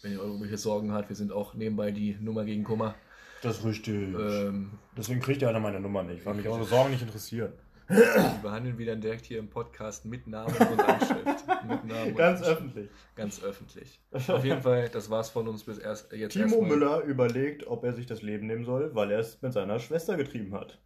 Wenn 0.00 0.12
ihr 0.12 0.20
irgendwelche 0.20 0.56
Sorgen 0.56 0.92
habt, 0.92 1.10
wir 1.10 1.16
sind 1.16 1.32
auch 1.32 1.52
nebenbei 1.52 1.90
die 1.90 2.16
Nummer 2.18 2.46
gegen 2.46 2.64
Kummer. 2.64 2.94
Das 3.42 3.58
ist 3.58 3.64
richtig. 3.64 3.94
Ähm, 3.94 4.70
Deswegen 4.96 5.20
kriegt 5.20 5.42
ihr 5.42 5.48
einer 5.48 5.60
meine 5.60 5.80
Nummer 5.80 6.02
nicht, 6.02 6.24
weil 6.26 6.34
mich 6.34 6.48
eure 6.48 6.64
Sorgen 6.64 6.90
nicht 6.90 7.02
interessieren. 7.02 7.52
die 7.88 8.42
behandeln 8.42 8.76
wir 8.76 8.86
dann 8.86 9.00
direkt 9.00 9.24
hier 9.24 9.38
im 9.38 9.48
Podcast 9.48 10.04
mit 10.04 10.26
Namen 10.26 10.54
und 10.54 10.80
Anschrift. 10.80 11.46
mit 11.68 11.84
Namen 11.86 12.14
Ganz 12.14 12.40
Anschrift. 12.40 12.58
öffentlich. 12.58 12.90
Ganz 13.14 13.42
öffentlich. 13.42 14.00
Auf 14.12 14.44
jeden 14.44 14.60
Fall, 14.60 14.88
das 14.90 15.08
war's 15.08 15.30
von 15.30 15.48
uns 15.48 15.64
bis 15.64 15.78
erst 15.78 16.12
jetzt. 16.12 16.32
Timo 16.34 16.46
erstmal. 16.46 16.68
Müller 16.68 17.00
überlegt, 17.04 17.66
ob 17.66 17.84
er 17.84 17.94
sich 17.94 18.06
das 18.06 18.20
Leben 18.22 18.46
nehmen 18.46 18.64
soll, 18.64 18.94
weil 18.94 19.10
er 19.10 19.20
es 19.20 19.40
mit 19.40 19.52
seiner 19.52 19.78
Schwester 19.78 20.16
getrieben 20.16 20.54
hat. 20.54 20.78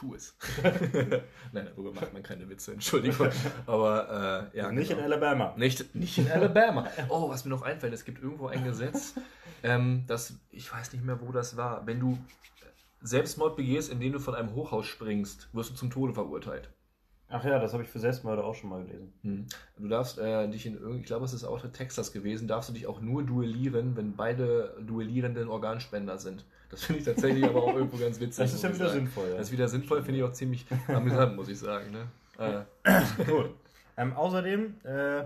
Tu 0.00 0.14
es. 0.14 0.34
Nein, 1.52 1.66
darüber 1.66 1.92
macht 1.92 2.14
man 2.14 2.22
keine 2.22 2.48
Witze, 2.48 2.72
Entschuldigung. 2.72 3.28
Aber 3.66 4.50
äh, 4.54 4.56
ja. 4.56 4.72
nicht 4.72 4.88
genau. 4.88 5.00
in 5.00 5.04
Alabama. 5.04 5.52
Nicht, 5.58 5.94
nicht 5.94 6.16
in 6.16 6.30
Alabama. 6.30 6.88
Oh, 7.10 7.28
was 7.28 7.44
mir 7.44 7.50
noch 7.50 7.60
einfällt, 7.60 7.92
es 7.92 8.06
gibt 8.06 8.22
irgendwo 8.22 8.46
ein 8.46 8.64
Gesetz, 8.64 9.14
ähm, 9.62 10.04
das, 10.06 10.38
ich 10.52 10.72
weiß 10.72 10.94
nicht 10.94 11.04
mehr, 11.04 11.20
wo 11.20 11.32
das 11.32 11.58
war. 11.58 11.86
Wenn 11.86 12.00
du 12.00 12.16
Selbstmord 13.02 13.56
begehst, 13.56 13.92
indem 13.92 14.14
du 14.14 14.20
von 14.20 14.34
einem 14.34 14.54
Hochhaus 14.54 14.86
springst, 14.86 15.50
wirst 15.52 15.72
du 15.72 15.74
zum 15.74 15.90
Tode 15.90 16.14
verurteilt. 16.14 16.70
Ach 17.28 17.44
ja, 17.44 17.58
das 17.58 17.74
habe 17.74 17.82
ich 17.82 17.90
für 17.90 17.98
Selbstmörder 17.98 18.42
auch 18.42 18.54
schon 18.54 18.70
mal 18.70 18.82
gelesen. 18.82 19.12
Hm. 19.20 19.46
Du 19.76 19.86
darfst 19.86 20.18
äh, 20.18 20.48
dich 20.48 20.64
in 20.64 20.78
irgendwie, 20.78 21.00
ich 21.00 21.06
glaube, 21.06 21.26
es 21.26 21.34
ist 21.34 21.44
auch 21.44 21.62
in 21.62 21.74
Texas 21.74 22.10
gewesen, 22.10 22.48
darfst 22.48 22.70
du 22.70 22.72
dich 22.72 22.86
auch 22.86 23.02
nur 23.02 23.22
duellieren, 23.22 23.96
wenn 23.98 24.16
beide 24.16 24.78
Duellierenden 24.80 25.48
Organspender 25.48 26.18
sind. 26.18 26.46
Das 26.70 26.84
finde 26.84 27.00
ich 27.00 27.04
tatsächlich 27.04 27.44
aber 27.44 27.62
auch 27.64 27.74
irgendwo 27.74 27.96
ganz 27.98 28.20
witzig. 28.20 28.44
Das 28.44 28.54
ist 28.54 28.62
ja 28.62 28.68
wieder 28.72 28.86
sagen. 28.88 29.00
sinnvoll. 29.00 29.28
Ja. 29.30 29.36
Das 29.36 29.46
ist 29.48 29.52
wieder 29.52 29.68
sinnvoll, 29.68 30.02
finde 30.02 30.18
ich 30.18 30.24
auch 30.24 30.32
ziemlich 30.32 30.66
amüsant, 30.88 31.36
muss 31.36 31.48
ich 31.48 31.58
sagen. 31.58 31.90
Ne? 31.90 32.06
Äh, 32.84 33.02
Cool. 33.28 33.54
Ähm, 33.96 34.12
außerdem, 34.14 34.80
äh, 34.84 35.24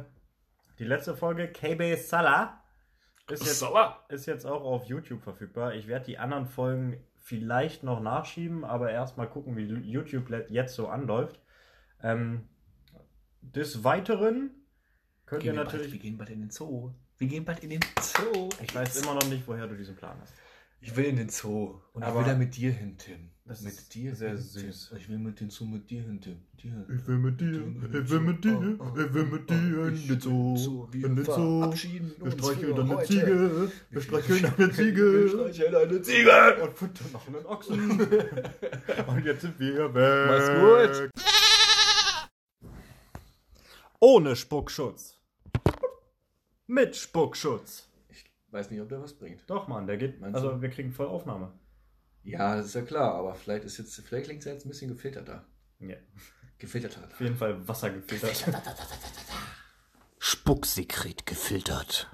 die 0.78 0.84
letzte 0.84 1.14
Folge, 1.14 1.48
KB 1.52 1.94
Salah, 1.96 2.60
ist 3.30 3.44
jetzt, 3.44 3.58
Sauer! 3.60 4.04
ist 4.08 4.26
jetzt 4.26 4.44
auch 4.46 4.62
auf 4.62 4.84
YouTube 4.86 5.22
verfügbar. 5.22 5.74
Ich 5.74 5.86
werde 5.86 6.06
die 6.06 6.18
anderen 6.18 6.46
Folgen 6.46 6.98
vielleicht 7.20 7.82
noch 7.84 8.00
nachschieben, 8.00 8.64
aber 8.64 8.90
erstmal 8.90 9.28
gucken, 9.28 9.56
wie 9.56 9.62
YouTube 9.64 10.28
jetzt 10.48 10.74
so 10.74 10.88
anläuft. 10.88 11.40
Ähm, 12.02 12.48
des 13.40 13.84
Weiteren 13.84 14.50
könnt 15.26 15.42
ihr 15.44 15.52
Gehen 15.52 15.56
wir, 15.58 15.64
bald, 15.64 15.72
wir 15.74 15.78
natürlich. 15.80 16.02
gehen 16.02 16.18
bald 16.18 16.30
in 16.30 16.40
den 16.40 16.50
Zoo. 16.50 16.90
Wir 17.18 17.28
gehen 17.28 17.44
bald 17.44 17.60
in 17.62 17.70
den 17.70 17.80
Zoo. 18.00 18.48
Ich 18.62 18.74
weiß 18.74 19.02
immer 19.02 19.14
noch 19.14 19.26
nicht, 19.28 19.46
woher 19.46 19.66
du 19.66 19.76
diesen 19.76 19.94
Plan 19.94 20.16
hast. 20.20 20.34
Ich 20.86 20.94
will 20.96 21.06
in 21.06 21.16
den 21.16 21.28
Zoo. 21.30 21.80
Und 21.94 22.02
Aber- 22.02 22.20
ich 22.20 22.26
will 22.26 22.32
da 22.32 22.38
mit 22.38 22.56
dir 22.56 22.70
hin, 22.72 22.96
Tim. 22.98 23.30
Das 23.46 23.60
mit 23.62 23.72
ist 23.74 23.94
dir 23.94 24.14
sehr 24.14 24.30
hin, 24.30 24.38
süß. 24.38 24.88
Tim. 24.90 24.98
Ich 24.98 25.08
will 25.08 25.18
mit 25.18 25.40
den 25.40 25.50
Zoo 25.50 25.64
mit 25.66 25.88
dir 25.90 26.02
hin, 26.02 26.20
Tim. 26.20 26.36
Dir. 26.62 26.86
Ich 26.94 27.06
will 27.06 27.16
mit 27.18 27.40
dir, 27.40 27.52
ich 27.52 28.10
will 28.10 28.20
mit 28.20 28.44
dir, 28.44 28.78
ich 28.96 29.14
will 29.14 29.24
mit 29.26 29.50
dir 29.50 29.86
in 29.88 30.08
den 30.08 30.20
Zoo, 30.20 30.88
Wir 30.90 31.06
in 31.06 31.16
den 31.16 31.24
Zoo. 31.24 31.70
Wir 31.72 32.32
streicheln 32.32 32.74
eine 32.80 32.96
heute. 32.96 33.06
Ziege, 33.08 33.72
wir 33.90 34.00
streicheln 34.00 34.44
eine 34.46 34.58
Wir 34.58 34.72
Ziege 34.72 35.28
streicheln 35.28 35.74
eine 35.74 36.02
Ziege. 36.02 36.62
und 36.62 36.76
füttern 36.78 37.12
noch 37.12 37.26
einen 37.28 37.46
Ochsen. 37.46 38.00
Und 39.08 39.24
jetzt 39.24 39.40
sind 39.42 39.58
wir 39.60 39.94
weg. 39.94 40.28
Mach's 40.28 41.00
gut. 41.00 41.10
Ohne 44.00 44.36
Spuckschutz. 44.36 45.18
Mit 46.66 46.96
Spuckschutz. 46.96 47.88
Ich 48.54 48.60
weiß 48.60 48.70
nicht, 48.70 48.80
ob 48.80 48.88
der 48.88 49.02
was 49.02 49.14
bringt. 49.14 49.42
Doch, 49.50 49.66
Mann, 49.66 49.88
der 49.88 49.96
geht. 49.96 50.20
Meinst 50.20 50.36
Also, 50.36 50.52
du? 50.52 50.62
wir 50.62 50.70
kriegen 50.70 50.92
voll 50.92 51.08
Aufnahme. 51.08 51.52
Ja, 52.22 52.54
das 52.54 52.66
ist 52.66 52.74
ja 52.76 52.82
klar, 52.82 53.12
aber 53.16 53.34
vielleicht 53.34 53.64
ist 53.64 53.78
jetzt, 53.78 53.96
vielleicht 54.00 54.26
klingt 54.26 54.38
es 54.38 54.44
jetzt 54.44 54.64
ein 54.64 54.68
bisschen 54.68 54.92
gefilterter. 54.92 55.44
Ja. 55.80 55.96
Gefilterter. 56.58 57.02
Auf 57.04 57.20
jeden 57.20 57.34
Fall 57.34 57.66
Wasser 57.66 57.90
gefiltert. 57.90 58.44
Spucksekret 60.20 61.26
gefiltert. 61.26 62.08